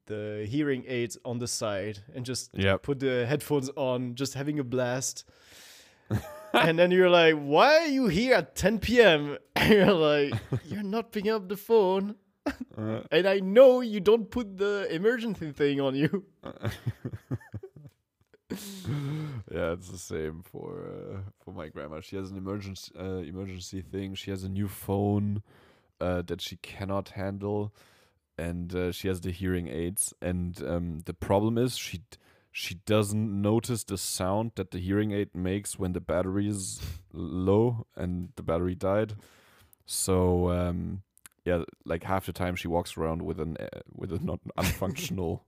the 0.06 0.46
hearing 0.48 0.84
aids 0.86 1.18
on 1.24 1.38
the 1.38 1.46
side 1.48 1.98
and 2.14 2.24
just 2.24 2.50
Yep. 2.54 2.82
put 2.82 3.00
the 3.00 3.26
headphones 3.26 3.70
on, 3.76 4.14
just 4.14 4.34
having 4.34 4.58
a 4.58 4.64
blast. 4.64 5.24
and 6.68 6.78
then 6.78 6.90
you're 6.90 7.10
like, 7.10 7.34
why 7.34 7.78
are 7.78 7.86
you 7.86 8.06
here 8.08 8.34
at 8.36 8.54
10 8.56 8.78
p.m.? 8.80 9.36
And 9.56 9.72
you're 9.72 9.92
like, 9.92 10.34
you're 10.66 10.82
not 10.82 11.12
picking 11.12 11.30
up 11.32 11.48
the 11.48 11.56
phone. 11.56 12.16
Uh, 12.76 13.00
And 13.10 13.26
I 13.26 13.40
know 13.40 13.80
you 13.80 14.00
don't 14.00 14.30
put 14.30 14.58
the 14.58 14.86
emergency 14.90 15.50
thing 15.52 15.80
on 15.80 15.94
you. 15.96 16.24
yeah, 19.50 19.72
it's 19.72 19.88
the 19.90 19.98
same 19.98 20.42
for 20.44 20.84
uh, 20.86 21.18
for 21.42 21.52
my 21.52 21.68
grandma. 21.68 22.00
She 22.00 22.16
has 22.16 22.30
an 22.30 22.36
emergency 22.38 22.92
uh, 22.98 23.22
emergency 23.26 23.82
thing. 23.82 24.14
She 24.14 24.30
has 24.30 24.44
a 24.44 24.48
new 24.48 24.68
phone 24.68 25.42
uh, 26.00 26.22
that 26.22 26.40
she 26.40 26.56
cannot 26.58 27.10
handle, 27.10 27.72
and 28.38 28.74
uh, 28.74 28.92
she 28.92 29.08
has 29.08 29.20
the 29.22 29.32
hearing 29.32 29.66
aids. 29.68 30.14
And 30.22 30.62
um, 30.62 31.00
the 31.06 31.14
problem 31.14 31.58
is 31.58 31.76
she 31.76 31.98
d- 31.98 32.04
she 32.58 32.76
doesn't 32.86 33.42
notice 33.42 33.84
the 33.84 33.98
sound 33.98 34.52
that 34.54 34.70
the 34.70 34.78
hearing 34.78 35.12
aid 35.12 35.28
makes 35.34 35.78
when 35.78 35.92
the 35.92 36.00
battery 36.00 36.48
is 36.48 36.80
low 37.12 37.86
and 37.94 38.30
the 38.36 38.42
battery 38.42 38.74
died. 38.74 39.12
So 39.84 40.50
um, 40.50 41.02
yeah, 41.44 41.64
like 41.84 42.04
half 42.04 42.24
the 42.24 42.32
time 42.32 42.56
she 42.56 42.66
walks 42.66 42.96
around 42.96 43.20
with 43.20 43.40
an 43.40 43.58
uh, 43.60 43.80
with 43.94 44.10
a 44.10 44.18
non 44.24 44.40
unfunctional 44.58 45.40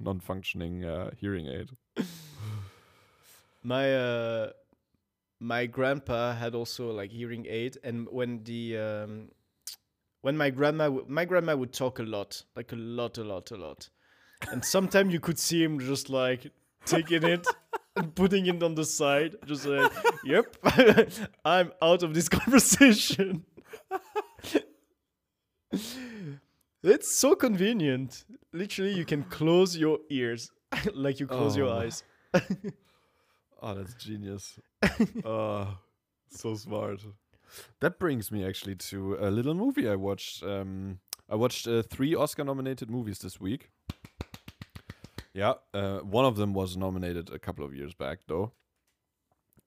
non-functioning 0.00 0.86
uh, 0.86 1.10
hearing 1.18 1.48
aid. 1.48 1.68
My 3.62 3.94
uh, 3.94 4.50
my 5.40 5.66
grandpa 5.66 6.32
had 6.32 6.54
also 6.54 6.90
like 6.92 7.12
hearing 7.12 7.44
aid, 7.46 7.76
and 7.84 8.08
when 8.10 8.42
the 8.42 8.78
um, 8.78 9.28
when 10.22 10.38
my 10.38 10.48
grandma 10.48 10.84
w- 10.84 11.04
my 11.08 11.26
grandma 11.26 11.54
would 11.56 11.74
talk 11.74 11.98
a 11.98 12.04
lot, 12.04 12.42
like 12.56 12.72
a 12.72 12.76
lot, 12.76 13.18
a 13.18 13.24
lot, 13.24 13.50
a 13.50 13.56
lot, 13.56 13.90
and 14.50 14.64
sometimes 14.64 15.12
you 15.12 15.20
could 15.20 15.38
see 15.38 15.62
him 15.62 15.78
just 15.80 16.10
like 16.10 16.50
taking 16.86 17.22
it 17.24 17.46
and 17.96 18.14
putting 18.14 18.46
it 18.46 18.62
on 18.62 18.74
the 18.74 18.84
side, 18.84 19.36
just 19.46 19.66
like, 19.66 19.90
"Yep, 20.24 20.56
I'm 21.44 21.72
out 21.82 22.02
of 22.02 22.14
this 22.14 22.28
conversation." 22.40 23.44
it's 26.82 27.10
so 27.16 27.34
convenient. 27.34 28.24
Literally, 28.52 28.94
you 28.94 29.04
can 29.04 29.24
close 29.24 29.76
your 29.76 29.98
ears 30.10 30.50
like 30.94 31.20
you 31.20 31.26
close 31.26 31.56
your 31.56 31.68
Oh. 31.68 31.78
eyes. 31.78 32.02
Oh, 33.62 33.74
that's 33.74 33.94
genius. 33.94 34.58
oh, 35.24 35.78
so 36.28 36.54
smart. 36.54 37.00
That 37.80 37.98
brings 37.98 38.30
me 38.30 38.44
actually 38.46 38.74
to 38.90 39.14
a 39.20 39.30
little 39.30 39.54
movie 39.54 39.88
I 39.88 39.94
watched. 39.96 40.42
Um, 40.42 40.98
I 41.30 41.36
watched 41.36 41.66
uh, 41.66 41.82
three 41.82 42.14
Oscar-nominated 42.14 42.90
movies 42.90 43.20
this 43.20 43.40
week. 43.40 43.70
Yeah, 45.34 45.54
uh, 45.74 45.98
one 45.98 46.24
of 46.24 46.36
them 46.36 46.54
was 46.54 46.76
nominated 46.76 47.30
a 47.32 47.38
couple 47.38 47.64
of 47.64 47.74
years 47.74 47.92
back, 47.94 48.20
though. 48.28 48.52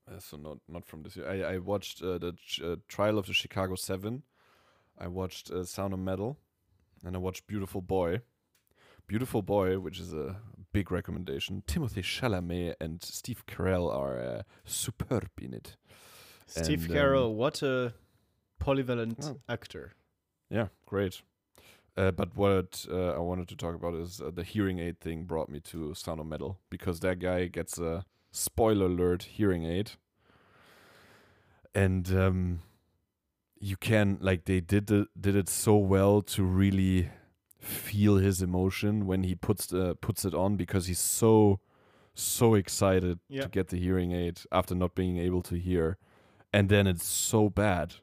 Uh, 0.10 0.20
so 0.20 0.38
not 0.38 0.58
not 0.70 0.86
from 0.86 1.04
this 1.04 1.18
year. 1.18 1.28
I, 1.30 1.56
I 1.56 1.58
watched 1.58 2.02
uh, 2.02 2.18
the 2.18 2.32
ch- 2.34 2.62
uh, 2.64 2.78
Trial 2.88 3.18
of 3.18 3.26
the 3.26 3.34
Chicago 3.34 3.76
Seven. 3.76 4.24
I 4.98 5.08
watched 5.08 5.52
uh, 5.52 5.66
Sound 5.66 5.94
of 5.94 6.00
Metal, 6.00 6.38
and 7.06 7.16
I 7.16 7.20
watched 7.20 7.46
Beautiful 7.48 7.82
Boy. 7.82 8.22
Beautiful 9.08 9.42
Boy, 9.42 9.78
which 9.80 10.00
is 10.00 10.14
a 10.14 10.38
big 10.72 10.92
recommendation. 10.92 11.64
Timothy 11.68 12.02
Chalamet 12.02 12.76
and 12.80 13.04
Steve 13.04 13.46
Carell 13.46 13.94
are 13.94 14.20
uh, 14.20 14.42
superb 14.66 15.30
in 15.42 15.54
it. 15.54 15.76
Steve 16.46 16.84
And, 16.86 16.92
um, 16.92 16.98
Carell, 16.98 17.34
what 17.34 17.62
a 17.62 17.94
polyvalent 18.62 19.18
Oh. 19.32 19.40
actor. 19.50 19.94
Yeah, 20.50 20.68
great. 20.86 21.22
Uh, 21.98 22.12
but 22.12 22.36
what 22.36 22.86
uh, 22.92 23.14
I 23.14 23.18
wanted 23.20 23.48
to 23.48 23.56
talk 23.56 23.74
about 23.74 23.96
is 23.96 24.22
uh, 24.22 24.30
the 24.32 24.44
hearing 24.44 24.78
aid 24.80 25.00
thing 25.00 25.24
brought 25.24 25.50
me 25.50 25.60
to 25.62 25.96
Sound 25.96 26.20
of 26.20 26.28
Metal 26.28 26.60
because 26.70 27.00
that 27.00 27.18
guy 27.20 27.48
gets 27.48 27.80
a 27.80 28.06
spoiler 28.32 28.86
alert 28.86 29.24
hearing 29.24 29.66
aid, 29.66 29.92
and 31.74 32.12
um, 32.16 32.60
you 33.60 33.78
can 33.78 34.18
like 34.22 34.46
they 34.46 34.60
did 34.60 34.88
the, 34.88 35.08
did 35.20 35.36
it 35.36 35.50
so 35.50 35.76
well 35.76 36.22
to 36.22 36.44
really 36.44 37.10
feel 37.60 38.18
his 38.18 38.42
emotion 38.42 39.08
when 39.08 39.24
he 39.24 39.34
puts 39.36 39.74
uh, 39.74 39.94
puts 40.00 40.24
it 40.24 40.34
on 40.34 40.56
because 40.56 40.86
he's 40.88 41.00
so 41.00 41.60
so 42.14 42.54
excited 42.56 43.20
Yeah. 43.30 43.42
to 43.44 43.48
get 43.50 43.68
the 43.70 43.78
hearing 43.78 44.12
aid 44.12 44.42
after 44.52 44.76
not 44.76 44.96
being 44.96 45.18
able 45.18 45.42
to 45.44 45.56
hear, 45.56 45.98
and 46.54 46.70
then 46.70 46.88
it's 46.88 47.06
so 47.06 47.50
bad. 47.50 47.96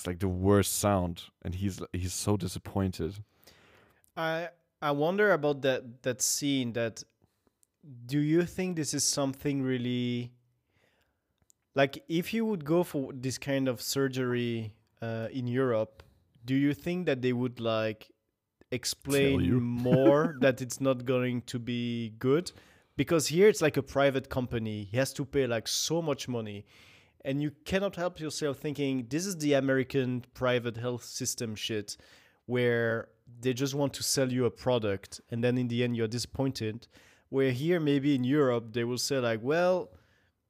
It's 0.00 0.06
like 0.06 0.20
the 0.20 0.28
worst 0.28 0.78
sound, 0.78 1.24
and 1.42 1.54
he's 1.54 1.78
he's 1.92 2.14
so 2.14 2.38
disappointed. 2.38 3.22
I 4.16 4.48
I 4.80 4.92
wonder 4.92 5.32
about 5.32 5.60
that 5.60 6.02
that 6.04 6.22
scene 6.22 6.72
that 6.72 7.04
do 8.06 8.18
you 8.18 8.44
think 8.44 8.76
this 8.76 8.94
is 8.94 9.04
something 9.04 9.60
really 9.60 10.32
like 11.74 12.02
if 12.08 12.32
you 12.32 12.46
would 12.46 12.64
go 12.64 12.82
for 12.82 13.12
this 13.12 13.36
kind 13.36 13.68
of 13.68 13.82
surgery 13.82 14.72
uh, 15.02 15.28
in 15.30 15.46
Europe, 15.46 16.02
do 16.46 16.54
you 16.54 16.72
think 16.72 17.04
that 17.04 17.20
they 17.20 17.34
would 17.34 17.60
like 17.60 18.10
explain 18.72 19.52
more 19.84 20.34
that 20.40 20.62
it's 20.62 20.80
not 20.80 21.04
going 21.04 21.42
to 21.42 21.58
be 21.58 22.14
good? 22.18 22.50
Because 22.96 23.26
here 23.26 23.48
it's 23.48 23.60
like 23.60 23.76
a 23.76 23.82
private 23.82 24.30
company. 24.30 24.88
He 24.90 24.96
has 24.96 25.12
to 25.12 25.26
pay 25.26 25.46
like 25.46 25.68
so 25.68 26.00
much 26.00 26.26
money. 26.26 26.64
And 27.24 27.42
you 27.42 27.52
cannot 27.64 27.96
help 27.96 28.18
yourself 28.18 28.58
thinking 28.58 29.06
this 29.08 29.26
is 29.26 29.36
the 29.36 29.54
American 29.54 30.24
private 30.34 30.76
health 30.76 31.04
system 31.04 31.54
shit 31.54 31.96
where 32.46 33.08
they 33.40 33.52
just 33.52 33.74
want 33.74 33.92
to 33.94 34.02
sell 34.02 34.32
you 34.32 34.44
a 34.46 34.50
product 34.50 35.20
and 35.30 35.44
then 35.44 35.58
in 35.58 35.68
the 35.68 35.84
end 35.84 35.96
you're 35.96 36.08
disappointed. 36.08 36.86
Where 37.28 37.52
here 37.52 37.78
maybe 37.78 38.14
in 38.14 38.24
Europe 38.24 38.72
they 38.72 38.84
will 38.84 38.98
say 38.98 39.18
like, 39.18 39.40
well, 39.42 39.90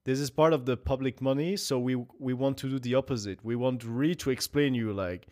this 0.04 0.18
is 0.18 0.30
part 0.30 0.54
of 0.54 0.64
the 0.64 0.76
public 0.76 1.20
money, 1.20 1.56
so 1.56 1.78
we 1.78 1.94
we 2.18 2.32
want 2.32 2.56
to 2.58 2.68
do 2.68 2.78
the 2.78 2.94
opposite. 2.94 3.44
We 3.44 3.54
want 3.54 3.84
really 3.84 4.14
to 4.16 4.30
explain 4.30 4.74
you 4.74 4.92
like 4.92 5.28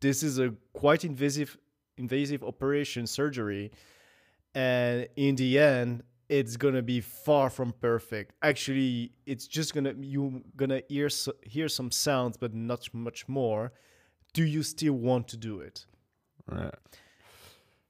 this 0.00 0.22
is 0.22 0.38
a 0.38 0.52
quite 0.74 1.04
invasive 1.04 1.56
invasive 1.96 2.42
operation 2.42 3.06
surgery 3.06 3.70
and 4.54 5.08
in 5.16 5.36
the 5.36 5.58
end 5.58 6.02
it's 6.38 6.56
gonna 6.56 6.82
be 6.82 7.00
far 7.00 7.50
from 7.50 7.72
perfect. 7.80 8.32
Actually 8.42 9.12
it's 9.26 9.46
just 9.56 9.74
gonna 9.74 9.94
you 10.00 10.42
gonna 10.56 10.80
hear 10.88 11.08
hear 11.54 11.68
some 11.68 11.90
sounds 11.90 12.36
but 12.38 12.54
not 12.54 12.88
much 12.92 13.28
more. 13.28 13.72
Do 14.32 14.42
you 14.44 14.62
still 14.62 14.94
want 14.94 15.28
to 15.28 15.36
do 15.36 15.60
it? 15.60 15.86
Yeah. 16.50 16.70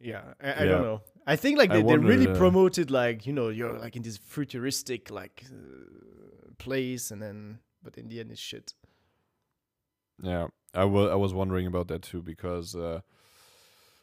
yeah 0.00 0.22
i, 0.40 0.46
I 0.52 0.64
Yeah. 0.64 0.64
don't 0.70 0.82
know. 0.82 1.00
I 1.26 1.36
think 1.36 1.58
like 1.58 1.70
they, 1.70 1.82
they 1.82 1.96
really 1.98 2.26
uh, 2.28 2.34
promoted 2.36 2.90
like 2.90 3.26
you 3.26 3.32
know 3.32 3.48
you're 3.50 3.78
like 3.78 3.96
in 3.96 4.02
this 4.02 4.18
futuristic 4.18 5.10
like 5.10 5.44
uh, 5.46 6.52
place 6.58 7.12
and 7.12 7.22
then 7.22 7.58
but 7.84 7.96
in 7.96 8.08
the 8.08 8.18
end 8.20 8.30
it's 8.32 8.40
shit. 8.40 8.74
Yeah, 10.22 10.48
I 10.74 10.84
wa- 10.84 11.12
I 11.12 11.16
was 11.16 11.32
wondering 11.32 11.66
about 11.66 11.86
that 11.88 12.02
too 12.02 12.22
because 12.22 12.74
uh, 12.76 13.00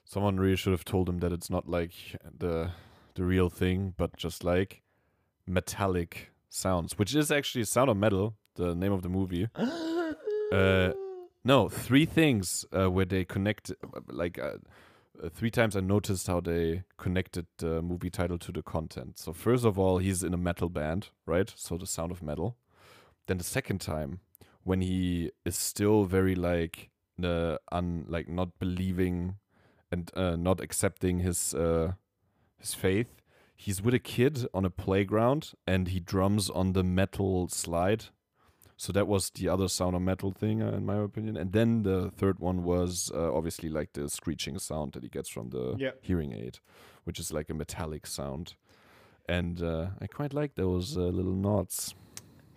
Someone 0.06 0.40
really 0.40 0.56
should 0.58 0.74
have 0.74 0.86
told 0.86 1.08
him 1.08 1.20
that 1.20 1.32
it's 1.32 1.50
not 1.52 1.70
like 1.70 1.94
the 2.40 2.72
the 3.20 3.26
real 3.26 3.50
thing, 3.50 3.94
but 3.98 4.16
just 4.16 4.44
like 4.44 4.82
metallic 5.46 6.32
sounds, 6.50 6.98
which 6.98 7.14
is 7.14 7.32
actually 7.32 7.66
Sound 7.66 7.90
of 7.90 7.98
Metal, 7.98 8.36
the 8.56 8.74
name 8.74 8.94
of 8.94 9.02
the 9.02 9.10
movie. 9.10 9.48
Uh, 10.52 10.94
No, 11.44 11.70
three 11.70 12.06
things 12.08 12.66
uh, 12.76 12.90
where 12.90 13.06
they 13.06 13.24
connect. 13.24 13.72
Like 14.08 14.40
uh, 14.40 14.58
uh, 15.24 15.30
three 15.30 15.52
times, 15.52 15.76
I 15.76 15.80
noticed 15.82 16.26
how 16.26 16.42
they 16.42 16.84
connected 16.98 17.46
the 17.58 17.84
movie 17.84 18.10
title 18.10 18.40
to 18.40 18.52
the 18.52 18.64
content. 18.64 19.20
So 19.20 19.32
first 19.32 19.64
of 19.64 19.78
all, 19.78 20.00
he's 20.00 20.24
in 20.24 20.34
a 20.34 20.38
metal 20.38 20.70
band, 20.70 21.10
right? 21.28 21.54
So 21.56 21.78
the 21.78 21.86
sound 21.86 22.12
of 22.12 22.24
metal. 22.24 22.58
Then 23.28 23.38
the 23.38 23.44
second 23.44 23.80
time, 23.80 24.22
when 24.64 24.82
he 24.82 25.32
is 25.46 25.56
still 25.56 26.04
very 26.06 26.34
like 26.34 26.90
uh, 27.24 27.58
un 27.72 28.06
like 28.08 28.28
not 28.28 28.58
believing 28.58 29.36
and 29.92 30.12
uh, 30.16 30.36
not 30.36 30.60
accepting 30.60 31.20
his 31.20 31.54
uh, 31.54 31.94
his 32.60 32.74
faith. 32.74 33.08
He's 33.56 33.82
with 33.82 33.94
a 33.94 34.00
kid 34.00 34.46
on 34.54 34.64
a 34.66 34.70
playground 34.70 35.52
and 35.68 35.88
he 35.90 36.00
drums 36.00 36.50
on 36.50 36.74
the 36.74 36.84
metal 36.84 37.48
slide. 37.50 38.06
So 38.78 38.94
that 38.94 39.08
was 39.08 39.30
the 39.32 39.50
other 39.50 39.68
sound 39.68 39.96
of 39.96 40.02
metal 40.02 40.32
thing, 40.32 40.62
uh, 40.62 40.72
in 40.72 40.86
my 40.86 40.96
opinion. 40.96 41.36
And 41.36 41.52
then 41.52 41.84
the 41.84 42.12
third 42.12 42.40
one 42.40 42.64
was 42.64 43.12
uh, 43.14 43.34
obviously 43.34 43.68
like 43.68 43.92
the 43.92 44.08
screeching 44.08 44.58
sound 44.60 44.94
that 44.94 45.04
he 45.04 45.10
gets 45.10 45.28
from 45.28 45.50
the 45.50 45.76
Yeah. 45.78 45.92
hearing 46.02 46.32
aid, 46.32 46.60
which 47.04 47.20
is 47.20 47.34
like 47.34 47.50
a 47.50 47.54
metallic 47.54 48.08
sound. 48.08 48.56
And 49.28 49.62
uh, 49.62 49.90
I 50.00 50.08
quite 50.08 50.34
like 50.34 50.56
those 50.56 50.96
uh, 50.96 51.02
little 51.02 51.36
nods. 51.36 51.94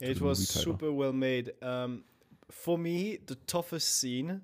It 0.00 0.20
was 0.20 0.48
super 0.48 0.92
well 0.92 1.12
made. 1.12 1.53
Um, 1.62 2.05
for 2.50 2.78
me, 2.78 3.18
the 3.26 3.34
toughest 3.46 3.96
scene 3.98 4.42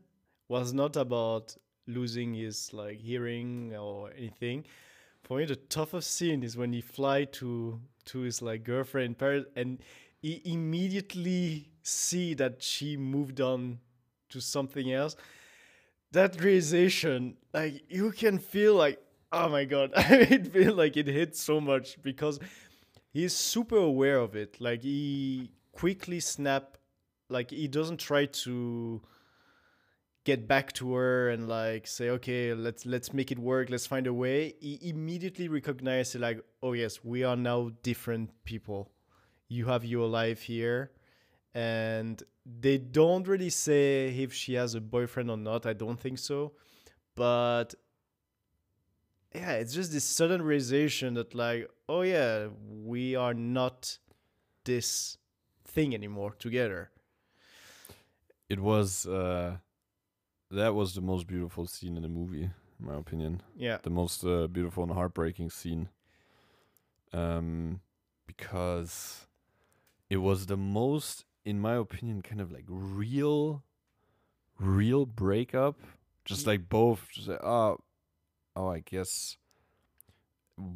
was 0.49 0.73
not 0.73 0.97
about 0.97 1.57
losing 1.87 2.35
his 2.35 2.73
like 2.73 2.99
hearing 2.99 3.75
or 3.77 4.11
anything. 4.17 4.65
For 5.29 5.37
me, 5.37 5.45
the 5.45 5.57
toughest 5.57 6.11
scene 6.11 6.43
is 6.43 6.57
when 6.57 6.73
he 6.73 6.81
fly 6.81 7.25
to 7.25 7.81
to 8.07 8.21
his 8.21 8.41
like 8.41 8.65
girlfriend 8.65 9.09
in 9.09 9.15
Paris 9.15 9.45
and 9.55 9.79
he 10.23 10.41
immediately 10.47 11.69
see 11.83 12.33
that 12.33 12.63
she 12.63 12.97
moved 12.97 13.39
on 13.39 13.81
to 14.31 14.41
something 14.41 14.91
else. 14.91 15.17
That 16.13 16.43
realization, 16.43 17.37
like 17.53 17.83
you 17.91 18.11
can 18.13 18.39
feel 18.39 18.75
like, 18.75 19.03
oh 19.31 19.51
my 19.51 19.67
god, 19.67 19.93
I 19.97 20.39
feel 20.39 20.75
like 20.75 20.97
it 20.97 21.07
hits 21.07 21.43
so 21.43 21.61
much 21.61 22.03
because 22.03 22.41
he's 23.11 23.35
super 23.35 23.77
aware 23.77 24.21
of 24.21 24.35
it 24.35 24.59
like 24.61 24.81
he 24.83 25.51
quickly 25.73 26.21
snap 26.21 26.79
like 27.29 27.51
he 27.51 27.69
doesn't 27.69 27.99
try 27.99 28.25
to 28.25 29.03
get 30.29 30.47
back 30.47 30.75
to 30.75 30.93
her 30.93 31.31
and 31.31 31.49
like 31.49 31.87
say 31.87 32.11
okay 32.11 32.53
let's 32.53 32.85
let's 32.85 33.15
make 33.15 33.31
it 33.33 33.39
work. 33.39 33.71
Let's 33.71 33.87
find 33.87 34.07
a 34.07 34.13
way. 34.13 34.55
He 34.61 34.79
immediately 34.83 35.49
recognizes 35.49 36.21
like 36.21 36.39
oh 36.63 36.75
yes 36.75 37.03
we 37.03 37.25
are 37.25 37.37
now 37.51 37.71
different 37.83 38.29
people. 38.45 38.91
You 39.49 39.65
have 39.73 39.87
your 39.87 40.07
life 40.07 40.43
here. 40.43 40.91
And 41.55 42.23
they 42.45 42.77
don't 42.77 43.27
really 43.27 43.49
say 43.49 44.09
if 44.25 44.35
she 44.35 44.53
has 44.61 44.75
a 44.75 44.83
boyfriend 44.83 45.31
or 45.31 45.39
not. 45.39 45.65
I 45.65 45.73
don't 45.73 45.99
think 45.99 46.19
so. 46.19 46.53
But 47.15 47.75
yeah, 49.35 49.53
it's 49.53 49.73
just 49.73 49.93
this 49.93 50.05
sudden 50.05 50.43
realization 50.43 51.15
that 51.15 51.35
like, 51.35 51.71
oh 51.89 52.03
yeah, 52.03 52.49
we 52.93 53.17
are 53.17 53.35
not 53.35 53.99
this 54.65 55.17
thing 55.65 55.95
anymore 55.95 56.33
together. 56.39 56.91
It 58.51 58.61
was 58.61 59.07
uh, 59.07 59.57
that 60.51 60.75
was 60.75 60.95
the 60.95 61.01
most 61.01 61.27
beautiful 61.27 61.67
scene 61.67 61.97
in 61.97 62.03
the 62.03 62.09
movie, 62.09 62.51
in 62.81 62.87
my 62.87 62.97
opinion. 62.97 63.43
Yeah. 63.57 63.79
the 63.83 63.91
most 63.91 64.25
uh, 64.25 64.47
beautiful 64.47 64.83
and 64.85 64.93
heartbreaking 64.93 65.51
scene. 65.51 65.89
Um, 67.13 67.81
because 68.27 69.27
it 70.11 70.19
was 70.19 70.47
the 70.47 70.57
most, 70.57 71.25
in 71.45 71.61
my 71.61 71.75
opinion, 71.75 72.23
kind 72.23 72.41
of 72.41 72.53
like 72.53 72.65
real, 72.69 73.63
real 74.59 75.07
breakup. 75.07 75.77
Just 76.25 76.47
like 76.47 76.69
both, 76.69 77.09
just 77.11 77.29
like, 77.29 77.43
oh, 77.43 77.79
oh, 78.55 78.69
I 78.69 78.81
guess 78.81 79.39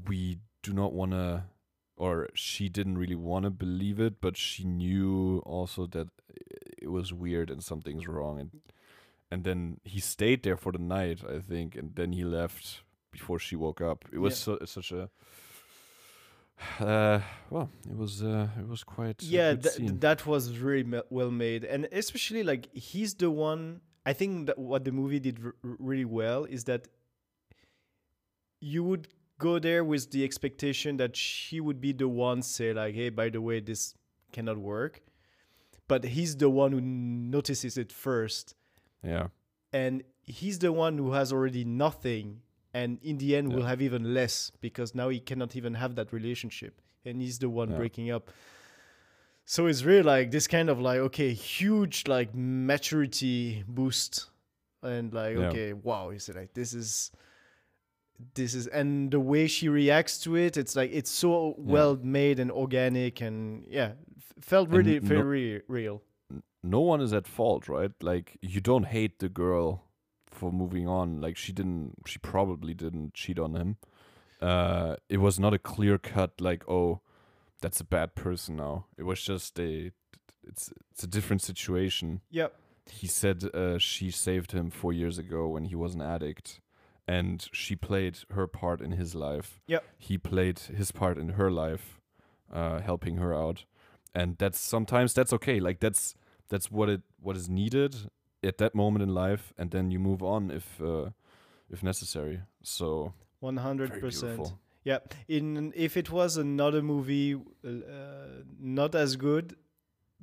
we 0.08 0.38
do 0.62 0.72
not 0.72 0.94
want 0.94 1.12
to, 1.12 1.44
or 1.96 2.28
she 2.32 2.70
didn't 2.70 2.96
really 2.96 3.14
want 3.14 3.44
to 3.44 3.50
believe 3.50 4.00
it, 4.00 4.20
but 4.20 4.36
she 4.38 4.64
knew 4.64 5.42
also 5.44 5.86
that 5.88 6.08
it 6.80 6.88
was 6.88 7.12
weird 7.12 7.50
and 7.50 7.62
something's 7.62 8.08
wrong, 8.08 8.40
and 8.40 8.50
and 9.32 9.44
then 9.44 9.60
he 9.84 10.00
stayed 10.00 10.40
there 10.42 10.56
for 10.56 10.72
the 10.72 10.84
night, 10.98 11.18
I 11.36 11.38
think, 11.50 11.68
and 11.78 11.88
then 11.98 12.12
he 12.12 12.24
left 12.24 12.64
before 13.16 13.38
she 13.46 13.56
woke 13.56 13.80
up. 13.90 13.98
It 14.12 14.18
was 14.18 14.32
Yeah. 14.34 14.44
so, 14.44 14.58
such 14.76 14.92
a 14.92 15.02
uh, 16.80 17.20
well, 17.50 17.68
it 17.90 17.96
was 17.96 18.22
uh, 18.22 18.48
it 18.62 18.68
was 18.68 18.82
quite 18.84 19.22
a 19.22 19.24
yeah, 19.24 19.54
th- 19.54 19.74
scene. 19.74 19.98
that 20.00 20.26
was 20.26 20.42
really 20.58 20.84
ma- 20.84 21.08
well 21.10 21.30
made, 21.30 21.64
and 21.64 21.88
especially 21.92 22.42
like 22.52 22.68
he's 22.74 23.14
the 23.14 23.30
one. 23.30 23.80
I 24.04 24.12
think 24.20 24.46
that 24.48 24.58
what 24.58 24.84
the 24.84 24.92
movie 24.92 25.20
did 25.20 25.38
r- 25.44 25.54
really 25.88 26.04
well 26.20 26.44
is 26.56 26.64
that 26.64 26.88
you 28.60 28.84
would 28.84 29.08
go 29.38 29.58
there 29.58 29.84
with 29.84 30.10
the 30.10 30.24
expectation 30.24 30.96
that 30.98 31.16
she 31.16 31.60
would 31.60 31.80
be 31.80 31.92
the 31.92 32.08
one 32.08 32.42
say 32.42 32.72
like, 32.72 32.94
"Hey, 32.94 33.10
by 33.10 33.28
the 33.30 33.40
way, 33.40 33.60
this 33.60 33.94
cannot 34.32 34.58
work," 34.58 35.00
but 35.88 36.04
he's 36.04 36.36
the 36.36 36.50
one 36.50 36.72
who 36.72 36.80
notices 36.80 37.76
it 37.76 37.90
first, 37.92 38.54
yeah, 39.02 39.28
and 39.72 40.02
he's 40.22 40.58
the 40.58 40.72
one 40.72 40.98
who 40.98 41.12
has 41.12 41.32
already 41.32 41.64
nothing 41.64 42.40
and 42.74 42.98
in 43.02 43.18
the 43.18 43.36
end 43.36 43.52
will 43.52 43.64
have 43.64 43.82
even 43.82 44.14
less 44.14 44.50
because 44.60 44.94
now 44.94 45.08
he 45.10 45.20
cannot 45.20 45.56
even 45.56 45.74
have 45.74 45.94
that 45.96 46.12
relationship 46.12 46.80
and 47.04 47.20
he's 47.20 47.38
the 47.38 47.48
one 47.50 47.70
Yeah. 47.70 47.76
breaking 47.76 48.10
up. 48.10 48.30
So 49.44 49.66
it's 49.66 49.82
really 49.82 50.02
like 50.04 50.30
this 50.30 50.46
kind 50.46 50.70
of 50.70 50.80
like 50.80 50.98
okay 51.00 51.32
huge 51.34 52.06
like 52.06 52.30
maturity 52.34 53.64
boost 53.66 54.30
and 54.82 55.12
like 55.12 55.36
Yeah. 55.36 55.48
okay 55.48 55.72
wow 55.72 56.10
is 56.10 56.28
it 56.28 56.36
like 56.36 56.54
this 56.54 56.72
is 56.72 57.10
this 58.34 58.54
is 58.54 58.68
and 58.68 59.10
the 59.10 59.18
way 59.20 59.46
she 59.48 59.68
reacts 59.68 60.18
to 60.20 60.36
it 60.36 60.56
it's 60.56 60.76
like 60.76 60.90
it's 60.92 61.10
so 61.10 61.54
well 61.58 61.98
made 62.02 62.38
and 62.38 62.50
organic 62.52 63.20
and 63.20 63.64
yeah 63.68 63.92
felt 64.40 64.68
And 64.68 64.76
really 64.78 65.00
no- 65.00 65.08
very 65.08 65.62
real 65.68 66.02
no 66.62 66.80
one 66.80 67.00
is 67.00 67.12
at 67.12 67.26
fault, 67.26 67.68
right? 67.68 67.92
Like 68.00 68.36
you 68.40 68.60
don't 68.60 68.84
hate 68.86 69.18
the 69.18 69.28
girl 69.28 69.84
for 70.30 70.52
moving 70.52 70.88
on. 70.88 71.20
Like 71.20 71.36
she 71.36 71.52
didn't, 71.52 71.94
she 72.06 72.18
probably 72.18 72.74
didn't 72.74 73.14
cheat 73.14 73.38
on 73.38 73.54
him. 73.54 73.76
Uh, 74.40 74.96
it 75.08 75.18
was 75.18 75.38
not 75.38 75.54
a 75.54 75.58
clear 75.58 75.98
cut 75.98 76.40
like, 76.40 76.68
oh, 76.68 77.00
that's 77.60 77.80
a 77.80 77.84
bad 77.84 78.14
person 78.14 78.56
now. 78.56 78.86
It 78.96 79.04
was 79.04 79.20
just 79.22 79.58
a, 79.60 79.92
it's 80.46 80.72
it's 80.90 81.04
a 81.04 81.06
different 81.06 81.42
situation. 81.42 82.20
yep 82.30 82.54
he 82.90 83.06
said 83.06 83.44
uh, 83.54 83.78
she 83.78 84.10
saved 84.10 84.50
him 84.50 84.68
four 84.68 84.92
years 84.92 85.16
ago 85.16 85.46
when 85.46 85.66
he 85.66 85.76
was 85.76 85.94
an 85.94 86.02
addict 86.02 86.58
and 87.06 87.48
she 87.52 87.76
played 87.76 88.18
her 88.30 88.48
part 88.48 88.80
in 88.80 88.90
his 88.90 89.14
life 89.14 89.60
Yep. 89.68 89.84
he 89.98 90.18
played 90.18 90.58
his 90.58 90.90
part 90.90 91.16
in 91.16 91.28
her 91.30 91.48
life 91.48 92.00
uh, 92.52 92.80
helping 92.80 93.18
her 93.18 93.32
out 93.32 93.64
and 94.16 94.36
that's 94.38 94.58
sometimes 94.58 95.14
that's 95.14 95.32
okay 95.32 95.60
like 95.60 95.78
that's 95.78 96.16
that's 96.52 96.68
what 96.76 96.88
it 96.94 97.02
what 97.24 97.34
is 97.40 97.46
needed 97.60 97.92
at 98.50 98.56
that 98.62 98.72
moment 98.74 99.02
in 99.06 99.10
life 99.26 99.44
and 99.58 99.70
then 99.74 99.84
you 99.94 100.00
move 100.10 100.22
on 100.34 100.50
if 100.58 100.66
uh, 100.80 101.06
if 101.74 101.82
necessary 101.82 102.36
so 102.62 103.12
hundred 103.68 103.90
percent. 104.04 104.54
Yeah. 104.84 104.98
In 105.28 105.72
if 105.86 105.96
it 105.96 106.08
was 106.10 106.36
another 106.36 106.82
movie, 106.82 107.34
uh, 107.34 107.70
not 108.78 108.94
as 109.04 109.10
good, 109.16 109.46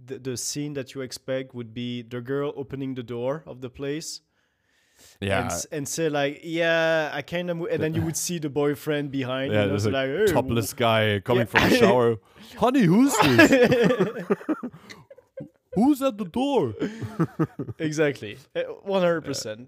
the 0.07 0.15
the 0.27 0.35
scene 0.37 0.73
that 0.77 0.87
you 0.93 1.01
expect 1.01 1.47
would 1.57 1.71
be 1.73 1.89
the 2.03 2.21
girl 2.21 2.49
opening 2.55 2.95
the 2.95 3.03
door 3.15 3.33
of 3.45 3.57
the 3.65 3.69
place. 3.69 4.09
yeah 5.21 5.41
And, 5.41 5.51
and 5.75 5.83
say 5.87 6.09
like, 6.09 6.35
yeah, 6.43 7.17
I 7.19 7.21
kind 7.33 7.49
of, 7.51 7.55
and 7.71 7.79
then 7.83 7.93
you 7.97 8.01
would 8.07 8.17
see 8.17 8.39
the 8.39 8.49
boyfriend 8.49 9.11
behind. 9.11 9.53
yeah 9.53 9.63
you 9.65 9.71
know, 9.71 9.77
so 9.79 9.89
a 9.89 9.91
like, 9.99 10.09
hey, 10.09 10.33
topless 10.33 10.73
guy 10.73 11.03
coming 11.23 11.47
Yeah. 11.47 11.51
from 11.53 11.69
the 11.69 11.75
shower 11.81 12.09
honey 12.63 12.83
who's 12.91 13.13
this 13.23 13.51
who's 15.79 16.01
at 16.01 16.15
the 16.17 16.25
door 16.25 16.73
exactly, 17.79 18.37
Uh, 18.55 18.61
one 18.95 19.01
hundred 19.01 19.23
percent. 19.25 19.61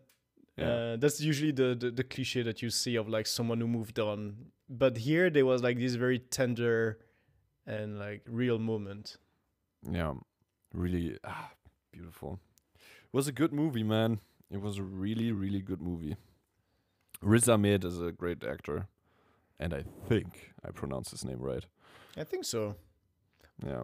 yeah 0.57 0.67
Uh, 0.69 0.97
that's 1.01 1.19
usually 1.31 1.53
the, 1.61 1.69
the 1.81 1.89
the 1.99 2.03
cliche 2.13 2.41
that 2.43 2.61
you 2.63 2.69
see 2.69 2.95
of 3.01 3.07
like 3.07 3.27
someone 3.27 3.59
who 3.61 3.67
moved 3.67 3.97
on. 3.99 4.51
But 4.69 4.93
here 5.07 5.29
there 5.29 5.45
was 5.45 5.61
like 5.67 5.77
this 5.79 5.95
very 5.95 6.19
tender 6.19 6.77
and 7.65 7.99
like 8.05 8.21
real 8.41 8.59
moment. 8.59 9.17
Yeah, 9.97 10.13
really 10.73 11.17
ah, 11.23 11.51
beautiful. 11.91 12.39
It 13.13 13.13
was 13.17 13.27
a 13.27 13.31
good 13.41 13.53
movie, 13.53 13.83
man. 13.83 14.19
It 14.49 14.61
was 14.61 14.77
a 14.77 14.83
really, 14.83 15.31
really 15.31 15.61
good 15.61 15.81
movie. 15.81 16.15
Riz 17.21 17.47
Ahmed 17.49 17.83
is 17.85 18.01
a 18.01 18.11
great 18.11 18.43
actor, 18.43 18.87
and 19.59 19.73
I 19.73 19.83
think 20.09 20.51
I 20.67 20.71
pronounced 20.71 21.11
his 21.11 21.23
name 21.25 21.39
right. 21.39 21.65
I 22.17 22.23
think 22.23 22.45
so. 22.45 22.75
Yeah. 23.65 23.83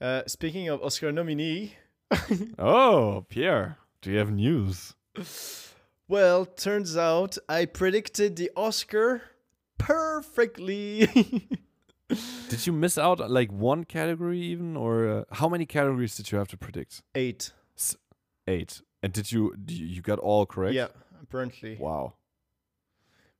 Uh, 0.00 0.22
speaking 0.26 0.68
of 0.68 0.82
Oscar 0.82 1.12
nominee, 1.12 1.74
Oh, 2.58 3.24
Pierre, 3.28 3.78
do 4.02 4.10
you 4.10 4.18
have 4.18 4.30
news? 4.30 4.94
Well, 6.08 6.44
turns 6.44 6.96
out 6.96 7.38
I 7.48 7.64
predicted 7.64 8.36
the 8.36 8.50
Oscar 8.56 9.22
perfectly. 9.78 11.06
Did 12.48 12.66
you 12.66 12.72
miss 12.72 12.98
out 12.98 13.20
on, 13.20 13.30
like 13.32 13.50
one 13.50 13.84
category 13.84 14.38
even, 14.40 14.76
or 14.76 15.08
uh, 15.08 15.24
how 15.36 15.48
many 15.48 15.64
categories 15.64 16.14
did 16.16 16.30
you 16.30 16.38
have 16.38 16.48
to 16.48 16.56
predict? 16.58 17.02
Eight. 17.14 17.52
S 17.78 17.96
Eight. 18.46 18.82
And 19.02 19.12
did 19.12 19.32
you 19.32 19.54
you 19.66 20.02
got 20.02 20.18
all 20.18 20.44
correct? 20.46 20.74
Yeah, 20.74 20.88
apparently. 21.22 21.76
Wow. 21.80 22.14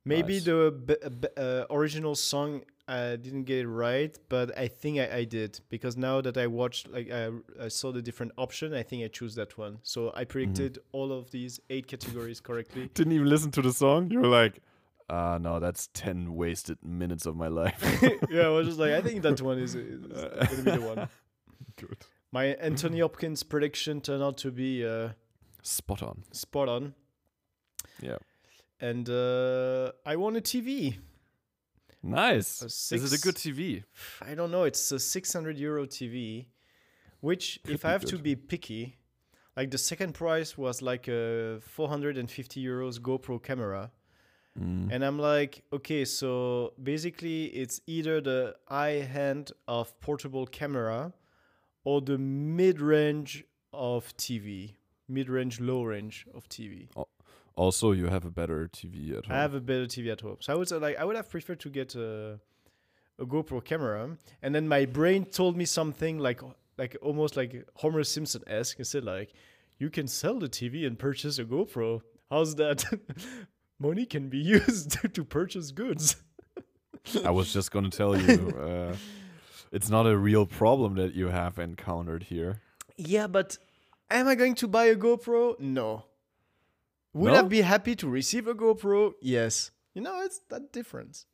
Maybe 0.03 0.33
Nice. 0.33 0.45
the 0.45 0.71
b- 0.85 1.09
b- 1.21 1.27
uh, 1.37 1.65
original 1.69 2.15
song 2.15 2.63
I 2.87 3.15
didn't 3.15 3.45
get 3.45 3.59
it 3.59 3.67
right, 3.67 4.15
but 4.29 4.55
I 4.57 4.67
think 4.67 4.99
I, 4.99 5.17
I 5.17 5.23
did 5.23 5.59
because 5.69 5.97
now 5.97 6.21
that 6.21 6.37
I 6.37 6.45
watched, 6.45 6.87
like 6.91 7.09
I, 7.11 7.29
I 7.59 7.67
saw 7.67 7.91
the 7.91 8.01
different 8.01 8.33
option, 8.37 8.75
I 8.75 8.83
think 8.83 9.03
I 9.03 9.07
choose 9.07 9.33
that 9.35 9.57
one. 9.57 9.79
So 9.81 10.11
I 10.15 10.23
predicted 10.23 10.77
all 10.91 11.11
of 11.11 11.31
these 11.31 11.59
eight 11.71 11.87
categories 11.87 12.39
correctly. 12.39 12.91
Didn't 12.93 13.13
even 13.13 13.27
listen 13.27 13.49
to 13.51 13.61
the 13.63 13.73
song. 13.73 14.11
You 14.11 14.19
were 14.19 14.27
like, 14.27 14.61
ah, 15.09 15.39
no, 15.39 15.59
that's 15.59 15.87
ten 15.93 16.35
wasted 16.35 16.77
minutes 16.83 17.25
of 17.25 17.35
my 17.35 17.47
life. 17.47 17.73
yeah, 18.29 18.43
I 18.43 18.49
was 18.49 18.67
just 18.67 18.79
like, 18.79 18.91
I 18.91 19.01
think 19.01 19.23
that 19.23 19.41
one 19.41 19.57
is, 19.57 19.73
is 19.73 20.05
gonna 20.07 20.63
be 20.63 20.71
the 20.71 20.81
one. 20.81 21.09
Good. 21.77 21.97
My 22.31 22.45
Anthony 22.45 22.99
Hopkins 22.99 23.41
prediction 23.41 23.99
turned 24.01 24.21
out 24.21 24.37
to 24.39 24.51
be 24.51 24.85
uh, 24.85 25.09
Spot 25.63 26.03
on. 26.03 26.23
spot 26.33 26.69
on, 26.69 26.93
Yeah. 27.99 28.17
and 28.79 29.09
uh, 29.09 29.91
I 30.05 30.15
won 30.17 30.35
a 30.35 30.41
TV. 30.41 30.97
Nice. 32.05 32.61
A 32.61 32.65
Is 32.65 33.11
it 33.11 33.19
a 33.19 33.21
good 33.21 33.35
TV? 33.35 33.83
I 34.21 34.35
don't 34.35 34.51
know. 34.51 34.63
It's 34.63 34.91
a 34.91 34.99
600 34.99 35.57
euro 35.57 35.87
TV, 35.87 36.45
which, 37.19 37.59
if 37.67 37.83
I 37.83 37.91
have 37.91 38.05
to 38.05 38.17
be 38.17 38.35
picky, 38.35 38.97
like 39.57 39.71
the 39.71 39.77
second 39.77 40.13
price 40.13 40.57
was 40.57 40.81
like 40.81 41.07
a 41.07 41.59
450 41.61 42.63
euros 42.63 42.99
GoPro 42.99 43.41
camera. 43.41 43.91
Mm. 44.59 44.89
And 44.91 45.03
I'm 45.03 45.17
like, 45.17 45.63
okay, 45.73 46.05
so 46.05 46.73
basically 46.81 47.45
it's 47.45 47.81
either 47.87 48.21
the 48.21 48.55
high 48.69 48.97
end 48.97 49.51
of 49.67 49.99
portable 49.99 50.45
camera 50.45 51.11
or 51.83 52.01
the 52.01 52.17
mid 52.17 52.79
range 52.79 53.43
of 53.73 54.15
TV, 54.17 54.75
mid 55.09 55.29
range, 55.29 55.59
low 55.59 55.83
range 55.83 56.25
of 56.33 56.47
TV. 56.49 56.87
Also, 57.55 57.91
you 57.93 58.07
have 58.07 58.25
a 58.25 58.31
better 58.31 58.67
TV 58.67 59.17
at 59.17 59.25
home. 59.25 59.35
I 59.35 59.41
have 59.41 59.53
a 59.53 59.61
better 59.61 59.85
TV 59.85 60.11
at 60.11 60.21
home, 60.21 60.37
so 60.39 60.51
I 60.53 60.55
would 60.55 60.67
say 60.67 60.77
like 60.77 60.97
I 60.97 61.05
would 61.05 61.15
have 61.15 61.29
preferred 61.29 61.59
to 61.61 61.69
get 61.69 61.95
a, 61.95 62.39
a 63.17 63.25
GoPro 63.25 63.63
camera, 63.63 64.17
and 64.41 64.53
then 64.53 64.67
my 64.67 64.85
brain 64.85 65.25
told 65.25 65.55
me 65.55 65.65
something 65.65 66.19
like 66.19 66.41
like 66.77 66.97
almost 67.01 67.37
like 67.37 67.65
Homer 67.75 68.03
Simpson 68.03 68.43
esque. 68.47 68.79
It 68.79 68.85
said 68.85 69.05
like, 69.05 69.33
you 69.77 69.89
can 69.89 70.07
sell 70.07 70.39
the 70.39 70.49
TV 70.49 70.85
and 70.85 70.99
purchase 70.99 71.39
a 71.39 71.45
GoPro. 71.45 72.01
How's 72.29 72.55
that? 72.55 72.83
Money 73.79 74.05
can 74.05 74.29
be 74.29 74.37
used 74.57 74.97
to 75.13 75.23
purchase 75.23 75.71
goods. 75.71 76.17
I 77.23 77.31
was 77.31 77.53
just 77.53 77.71
gonna 77.71 77.89
tell 77.89 78.19
you, 78.19 78.49
uh, 78.49 78.95
it's 79.71 79.89
not 79.89 80.07
a 80.07 80.17
real 80.17 80.45
problem 80.45 80.95
that 80.95 81.13
you 81.13 81.27
have 81.27 81.59
encountered 81.59 82.23
here. 82.23 82.61
Yeah, 82.97 83.27
but 83.27 83.57
am 84.09 84.27
I 84.27 84.35
going 84.35 84.55
to 84.55 84.67
buy 84.67 84.85
a 84.85 84.95
GoPro? 84.95 85.59
No. 85.59 86.05
Would 87.15 87.33
I 87.33 87.41
be 87.43 87.61
happy 87.61 87.95
to 87.95 88.09
receive 88.09 88.45
a 88.45 88.53
GoPro? 88.53 89.13
Yes. 89.21 89.71
You 89.93 90.01
know, 90.01 90.21
it's 90.21 90.41
that 90.49 90.73
difference. 90.73 91.25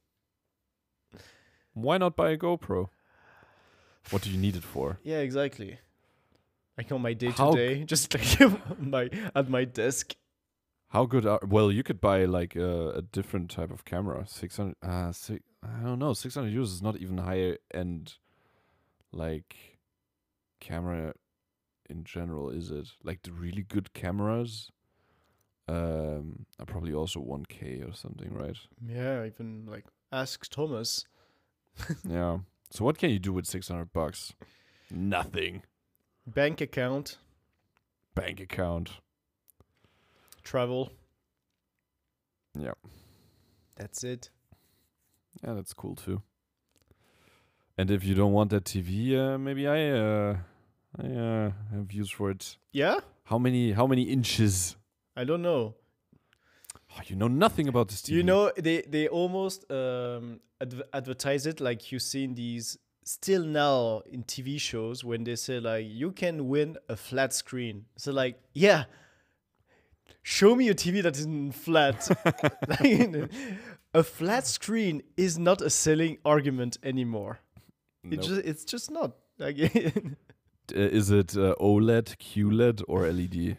Why 1.74 1.98
not 1.98 2.16
buy 2.16 2.32
a 2.32 2.38
GoPro? 2.38 2.90
What 4.12 4.22
do 4.22 4.30
you 4.30 4.38
need 4.38 4.56
it 4.56 4.64
for? 4.64 5.00
Yeah, 5.02 5.18
exactly. 5.18 5.80
Like 6.78 6.92
on 6.92 7.02
my 7.02 7.14
day 7.14 7.32
to 7.32 7.52
day, 7.52 7.84
just 7.84 8.14
like 8.14 8.80
my 8.80 9.10
at 9.36 9.50
my 9.50 9.66
desk. 9.66 10.16
How 10.90 11.06
good 11.06 11.26
are? 11.26 11.40
Well, 11.48 11.72
you 11.72 11.82
could 11.82 12.00
buy 12.00 12.26
like 12.26 12.56
a, 12.56 12.90
a 12.92 13.02
different 13.02 13.50
type 13.50 13.72
of 13.72 13.84
camera. 13.84 14.26
Six 14.28 14.58
hundred. 14.58 14.76
Uh, 14.84 15.12
six, 15.12 15.44
I 15.64 15.84
don't 15.84 16.00
know. 16.00 16.14
Six 16.14 16.36
hundred 16.36 16.54
euros 16.54 16.74
is 16.74 16.82
not 16.82 16.98
even 16.98 17.18
higher 17.18 17.58
end, 17.74 18.16
like 19.12 19.56
camera 20.60 21.14
in 21.90 22.04
general, 22.04 22.50
is 22.50 22.70
it? 22.70 22.90
Like 23.04 23.24
the 23.24 23.32
really 23.32 23.64
good 23.64 23.94
cameras, 23.94 24.72
um, 25.72 26.46
probably 26.68 26.94
also 26.94 27.20
one 27.20 27.46
k 27.46 27.82
or 27.88 27.94
something, 27.94 28.34
right? 28.34 28.58
Yeah, 28.86 29.26
even 29.26 29.66
like 29.70 29.86
ask 30.12 30.50
Thomas. 30.50 31.06
yeah. 32.08 32.40
So 32.72 32.86
what 32.86 32.98
can 32.98 33.10
you 33.10 33.20
do 33.20 33.34
with 33.34 33.46
six 33.46 33.68
hundred 33.68 33.94
bucks? 33.94 34.34
Nothing. 34.90 35.64
Bank 36.28 36.62
account, 36.62 37.18
Bank 38.16 38.40
account. 38.40 38.92
travel. 40.44 40.92
Yeah. 42.58 42.74
That's 43.78 44.04
it. 44.04 44.30
Yeah, 45.44 45.54
that's 45.54 45.74
cool 45.74 45.96
too. 45.96 46.22
And 47.78 47.90
if 47.90 48.04
you 48.04 48.14
don't 48.14 48.34
want 48.34 48.50
that 48.52 48.66
TV, 48.66 49.16
uh, 49.18 49.38
maybe 49.38 49.68
I 49.68 49.90
uh, 49.90 50.38
I 51.02 51.08
uh, 51.08 51.52
have 51.74 51.92
use 51.92 52.12
for 52.12 52.30
it. 52.30 52.58
Yeah? 52.74 53.00
How 53.24 53.38
many 53.40 53.72
how 53.72 53.88
many 53.88 54.04
inches? 54.04 54.76
I 55.16 55.24
don't 55.24 55.42
know. 55.42 55.76
Oh, 56.94 57.02
you 57.06 57.16
know 57.16 57.28
nothing 57.28 57.68
about 57.68 57.90
this 57.90 58.02
TV. 58.02 58.10
You 58.16 58.24
know, 58.24 58.52
they 58.58 58.82
they 58.82 59.08
almost 59.08 59.70
um 59.72 60.40
adv- 60.62 60.84
advertise 60.94 61.46
it 61.46 61.60
like 61.60 61.92
you 61.92 62.00
see 62.00 62.24
in 62.24 62.36
these 62.36 62.78
still 63.04 63.44
now 63.44 64.02
in 64.12 64.24
TV 64.24 64.60
shows 64.60 65.04
when 65.04 65.24
they 65.24 65.36
say 65.36 65.60
like 65.60 65.86
you 65.88 66.12
can 66.12 66.48
win 66.48 66.78
a 66.90 66.96
flat 66.96 67.34
screen. 67.34 67.86
So 67.98 68.12
like, 68.12 68.40
yeah. 68.54 68.86
Show 70.24 70.56
me 70.56 70.70
a 70.70 70.76
TV 70.76 71.02
that 71.02 71.18
isn't 71.18 71.54
flat. 71.54 72.08
A 73.94 74.04
flat 74.04 74.48
screen 74.48 75.02
is 75.18 75.38
not 75.38 75.62
a 75.62 75.70
selling 75.70 76.18
argument 76.24 76.78
anymore. 76.82 77.40
It 78.06 78.20
Nope. 78.20 78.22
just 78.22 78.42
it's 78.46 78.64
just 78.66 78.92
not. 78.92 79.18
Like 79.38 79.58
Uh, 80.74 80.80
is 80.80 81.12
it 81.12 81.36
uh, 81.36 81.54
OLED, 81.60 82.16
QLED, 82.18 82.84
or 82.88 83.06
LED? 83.12 83.58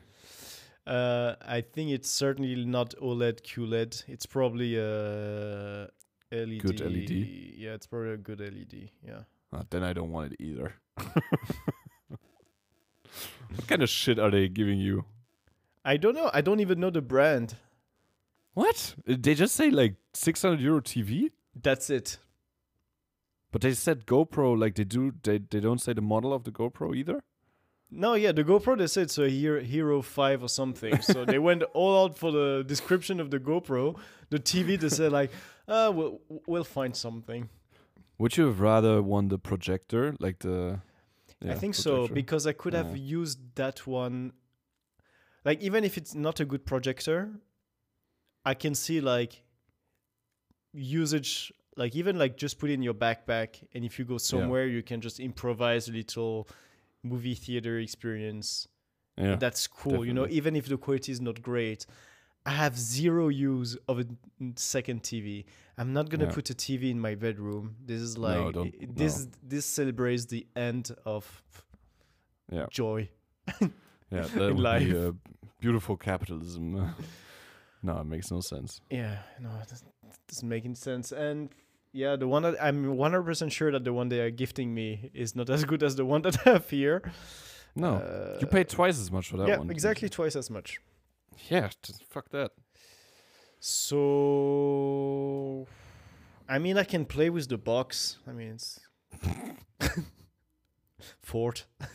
Uh 0.86 1.34
I 1.42 1.60
think 1.60 1.90
it's 1.90 2.10
certainly 2.10 2.64
not 2.64 2.94
OLED 3.00 3.42
QLED. 3.42 4.04
It's 4.08 4.26
probably 4.26 4.76
a 4.76 5.88
LED. 6.32 6.60
Good 6.62 6.80
LED? 6.80 7.10
Yeah, 7.10 7.74
it's 7.74 7.86
probably 7.86 8.12
a 8.12 8.16
good 8.16 8.40
LED. 8.40 8.90
Yeah. 9.06 9.20
Uh, 9.52 9.62
then 9.70 9.84
I 9.84 9.92
don't 9.92 10.10
want 10.10 10.32
it 10.32 10.40
either. 10.42 10.74
what 10.96 11.22
kind 13.66 13.82
of 13.82 13.88
shit 13.88 14.18
are 14.18 14.30
they 14.30 14.48
giving 14.48 14.78
you? 14.78 15.04
I 15.84 15.96
don't 15.96 16.14
know. 16.14 16.30
I 16.32 16.40
don't 16.40 16.60
even 16.60 16.80
know 16.80 16.90
the 16.90 17.02
brand. 17.02 17.56
What? 18.54 18.94
Uh, 19.08 19.16
They 19.18 19.34
just 19.34 19.54
say 19.54 19.70
like 19.70 19.96
600 20.14 20.60
euro 20.60 20.80
TV, 20.80 21.30
That's 21.60 21.90
it. 21.90 22.18
but 23.50 23.62
they 23.62 23.74
said 23.74 24.06
GoPro 24.06 24.58
like 24.58 24.74
they 24.76 24.84
do. 24.84 25.12
They 25.22 25.38
they 25.38 25.60
don't 25.60 25.80
say 25.80 25.92
the 25.92 26.02
model 26.02 26.32
of 26.32 26.44
the 26.44 26.52
GoPro 26.52 26.94
either. 26.96 27.22
No, 27.94 28.14
yeah, 28.14 28.32
the 28.32 28.42
GoPro 28.42 28.78
they 28.78 28.86
said 28.86 29.04
it's 29.04 29.18
a 29.18 29.28
Hero, 29.28 29.60
Hero 29.60 30.00
5 30.00 30.42
or 30.44 30.48
something. 30.48 31.02
so 31.02 31.24
they 31.26 31.38
went 31.50 31.62
all 31.74 32.04
out 32.04 32.16
for 32.16 32.32
the 32.32 32.64
description 32.66 33.20
of 33.20 33.30
the 33.30 33.38
GoPro. 33.38 33.98
The 34.30 34.38
TV 34.38 34.80
they 34.80 34.88
said 34.88 35.12
like, 35.12 35.30
uh 35.68 35.92
we'll, 35.94 36.20
we'll 36.46 36.64
find 36.64 36.96
something. 36.96 37.48
Would 38.18 38.36
you 38.36 38.46
have 38.46 38.60
rather 38.60 39.02
won 39.02 39.28
the 39.28 39.38
projector, 39.38 40.14
like 40.20 40.38
the? 40.38 40.80
I 41.42 41.48
yeah, 41.48 41.54
think 41.54 41.74
so 41.74 42.06
because 42.08 42.46
I 42.46 42.52
could 42.52 42.72
have 42.72 42.96
Yeah. 42.96 43.18
used 43.18 43.38
that 43.56 43.86
one 43.86 44.32
like 45.44 45.60
even 45.60 45.84
if 45.84 45.98
it's 45.98 46.14
not 46.14 46.40
a 46.40 46.44
good 46.44 46.64
projector, 46.64 47.30
I 48.44 48.54
can 48.54 48.74
see 48.74 49.00
like 49.00 49.42
usage 50.72 51.52
like 51.76 51.94
even 51.96 52.18
like 52.18 52.36
just 52.36 52.58
put 52.58 52.70
it 52.70 52.74
in 52.74 52.82
your 52.82 52.94
backpack 52.94 53.62
and 53.74 53.84
if 53.84 53.98
you 53.98 54.04
go 54.04 54.18
somewhere 54.18 54.66
you 54.66 54.82
can 54.82 55.00
just 55.00 55.20
improvise 55.20 55.88
a 55.88 55.92
little 55.92 56.48
movie 57.02 57.34
theater 57.34 57.78
experience 57.78 58.68
yeah, 59.16 59.36
that's 59.36 59.66
cool 59.66 60.04
you 60.06 60.14
know 60.14 60.26
even 60.30 60.56
if 60.56 60.66
the 60.68 60.76
quality 60.76 61.12
is 61.12 61.20
not 61.20 61.42
great 61.42 61.84
i 62.46 62.50
have 62.50 62.76
zero 62.78 63.28
use 63.28 63.76
of 63.88 63.98
a 64.00 64.06
second 64.56 65.02
tv 65.02 65.44
i'm 65.78 65.92
not 65.92 66.08
gonna 66.08 66.24
Yeah. 66.24 66.32
put 66.32 66.48
a 66.50 66.54
tv 66.54 66.90
in 66.90 66.98
my 67.00 67.14
bedroom 67.14 67.76
this 67.84 68.00
is 68.00 68.16
like 68.16 68.38
No, 68.38 68.52
don't- 68.52 68.74
i- 68.82 68.86
this 68.94 69.28
this 69.42 69.66
celebrates 69.66 70.24
the 70.26 70.46
end 70.56 70.90
of 71.04 71.42
yeah, 72.50 72.66
joy 72.70 73.08
yeah. 73.60 73.68
That 74.10 74.26
in 74.34 74.56
would 74.56 74.58
life. 74.58 74.86
be 74.86 74.96
uh, 74.96 75.12
beautiful 75.60 75.96
capitalism. 75.96 76.64
no, 77.82 77.98
it 78.00 78.04
makes 78.04 78.30
no 78.30 78.40
sense. 78.40 78.80
yeah 78.90 79.18
no 79.40 79.50
it 79.62 79.68
doesn't, 79.68 79.92
it 80.04 80.18
doesn't 80.28 80.48
make 80.48 80.64
any 80.64 80.74
sense 80.74 81.12
and 81.12 81.50
yeah 81.92 82.16
the 82.16 82.26
one 82.26 82.42
that 82.42 82.56
i'm 82.62 82.96
100% 82.96 83.52
sure 83.52 83.70
that 83.72 83.84
the 83.84 83.92
one 83.92 84.08
they 84.08 84.20
are 84.20 84.30
gifting 84.30 84.74
me 84.74 85.10
is 85.14 85.34
not 85.36 85.50
as 85.50 85.64
good 85.64 85.82
as 85.82 85.96
the 85.96 86.04
one 86.04 86.22
that 86.26 86.36
i 86.46 86.50
have 86.50 86.68
here 86.70 87.02
No, 87.74 87.94
Uh, 87.96 88.38
you 88.40 88.46
paid 88.46 88.68
twice 88.68 88.98
as 89.00 89.10
much 89.10 89.28
for 89.30 89.36
that 89.38 89.48
yeah 89.48 89.58
one. 89.58 89.70
exactly 89.70 90.08
twice 90.08 90.36
as 90.36 90.50
much 90.50 90.78
Yeah, 91.50 91.70
just 91.82 92.04
fuck 92.04 92.28
that. 92.30 92.50
So, 93.64 95.66
I 96.48 96.58
mean, 96.58 96.76
I 96.76 96.82
can 96.84 97.04
play 97.06 97.30
with 97.30 97.48
the 97.48 97.56
box. 97.58 98.18
I 98.26 98.32
mean, 98.32 98.54
it's 98.58 98.80
Fort. 101.22 101.64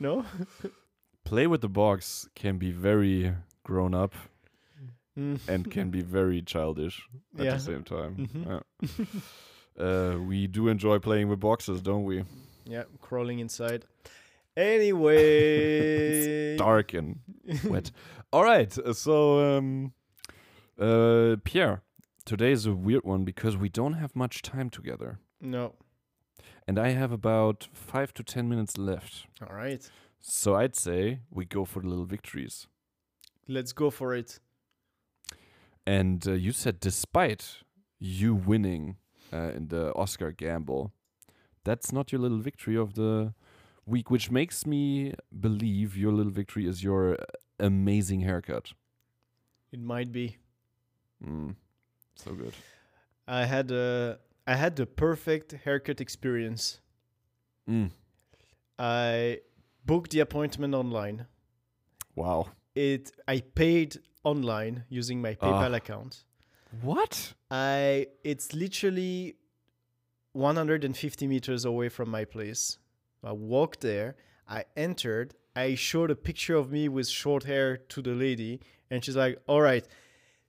no, 0.00 0.24
play 1.24 1.46
with 1.46 1.60
the 1.60 1.68
box 1.68 2.28
can 2.34 2.56
be 2.58 2.70
very 2.72 3.34
grown 3.62 3.94
up 3.94 4.14
Mm. 5.20 5.38
and 5.48 5.70
can 5.70 5.90
be 5.90 6.02
very 6.02 6.42
childish 6.42 7.08
at 7.38 7.44
Yeah. 7.44 7.54
the 7.54 7.60
same 7.60 7.84
time. 7.84 8.16
Mhm. 8.16 8.46
Yeah. 8.46 8.62
uh, 9.86 10.18
we 10.30 10.46
do 10.46 10.68
enjoy 10.68 10.98
playing 10.98 11.28
with 11.28 11.40
boxes, 11.40 11.80
don't 11.82 12.04
we? 12.04 12.24
yeah, 12.64 12.84
crawling 13.00 13.38
inside. 13.40 13.84
Anyway, 14.56 16.56
Dark 16.68 16.94
and 16.94 17.18
wet. 17.64 17.90
All 18.32 18.44
right. 18.44 18.72
So, 18.94 19.56
um, 19.58 19.92
uh, 20.78 21.36
Pierre, 21.44 21.82
today 22.24 22.52
is 22.52 22.66
a 22.66 22.72
weird 22.74 23.04
one 23.04 23.24
because 23.24 23.56
we 23.56 23.68
don't 23.68 23.94
have 23.94 24.14
much 24.14 24.42
time 24.42 24.70
together. 24.70 25.18
No. 25.40 25.74
And 26.66 26.78
I 26.78 26.90
have 26.90 27.10
about 27.12 27.68
five 27.72 28.12
to 28.14 28.22
ten 28.22 28.48
minutes 28.48 28.78
left. 28.78 29.26
All 29.42 29.54
right. 29.56 29.88
So 30.20 30.54
I'd 30.54 30.76
say 30.76 31.20
we 31.30 31.44
go 31.44 31.64
for 31.64 31.80
the 31.82 31.88
little 31.88 32.04
victories. 32.04 32.66
Let's 33.48 33.72
go 33.72 33.90
for 33.90 34.14
it. 34.14 34.38
And 35.86 36.26
uh, 36.26 36.32
you 36.32 36.52
said 36.52 36.80
despite 36.80 37.58
you 37.98 38.34
winning 38.34 38.96
uh, 39.32 39.52
in 39.54 39.68
the 39.68 39.92
Oscar 39.94 40.32
gamble, 40.32 40.92
that's 41.64 41.92
not 41.92 42.12
your 42.12 42.20
little 42.20 42.38
victory 42.38 42.76
of 42.76 42.94
the 42.94 43.34
week, 43.86 44.10
which 44.10 44.30
makes 44.30 44.66
me 44.66 45.14
believe 45.38 45.96
your 45.96 46.12
little 46.12 46.32
victory 46.32 46.66
is 46.66 46.82
your 46.82 47.14
uh, 47.14 47.24
amazing 47.58 48.20
haircut. 48.20 48.72
It 49.72 49.80
might 49.80 50.12
be. 50.12 50.36
Mm, 51.24 51.54
so 52.14 52.32
good. 52.32 52.54
I 53.26 53.44
had 53.44 53.70
a 53.70 54.18
I 54.46 54.54
had 54.56 54.76
the 54.76 54.86
perfect 54.86 55.52
haircut 55.52 56.00
experience. 56.00 56.80
Mm, 57.68 57.90
I 58.78 59.40
booked 59.84 60.10
the 60.12 60.20
appointment 60.20 60.74
online. 60.74 61.26
wow. 62.16 62.48
It 62.74 63.12
I 63.28 63.40
paid 63.40 63.98
online 64.24 64.84
using 64.88 65.20
my 65.20 65.34
PayPal 65.34 65.72
Ah. 65.72 65.74
account. 65.74 66.24
What? 66.82 67.34
I 67.50 68.06
it's 68.22 68.52
literally 68.54 69.36
150 70.32 71.26
meters 71.26 71.64
away 71.64 71.88
from 71.88 72.08
my 72.10 72.24
place. 72.24 72.78
I 73.24 73.32
walked 73.32 73.80
there. 73.80 74.16
I 74.48 74.64
entered. 74.76 75.34
I 75.56 75.74
showed 75.74 76.10
a 76.10 76.14
picture 76.16 76.54
of 76.54 76.70
me 76.70 76.88
with 76.88 77.08
short 77.08 77.44
hair 77.44 77.76
to 77.76 78.00
the 78.02 78.12
lady, 78.14 78.60
and 78.90 79.04
she's 79.04 79.16
like, 79.16 79.38
"All 79.46 79.60
right." 79.60 79.86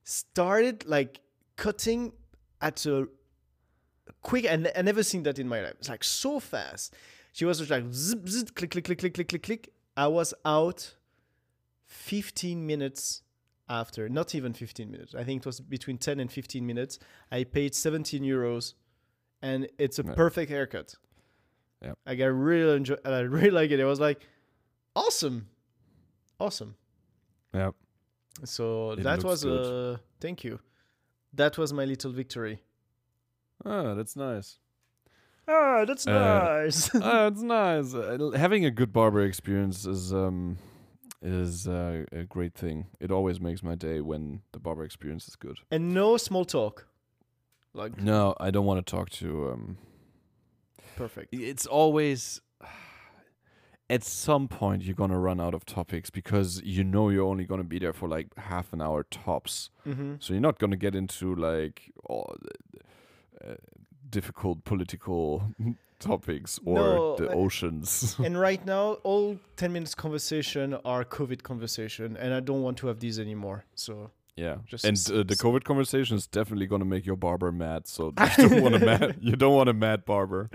Started 0.03 0.85
like 0.85 1.21
cutting 1.55 2.13
at 2.61 2.85
a 2.85 3.07
quick, 4.21 4.45
and 4.45 4.71
I 4.75 4.81
never 4.83 5.03
seen 5.03 5.23
that 5.23 5.39
in 5.39 5.47
my 5.47 5.61
life. 5.61 5.73
It's 5.79 5.89
like 5.89 6.03
so 6.03 6.39
fast. 6.39 6.93
She 7.33 7.45
was 7.45 7.59
just 7.59 7.71
like 7.71 7.85
zip, 7.91 8.27
zip, 8.27 8.53
click, 8.55 8.71
click, 8.71 8.83
click, 8.85 8.99
click, 8.99 9.13
click, 9.13 9.27
click, 9.29 9.43
click. 9.43 9.73
I 9.97 10.07
was 10.07 10.33
out 10.45 10.95
15 11.85 12.65
minutes 12.65 13.23
after, 13.71 14.09
not 14.09 14.35
even 14.35 14.53
15 14.53 14.91
minutes. 14.91 15.15
I 15.15 15.23
think 15.23 15.41
it 15.41 15.45
was 15.45 15.59
between 15.61 15.97
10 15.97 16.19
and 16.19 16.29
15 16.31 16.65
minutes. 16.65 16.99
I 17.31 17.43
paid 17.45 17.73
17 17.73 18.23
euros, 18.23 18.73
and 19.41 19.67
it's 19.77 19.99
a 19.99 20.03
Yeah. 20.03 20.13
perfect 20.15 20.51
haircut. 20.51 20.95
Yeah. 21.81 21.93
Like 22.05 22.19
I 22.19 22.25
really 22.25 22.75
enjoy. 22.77 22.97
I 23.05 23.19
really 23.37 23.49
like 23.59 23.71
it. 23.71 23.79
It 23.79 23.85
was 23.85 23.99
like, 23.99 24.19
awesome, 24.95 25.47
awesome. 26.39 26.75
Yeah. 27.53 27.71
So 28.43 28.91
It 28.91 29.03
that 29.03 29.23
was 29.23 29.43
good. 29.43 29.65
uh 29.65 29.97
thank 30.19 30.43
you. 30.43 30.59
That 31.33 31.57
was 31.57 31.71
my 31.73 31.85
little 31.85 32.11
victory. 32.11 32.59
Ah, 33.65 33.93
that's 33.95 34.15
nice. 34.15 34.59
Ah, 35.47 35.85
that's 35.85 36.05
Uh, 36.07 36.11
nice. 36.13 36.89
ah, 37.01 37.27
it's 37.27 37.41
nice. 37.41 37.93
Uh, 37.93 38.31
having 38.35 38.65
a 38.65 38.71
good 38.71 38.91
barber 38.93 39.21
experience 39.21 39.85
is 39.85 40.11
um 40.13 40.57
is 41.21 41.67
uh, 41.67 42.05
a 42.11 42.23
great 42.23 42.53
thing. 42.55 42.87
It 42.99 43.11
always 43.11 43.39
makes 43.39 43.61
my 43.63 43.75
day 43.75 44.01
when 44.01 44.41
the 44.51 44.59
barber 44.59 44.83
experience 44.83 45.27
is 45.27 45.35
good. 45.35 45.59
and 45.71 45.93
no 45.93 46.17
small 46.17 46.45
talk. 46.45 46.87
Like 47.73 47.97
No, 48.01 48.35
I 48.39 48.51
don't 48.51 48.65
want 48.65 48.85
to 48.85 48.91
talk 48.91 49.09
to 49.11 49.49
um 49.51 49.77
perfect. 50.97 51.33
it's 51.33 51.65
always 51.65 52.41
at 53.89 54.03
some 54.03 54.47
point 54.47 54.83
you're 54.83 54.95
gonna 54.95 55.19
run 55.19 55.39
out 55.39 55.53
of 55.53 55.65
topics 55.65 56.09
because 56.09 56.61
you 56.63 56.83
know 56.83 57.09
you're 57.09 57.25
only 57.25 57.45
gonna 57.45 57.63
be 57.63 57.79
there 57.79 57.93
for 57.93 58.07
like 58.09 58.27
half 58.37 58.73
an 58.73 58.81
hour 58.81 59.03
tops. 59.03 59.69
Mm-hmm. 59.87 60.15
So 60.19 60.33
you're 60.33 60.41
not 60.41 60.59
gonna 60.59 60.75
get 60.77 60.95
into 60.95 61.33
like 61.35 61.91
all 62.05 62.35
the, 62.41 63.51
uh, 63.51 63.55
difficult 64.09 64.63
political 64.65 65.43
topics 66.01 66.59
or 66.65 66.75
No, 66.75 67.15
the 67.15 67.29
uh, 67.29 67.33
oceans. 67.33 68.15
and 68.23 68.39
right 68.39 68.65
now, 68.65 68.93
all 69.03 69.37
10 69.55 69.71
minutes 69.71 69.95
conversation 69.95 70.73
are 70.83 71.05
COVID 71.05 71.43
conversation, 71.43 72.17
and 72.17 72.33
I 72.33 72.39
don't 72.39 72.61
want 72.61 72.77
to 72.79 72.87
have 72.87 72.99
these 72.99 73.19
anymore. 73.19 73.63
So 73.75 74.11
yeah, 74.35 74.57
just 74.65 74.85
and 74.85 74.97
uh, 75.13 75.23
the 75.23 75.35
COVID 75.35 75.63
conversation 75.63 76.15
is 76.17 76.25
definitely 76.25 76.65
gonna 76.65 76.85
make 76.85 77.05
your 77.05 77.15
barber 77.15 77.51
mad. 77.51 77.87
So 77.87 78.13
you 78.37 78.49
don't 78.49 78.61
want 78.61 78.75
a 78.75 78.79
mad. 78.79 79.17
You 79.21 79.35
don't 79.35 79.55
want 79.55 79.69
a 79.69 79.73
mad 79.73 80.05
barber. 80.05 80.49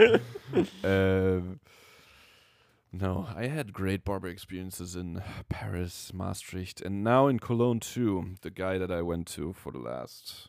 Um 0.82 1.61
no, 2.92 3.28
I 3.34 3.47
had 3.47 3.72
great 3.72 4.05
barber 4.05 4.28
experiences 4.28 4.97
in 4.97 5.22
Paris, 5.49 6.12
Maastricht, 6.14 6.80
and 6.80 7.05
now 7.05 7.28
in 7.28 7.38
Cologne 7.38 7.80
too. 7.80 8.36
The 8.40 8.51
guy 8.51 8.78
that 8.78 8.90
I 8.90 9.03
went 9.03 9.26
to 9.28 9.53
for 9.53 9.72
the 9.72 9.78
last, 9.78 10.49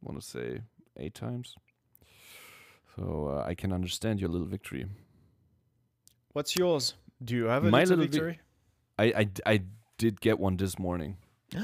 want 0.00 0.20
to 0.20 0.26
say, 0.26 0.60
eight 0.96 1.14
times. 1.14 1.56
So 2.96 3.28
uh, 3.38 3.48
I 3.48 3.54
can 3.54 3.72
understand 3.72 4.20
your 4.20 4.28
little 4.30 4.46
victory. 4.46 4.86
what's 6.32 6.56
yours? 6.56 6.94
Do 7.24 7.34
you 7.36 7.44
have 7.44 7.64
a 7.64 7.70
My 7.70 7.80
little, 7.84 7.98
little 7.98 8.04
vic- 8.04 8.12
victory? 8.12 8.40
I, 8.98 9.12
I, 9.16 9.24
d- 9.24 9.42
I 9.46 9.62
did 9.98 10.20
get 10.20 10.38
one 10.38 10.56
this 10.56 10.78
morning. 10.78 11.16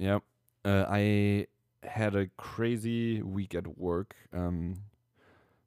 Yeah. 0.00 0.20
Uh, 0.64 0.84
I 0.88 1.48
had 1.82 2.14
a 2.14 2.28
crazy 2.36 3.20
week 3.20 3.52
at 3.56 3.76
work. 3.76 4.14
Um, 4.32 4.76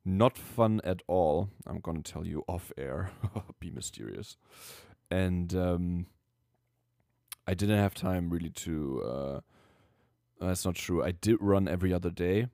not 0.06 0.38
fun 0.38 0.80
at 0.86 1.02
all. 1.08 1.50
I'm 1.68 1.82
going 1.82 2.02
to 2.02 2.12
tell 2.14 2.26
you 2.26 2.46
off 2.48 2.72
air. 2.78 3.12
Be 3.60 3.70
mysterious. 3.70 4.38
And 5.10 5.54
um, 5.54 6.06
I 7.46 7.54
didn't 7.54 7.78
have 7.80 7.94
time 7.94 8.30
really 8.30 8.52
to. 8.52 9.04
Uh, 9.04 9.40
that's 10.40 10.64
not 10.64 10.76
true. 10.76 11.04
I 11.04 11.12
did 11.12 11.36
run 11.42 11.68
every 11.68 11.92
other 11.94 12.10
day, 12.10 12.48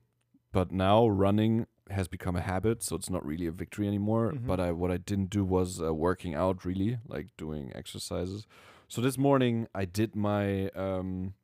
but 0.50 0.72
now 0.72 1.06
running 1.06 1.68
has 1.90 2.08
become 2.08 2.36
a 2.36 2.40
habit, 2.40 2.82
so 2.82 2.96
it's 2.96 3.10
not 3.10 3.24
really 3.24 3.46
a 3.46 3.52
victory 3.52 3.86
anymore. 3.86 4.32
Mhm. 4.32 4.46
But 4.46 4.60
I 4.60 4.72
what 4.72 4.90
I 4.90 4.96
didn't 4.98 5.30
do 5.30 5.44
was 5.44 5.80
uh, 5.80 5.94
working 5.94 6.34
out 6.34 6.64
really, 6.64 6.98
like 7.06 7.28
doing 7.36 7.72
exercises. 7.74 8.46
So 8.88 9.00
this 9.02 9.18
morning 9.18 9.68
I 9.74 9.84
did 9.84 10.14
my 10.16 10.68
um, 10.70 11.34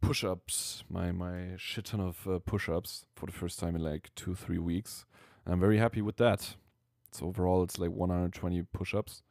push-ups, 0.00 0.84
my 0.88 1.12
my 1.12 1.54
shit 1.56 1.86
ton 1.86 2.00
of 2.00 2.26
uh, 2.28 2.38
push-ups 2.40 3.06
for 3.14 3.26
the 3.26 3.32
first 3.32 3.58
time 3.58 3.74
in 3.76 3.82
like 3.82 4.10
two 4.14 4.34
three 4.34 4.58
weeks. 4.58 5.04
And 5.44 5.52
I'm 5.54 5.60
very 5.60 5.78
happy 5.78 6.02
with 6.02 6.16
that. 6.16 6.56
So 7.12 7.26
overall, 7.26 7.62
it's 7.62 7.78
like 7.78 7.90
120 7.90 8.62
push-ups, 8.72 9.22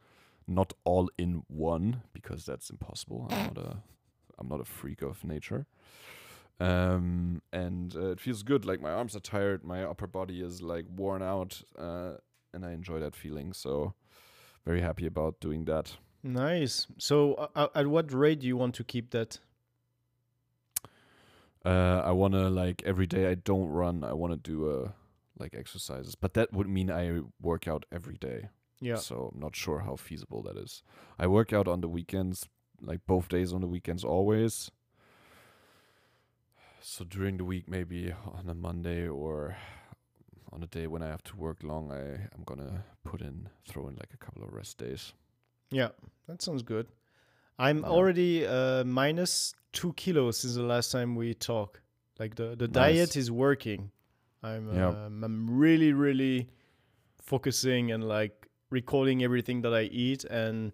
not 0.47 0.73
all 0.85 1.09
in 1.17 1.43
one 1.47 2.03
because 2.13 2.45
that's 2.45 2.69
impossible. 2.69 3.27
I'm 3.29 3.45
not 3.53 3.57
a 3.57 3.77
I'm 4.39 4.47
not 4.47 4.61
a 4.61 4.65
freak 4.65 5.01
of 5.01 5.23
nature. 5.23 5.65
Um, 6.59 7.41
and 7.51 7.95
uh, 7.95 8.11
it 8.11 8.19
feels 8.19 8.43
good. 8.43 8.65
Like 8.65 8.81
my 8.81 8.91
arms 8.91 9.15
are 9.15 9.19
tired, 9.19 9.63
my 9.63 9.83
upper 9.83 10.07
body 10.07 10.41
is 10.41 10.61
like 10.61 10.85
worn 10.95 11.21
out, 11.21 11.61
uh, 11.77 12.13
and 12.53 12.65
I 12.65 12.71
enjoy 12.71 12.99
that 12.99 13.15
feeling. 13.15 13.53
So 13.53 13.93
very 14.65 14.81
happy 14.81 15.05
about 15.05 15.39
doing 15.39 15.65
that. 15.65 15.97
Nice. 16.23 16.87
So, 16.97 17.33
uh, 17.55 17.67
at 17.75 17.87
what 17.87 18.13
rate 18.13 18.39
do 18.39 18.47
you 18.47 18.55
want 18.55 18.75
to 18.75 18.83
keep 18.83 19.11
that? 19.11 19.39
Uh, 21.65 22.01
I 22.05 22.11
wanna 22.11 22.49
like 22.49 22.81
every 22.85 23.07
day 23.07 23.29
I 23.29 23.35
don't 23.35 23.69
run. 23.69 24.03
I 24.03 24.13
wanna 24.13 24.37
do 24.37 24.69
uh 24.69 24.91
like 25.39 25.55
exercises, 25.55 26.15
but 26.15 26.33
that 26.35 26.53
would 26.53 26.67
mean 26.67 26.91
I 26.91 27.21
work 27.41 27.67
out 27.67 27.85
every 27.91 28.17
day. 28.17 28.49
Yeah. 28.79 28.95
So 28.95 29.31
I'm 29.33 29.39
not 29.39 29.55
sure 29.55 29.79
how 29.79 29.95
feasible 29.95 30.43
that 30.43 30.57
is. 30.57 30.83
I 31.17 31.27
work 31.27 31.53
out 31.53 31.67
on 31.67 31.81
the 31.81 31.87
weekends, 31.87 32.47
like 32.81 33.01
both 33.07 33.29
days 33.29 33.53
on 33.53 33.61
the 33.61 33.67
weekends 33.67 34.03
always. 34.03 34.71
So 36.86 37.05
during 37.05 37.38
the 37.38 37.45
week, 37.45 37.69
maybe 37.69 38.13
on 38.25 38.49
a 38.49 38.53
Monday 38.53 39.07
or 39.07 39.55
on 40.51 40.61
a 40.63 40.67
day 40.67 40.86
when 40.86 41.01
I 41.01 41.07
have 41.07 41.23
to 41.23 41.38
work 41.38 41.63
long, 41.63 41.91
I 41.93 42.27
I'm 42.36 42.43
gonna 42.45 42.84
put 43.05 43.21
in 43.21 43.47
throw 43.65 43.88
in 43.88 43.95
like 43.95 44.13
a 44.13 44.17
couple 44.17 44.43
of 44.43 44.53
rest 44.53 44.77
days. 44.79 45.13
Yeah, 45.71 45.89
that 46.27 46.41
sounds 46.41 46.61
good. 46.61 46.88
I'm 47.57 47.79
Yeah. 47.84 47.89
already 47.89 48.45
uh, 48.45 48.84
minus 48.84 49.55
two 49.71 49.93
kilos 49.93 50.39
since 50.39 50.55
the 50.55 50.63
last 50.63 50.91
time 50.91 51.15
we 51.15 51.34
talked. 51.34 51.79
Like 52.19 52.36
the, 52.36 52.55
the 52.55 52.67
diet 52.67 53.15
is 53.15 53.31
working. 53.31 53.91
I'm 54.43 54.67
Yeah. 54.67 54.89
um, 54.89 55.23
I'm 55.23 55.49
really 55.49 55.93
really 55.93 56.49
focusing 57.21 57.91
and 57.93 58.03
like 58.03 58.47
recalling 58.69 59.23
everything 59.23 59.61
that 59.61 59.73
I 59.73 59.84
eat, 59.84 60.25
and 60.25 60.73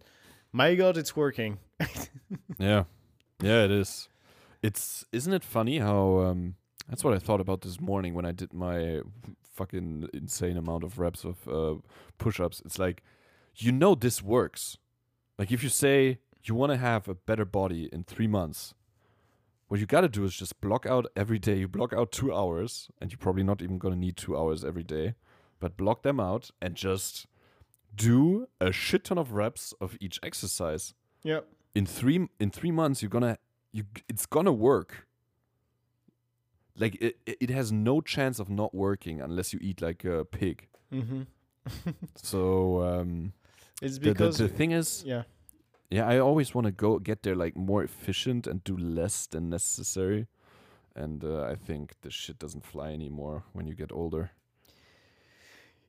my 0.52 0.74
God, 0.76 0.98
it's 0.98 1.16
working. 1.16 1.60
Yeah, 2.58 2.84
yeah, 3.42 3.64
it 3.64 3.72
is. 3.72 4.09
It's 4.62 5.06
isn't 5.12 5.34
it 5.34 5.44
funny 5.44 5.80
how 5.80 6.20
um 6.20 6.56
that's 6.88 7.04
what 7.04 7.14
I 7.14 7.20
thought 7.20 7.40
about 7.40 7.62
this 7.62 7.80
morning 7.80 8.14
when 8.14 8.26
I 8.26 8.32
did 8.32 8.54
my 8.54 9.02
fucking 9.54 10.10
insane 10.14 10.58
amount 10.58 10.84
of 10.84 10.98
reps 10.98 11.24
of 11.24 11.48
uh, 11.48 11.76
push-ups. 12.18 12.62
It's 12.66 12.80
like 12.80 13.04
you 13.56 13.72
know 13.72 13.94
this 13.96 14.24
works, 14.24 14.78
Like 15.38 15.52
if 15.52 15.62
you 15.64 15.70
say 15.70 16.20
you 16.44 16.56
want 16.56 16.72
to 16.72 16.78
have 16.78 17.08
a 17.08 17.14
better 17.14 17.46
body 17.46 17.90
in 17.92 18.04
three 18.04 18.28
months, 18.28 18.74
what 19.68 19.80
you 19.80 19.86
got 19.86 20.02
to 20.02 20.10
do 20.10 20.24
is 20.24 20.34
just 20.34 20.62
block 20.62 20.86
out 20.86 21.06
every 21.16 21.40
day. 21.40 21.58
You 21.58 21.68
block 21.68 21.94
out 21.94 22.12
two 22.12 22.34
hours, 22.34 22.90
and 23.00 23.12
you're 23.12 23.20
probably 23.20 23.44
not 23.44 23.62
even 23.62 23.78
gonna 23.78 23.96
need 23.96 24.18
two 24.18 24.36
hours 24.38 24.64
every 24.66 24.84
day, 24.84 25.16
but 25.60 25.78
block 25.78 26.04
them 26.04 26.20
out 26.20 26.50
and 26.62 26.76
just 26.76 27.28
do 27.96 28.48
a 28.60 28.72
shit 28.72 29.04
ton 29.04 29.18
of 29.18 29.34
reps 29.34 29.74
of 29.82 29.98
each 30.00 30.20
exercise. 30.24 30.94
Yeah. 31.24 31.42
In 31.76 31.86
three 31.86 32.28
in 32.40 32.50
three 32.50 32.72
months, 32.72 33.02
you're 33.02 33.10
gonna 33.10 33.38
you 33.72 33.84
it's 34.08 34.26
gonna 34.26 34.54
work. 34.54 35.08
Like 36.78 36.96
it, 37.02 37.18
it 37.26 37.50
has 37.50 37.72
no 37.72 38.00
chance 38.02 38.40
of 38.40 38.50
not 38.50 38.74
working 38.74 39.20
unless 39.22 39.54
you 39.54 39.60
eat 39.62 39.82
like 39.82 40.06
a 40.06 40.26
pig. 40.26 40.68
Mm-hmm. 40.94 41.24
So 42.16 42.82
um, 42.82 43.34
It's 43.82 43.98
the, 43.98 44.06
the, 44.06 44.12
because 44.12 44.38
the 44.38 44.48
thing 44.48 44.72
is, 44.72 45.04
yeah. 45.06 45.24
yeah, 45.90 46.08
I 46.08 46.20
always 46.20 46.56
want 46.56 46.66
to 46.66 46.72
go 46.72 46.98
get 47.00 47.24
there 47.24 47.36
like 47.36 47.56
more 47.56 47.84
efficient 47.84 48.48
and 48.48 48.64
do 48.64 48.78
less 48.78 49.28
than 49.28 49.50
necessary. 49.50 50.28
And 50.96 51.24
uh, 51.24 51.44
I 51.44 51.56
think 51.56 51.96
the 52.02 52.10
shit 52.10 52.40
doesn't 52.40 52.66
fly 52.66 52.92
anymore 52.92 53.44
when 53.54 53.68
you 53.68 53.76
get 53.76 53.92
older. 53.92 54.32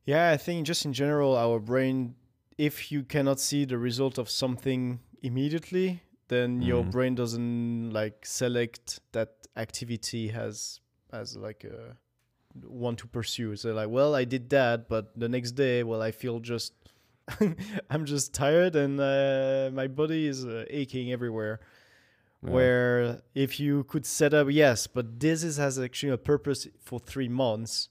Yeah, 0.04 0.30
I 0.30 0.36
think 0.36 0.66
just 0.66 0.84
in 0.84 0.92
general, 0.92 1.36
our 1.36 1.58
brain, 1.60 2.14
if 2.58 2.90
you 2.92 3.02
cannot 3.04 3.40
see 3.40 3.64
the 3.64 3.78
result 3.78 4.18
of 4.18 4.28
something 4.28 5.00
immediately, 5.22 6.02
then 6.30 6.62
your 6.62 6.82
Mhm. 6.84 6.90
brain 6.94 7.14
doesn't 7.14 7.90
like 8.00 8.24
select 8.24 9.00
that 9.12 9.30
activity 9.56 10.30
as 10.46 10.80
as 11.12 11.36
like 11.36 11.62
a 11.64 11.96
one 12.86 12.96
to 12.96 13.06
pursue. 13.06 13.56
So 13.56 13.72
like, 13.80 13.90
well, 13.90 14.14
I 14.14 14.24
did 14.24 14.48
that, 14.50 14.88
but 14.88 15.04
the 15.18 15.28
next 15.28 15.52
day, 15.52 15.82
well, 15.84 16.02
I 16.08 16.12
feel 16.12 16.40
just 16.40 16.72
I'm 17.92 18.04
just 18.06 18.32
tired 18.34 18.74
and 18.76 18.98
uh, 19.00 19.70
my 19.72 19.86
body 19.88 20.26
is 20.26 20.44
uh, 20.44 20.64
aching 20.80 21.12
everywhere. 21.12 21.60
Yeah. 22.42 22.50
Where 22.54 23.22
if 23.34 23.60
you 23.60 23.84
could 23.84 24.06
set 24.06 24.32
up, 24.32 24.46
yes, 24.50 24.86
but 24.86 25.20
this 25.20 25.42
is 25.44 25.58
has 25.58 25.78
actually 25.78 26.12
a 26.12 26.18
purpose 26.32 26.66
for 26.80 26.98
three 26.98 27.28
months, 27.28 27.88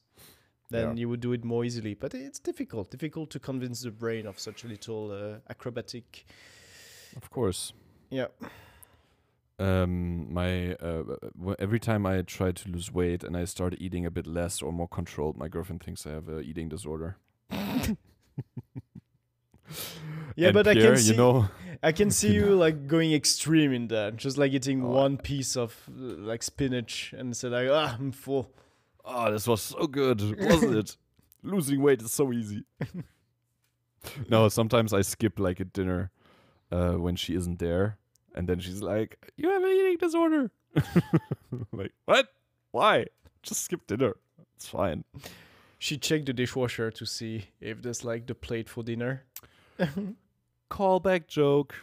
then 0.71 0.87
Yeah. 0.89 1.01
you 1.01 1.09
would 1.09 1.21
do 1.21 1.31
it 1.33 1.43
more 1.43 1.63
easily. 1.65 1.93
But 1.95 2.13
it's 2.13 2.39
difficult, 2.39 2.89
difficult 2.91 3.29
to 3.31 3.39
convince 3.39 3.81
the 3.83 3.91
brain 3.91 4.25
of 4.25 4.39
such 4.39 4.63
a 4.65 4.67
little 4.67 5.11
uh, 5.11 5.39
acrobatic. 5.53 6.25
Of 7.15 7.29
course. 7.29 7.73
Yeah. 8.10 8.28
Um, 9.60 10.34
my 10.34 10.74
uh, 10.76 11.03
w- 11.38 11.55
every 11.60 11.80
time 11.82 12.05
I 12.05 12.22
try 12.22 12.51
to 12.53 12.70
lose 12.70 12.93
weight 12.93 13.24
and 13.26 13.36
I 13.36 13.43
start 13.45 13.76
eating 13.78 14.05
a 14.05 14.12
bit 14.12 14.26
less 14.26 14.62
or 14.62 14.72
more 14.72 14.88
controlled, 14.88 15.36
my 15.38 15.49
girlfriend 15.49 15.84
thinks 15.84 16.07
I 16.07 16.12
have 16.12 16.30
a 16.30 16.39
eating 16.39 16.70
disorder. 16.70 17.18
Yeah, 20.36 20.47
And 20.47 20.53
but 20.53 20.68
I 20.68 20.74
can 20.76 20.95
see, 20.97 21.12
you 21.12 21.18
know, 21.18 21.49
I 21.84 21.91
can 21.91 22.10
see 22.12 22.34
you 22.34 22.55
like 22.55 22.88
going 22.88 23.12
extreme 23.14 23.74
in 23.74 23.88
that, 23.89 24.16
just 24.16 24.38
like 24.38 24.53
eating 24.53 24.84
Oh, 24.84 24.88
one 24.89 25.18
piece 25.18 25.57
of 25.57 25.76
like 25.89 26.41
spinach 26.43 27.14
and 27.18 27.36
say 27.36 27.49
like, 27.49 27.68
ah, 27.70 27.95
I'm 27.99 28.12
full. 28.12 28.49
oh, 29.05 29.32
this 29.32 29.47
was 29.47 29.62
so 29.62 29.86
good, 29.86 30.22
wasn't 30.39 30.76
it? 30.76 30.97
Losing 31.43 31.82
weight 31.82 32.01
is 32.01 32.12
so 32.12 32.32
easy. 32.32 32.64
no, 34.30 34.47
sometimes 34.49 34.93
I 34.93 35.01
skip 35.01 35.39
like 35.39 35.60
a 35.60 35.66
dinner 35.66 36.10
uh, 36.72 36.93
when 36.93 37.16
she 37.16 37.36
isn't 37.36 37.60
there, 37.60 37.97
and 38.36 38.47
then 38.47 38.59
she's 38.59 38.82
like, 38.82 39.17
"You 39.38 39.49
have 39.49 39.63
an 39.63 39.69
eating 39.69 39.97
disorder." 39.97 40.51
like 41.73 41.93
what? 42.05 42.27
Why? 42.71 43.05
Just 43.43 43.63
skip 43.63 43.86
dinner. 43.88 44.15
It's 44.55 44.67
fine. 44.67 45.03
She 45.77 45.97
checked 45.97 46.25
the 46.25 46.34
dishwasher 46.34 46.91
to 46.91 47.05
see 47.05 47.45
if 47.61 47.82
there's 47.82 48.03
like 48.03 48.27
the 48.27 48.36
plate 48.36 48.67
for 48.69 48.84
dinner. 48.84 49.23
Callback 50.69 51.27
joke 51.27 51.73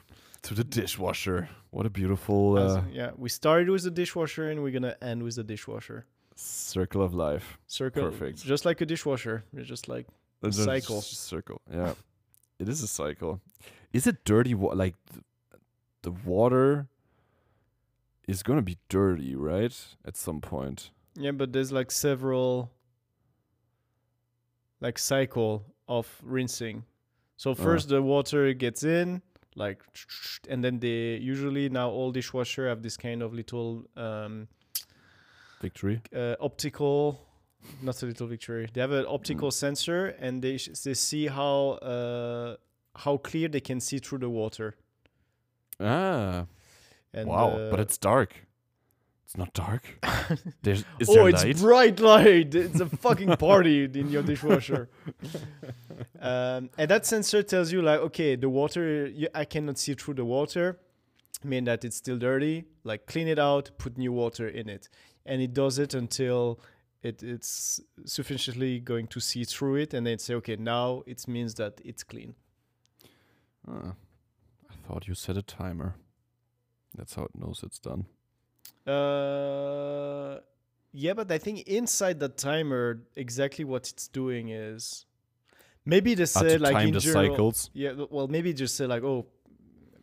to 0.43 0.55
the 0.55 0.63
dishwasher. 0.65 1.49
What 1.71 1.87
a 1.87 1.91
beautiful 1.91 2.57
uh, 2.59 2.83
yeah, 2.93 3.11
we 3.17 3.29
started 3.29 3.69
with 3.69 3.83
the 3.83 3.91
dishwasher 3.91 4.49
and 4.51 4.63
we're 4.63 4.71
gonna 4.73 4.97
end 5.03 5.23
with 5.23 5.37
the 5.37 5.43
dishwasher. 5.45 6.07
circle 6.37 7.03
of 7.03 7.15
life. 7.15 7.59
Circle, 7.67 8.11
Perfect. 8.11 8.45
Just 8.45 8.65
like 8.65 8.81
a 8.81 8.87
dishwasher, 8.87 9.45
it's 9.57 9.69
just 9.69 9.89
like 9.89 10.07
A 10.43 10.53
cycle. 10.53 11.01
Circle. 11.03 11.61
Yeah. 11.71 11.95
it 12.59 12.69
is 12.69 12.83
a 12.83 12.87
cycle. 12.87 13.41
Is 13.93 14.07
it 14.07 14.25
dirty? 14.25 14.55
Wa- 14.55 14.75
like 14.75 14.95
the 16.07 16.13
water 16.25 16.87
is 18.29 18.45
gonna 18.45 18.63
be 18.63 18.79
dirty, 18.89 19.35
right? 19.35 19.77
At 20.05 20.17
some 20.17 20.41
point. 20.41 20.91
yeah, 21.17 21.33
but 21.33 21.53
there's 21.53 21.73
like 21.73 21.91
several 21.91 22.71
like 24.81 24.99
cycle 24.99 25.65
of 25.89 26.07
rinsing. 26.23 26.85
So 27.37 27.55
first 27.55 27.89
the 27.89 28.01
water 28.03 28.53
gets 28.55 28.85
in, 28.85 29.21
like, 29.57 29.83
and 30.49 30.63
then 30.65 30.79
they 30.79 31.17
usually 31.17 31.69
now 31.69 31.91
all 31.91 32.13
dishwasher 32.13 32.69
have 32.69 32.83
this 32.83 32.97
kind 32.97 33.21
of 33.21 33.35
little 33.35 33.85
um, 33.97 34.47
Victory. 35.61 36.01
uh, 36.15 36.37
optical 36.41 37.21
not 37.83 38.01
a 38.01 38.07
little 38.07 38.29
victory 38.29 38.69
they 38.73 38.81
have 38.81 38.93
an 38.93 39.07
optical 39.09 39.51
sensor 39.51 40.15
and 40.21 40.41
they 40.41 40.57
sh- 40.57 40.69
they 40.85 40.95
see 40.95 41.27
how 41.27 41.71
uh, 41.83 42.55
how 42.95 43.17
clear 43.17 43.49
they 43.49 43.61
can 43.61 43.81
see 43.81 43.99
through 43.99 44.19
the 44.19 44.31
water 44.31 44.77
Ah. 45.81 46.47
and 47.13 47.29
wow. 47.29 47.69
but 47.71 47.79
uh, 47.79 47.83
it's 47.83 47.99
dark. 47.99 48.47
It's 49.25 49.37
not 49.37 49.53
dark. 49.55 49.83
There's 50.63 50.85
is 51.01 51.09
oh 51.11 51.15
there 51.15 51.29
it's 51.29 51.45
light? 51.45 51.59
bright 51.59 52.01
light 52.01 52.55
it's 52.55 52.81
a 52.81 52.87
fucking 52.87 53.37
party 53.49 53.85
in 53.85 54.09
your 54.09 54.23
dishwasher 54.23 54.89
um, 56.21 56.71
and 56.79 56.91
that 56.91 57.07
sensor 57.07 57.43
tells 57.43 57.73
you 57.73 57.83
like 57.83 58.01
okay 58.01 58.37
the 58.37 58.49
water 58.49 59.07
you, 59.07 59.29
i 59.35 59.45
cannot 59.45 59.79
see 59.79 59.95
through 59.95 60.15
the 60.15 60.25
water 60.25 60.79
mean 61.45 61.65
that 61.65 61.85
it's 61.85 61.97
still 61.97 62.19
dirty 62.19 62.65
like 62.85 63.07
clean 63.07 63.29
it 63.29 63.39
out 63.39 63.71
put 63.79 63.99
new 63.99 64.13
water 64.13 64.49
in 64.49 64.69
it 64.69 64.89
and 65.25 65.43
it 65.43 65.53
does 65.53 65.79
it 65.79 65.93
until 65.95 66.61
it, 67.03 67.23
it's 67.23 67.81
sufficiently 68.05 68.81
going 68.81 69.07
to 69.07 69.21
see 69.21 69.45
through 69.45 69.77
it 69.77 69.93
and 69.93 70.07
then 70.07 70.19
say 70.19 70.35
okay 70.35 70.57
now 70.57 71.03
it 71.07 71.27
means 71.29 71.55
that 71.55 71.81
it's 71.85 72.03
clean 72.03 72.35
Ah. 73.69 73.95
Thought 74.87 75.09
you 75.09 75.15
set 75.15 75.37
a 75.37 75.43
timer. 75.43 75.97
That's 76.95 77.15
how 77.15 77.25
it 77.25 77.35
knows 77.35 77.63
it's 77.63 77.79
done. 77.79 78.07
uh 78.87 80.39
yeah 80.93 81.13
but 81.15 81.31
i 81.31 81.39
think 81.39 81.57
inside 81.67 82.19
the 82.21 82.29
timer 82.29 83.03
exactly 83.17 83.65
what 83.65 83.89
it's 83.93 84.09
doing 84.09 84.49
is 84.49 85.05
maybe 85.85 86.15
they 86.15 86.25
say 86.25 86.41
said 86.41 86.59
to 86.59 86.63
like 86.63 86.73
time 86.75 86.89
in 86.89 86.95
the 86.95 87.01
general, 87.01 87.31
cycles. 87.35 87.71
yeah 87.75 87.93
well 88.11 88.29
maybe 88.29 88.53
just 88.55 88.77
say 88.77 88.87
like 88.87 89.03
oh 89.03 89.27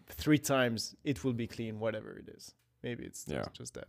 three 0.08 0.38
times 0.38 0.96
it 1.04 1.24
will 1.24 1.34
be 1.34 1.48
clean 1.48 1.80
whatever 1.80 2.12
it 2.12 2.28
is 2.38 2.54
maybe 2.84 3.04
it's 3.06 3.26
Yeah. 3.28 3.46
just 3.54 3.74
that 3.74 3.88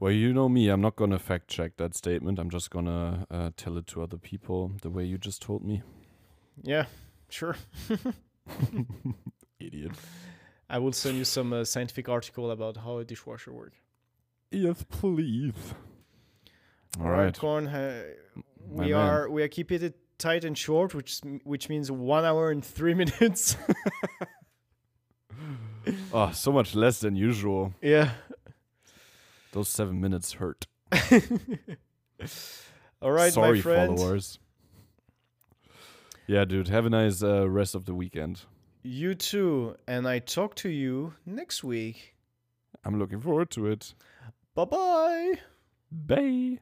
Well, 0.00 0.12
you 0.12 0.32
know 0.32 0.48
me. 0.48 0.70
I'm 0.72 0.80
not 0.80 0.94
gonna 0.96 1.18
fact 1.18 1.48
check 1.48 1.76
that 1.76 1.96
statement. 1.96 2.38
I'm 2.38 2.50
just 2.50 2.70
gonna 2.70 3.26
uh, 3.36 3.50
tell 3.56 3.76
it 3.78 3.86
to 3.88 4.00
other 4.02 4.16
people 4.30 4.70
the 4.82 4.90
way 4.90 5.04
you 5.10 5.18
just 5.18 5.42
told 5.42 5.62
me. 5.64 5.82
yeah 6.62 6.86
sure 7.28 7.56
Idiot. 9.60 9.92
i 10.70 10.78
will 10.78 10.92
send 10.92 11.16
you 11.18 11.24
some 11.24 11.52
uh, 11.52 11.64
scientific 11.64 12.08
article 12.08 12.50
about 12.50 12.76
how 12.78 12.98
a 12.98 13.04
dishwasher 13.04 13.52
works 13.52 13.76
Yes, 14.50 14.82
please. 14.88 15.74
All 16.98 17.10
right. 17.10 17.36
corn 17.38 17.66
uh, 17.66 18.02
we 18.66 18.86
man. 18.86 18.94
are 18.94 19.28
we 19.30 19.42
are 19.42 19.48
keeping 19.48 19.82
it 19.82 19.94
tight 20.18 20.44
and 20.44 20.56
short 20.56 20.94
which 20.94 21.20
which 21.44 21.68
means 21.68 21.90
one 21.90 22.24
hour 22.24 22.50
and 22.50 22.64
three 22.64 22.94
minutes 23.02 23.56
Oh, 26.12 26.30
so 26.32 26.52
much 26.52 26.74
less 26.74 27.00
than 27.00 27.16
usual. 27.16 27.72
yeah 27.82 28.10
Those 29.52 29.68
seven 29.68 30.00
minutes 30.00 30.32
hurt. 30.34 30.66
all 33.02 33.12
right 33.12 33.32
Sorry, 33.32 33.56
my 33.58 33.60
friend 33.62 33.96
followers. 33.98 34.38
Yeah, 36.26 36.44
dude. 36.44 36.68
Have 36.68 36.84
a 36.86 36.90
nice 36.90 37.22
uh, 37.22 37.48
rest 37.48 37.74
of 37.74 37.84
the 37.86 37.94
weekend. 37.94 38.42
You 38.82 39.14
too, 39.14 39.76
and 39.86 40.06
I 40.08 40.18
talk 40.20 40.54
to 40.56 40.68
you 40.68 41.14
next 41.26 41.62
week. 41.62 42.14
I'm 42.84 42.98
looking 42.98 43.20
forward 43.20 43.50
to 43.50 43.66
it. 43.66 43.94
Bye 44.54 44.64
bye. 44.64 45.34
Bye. 45.90 46.58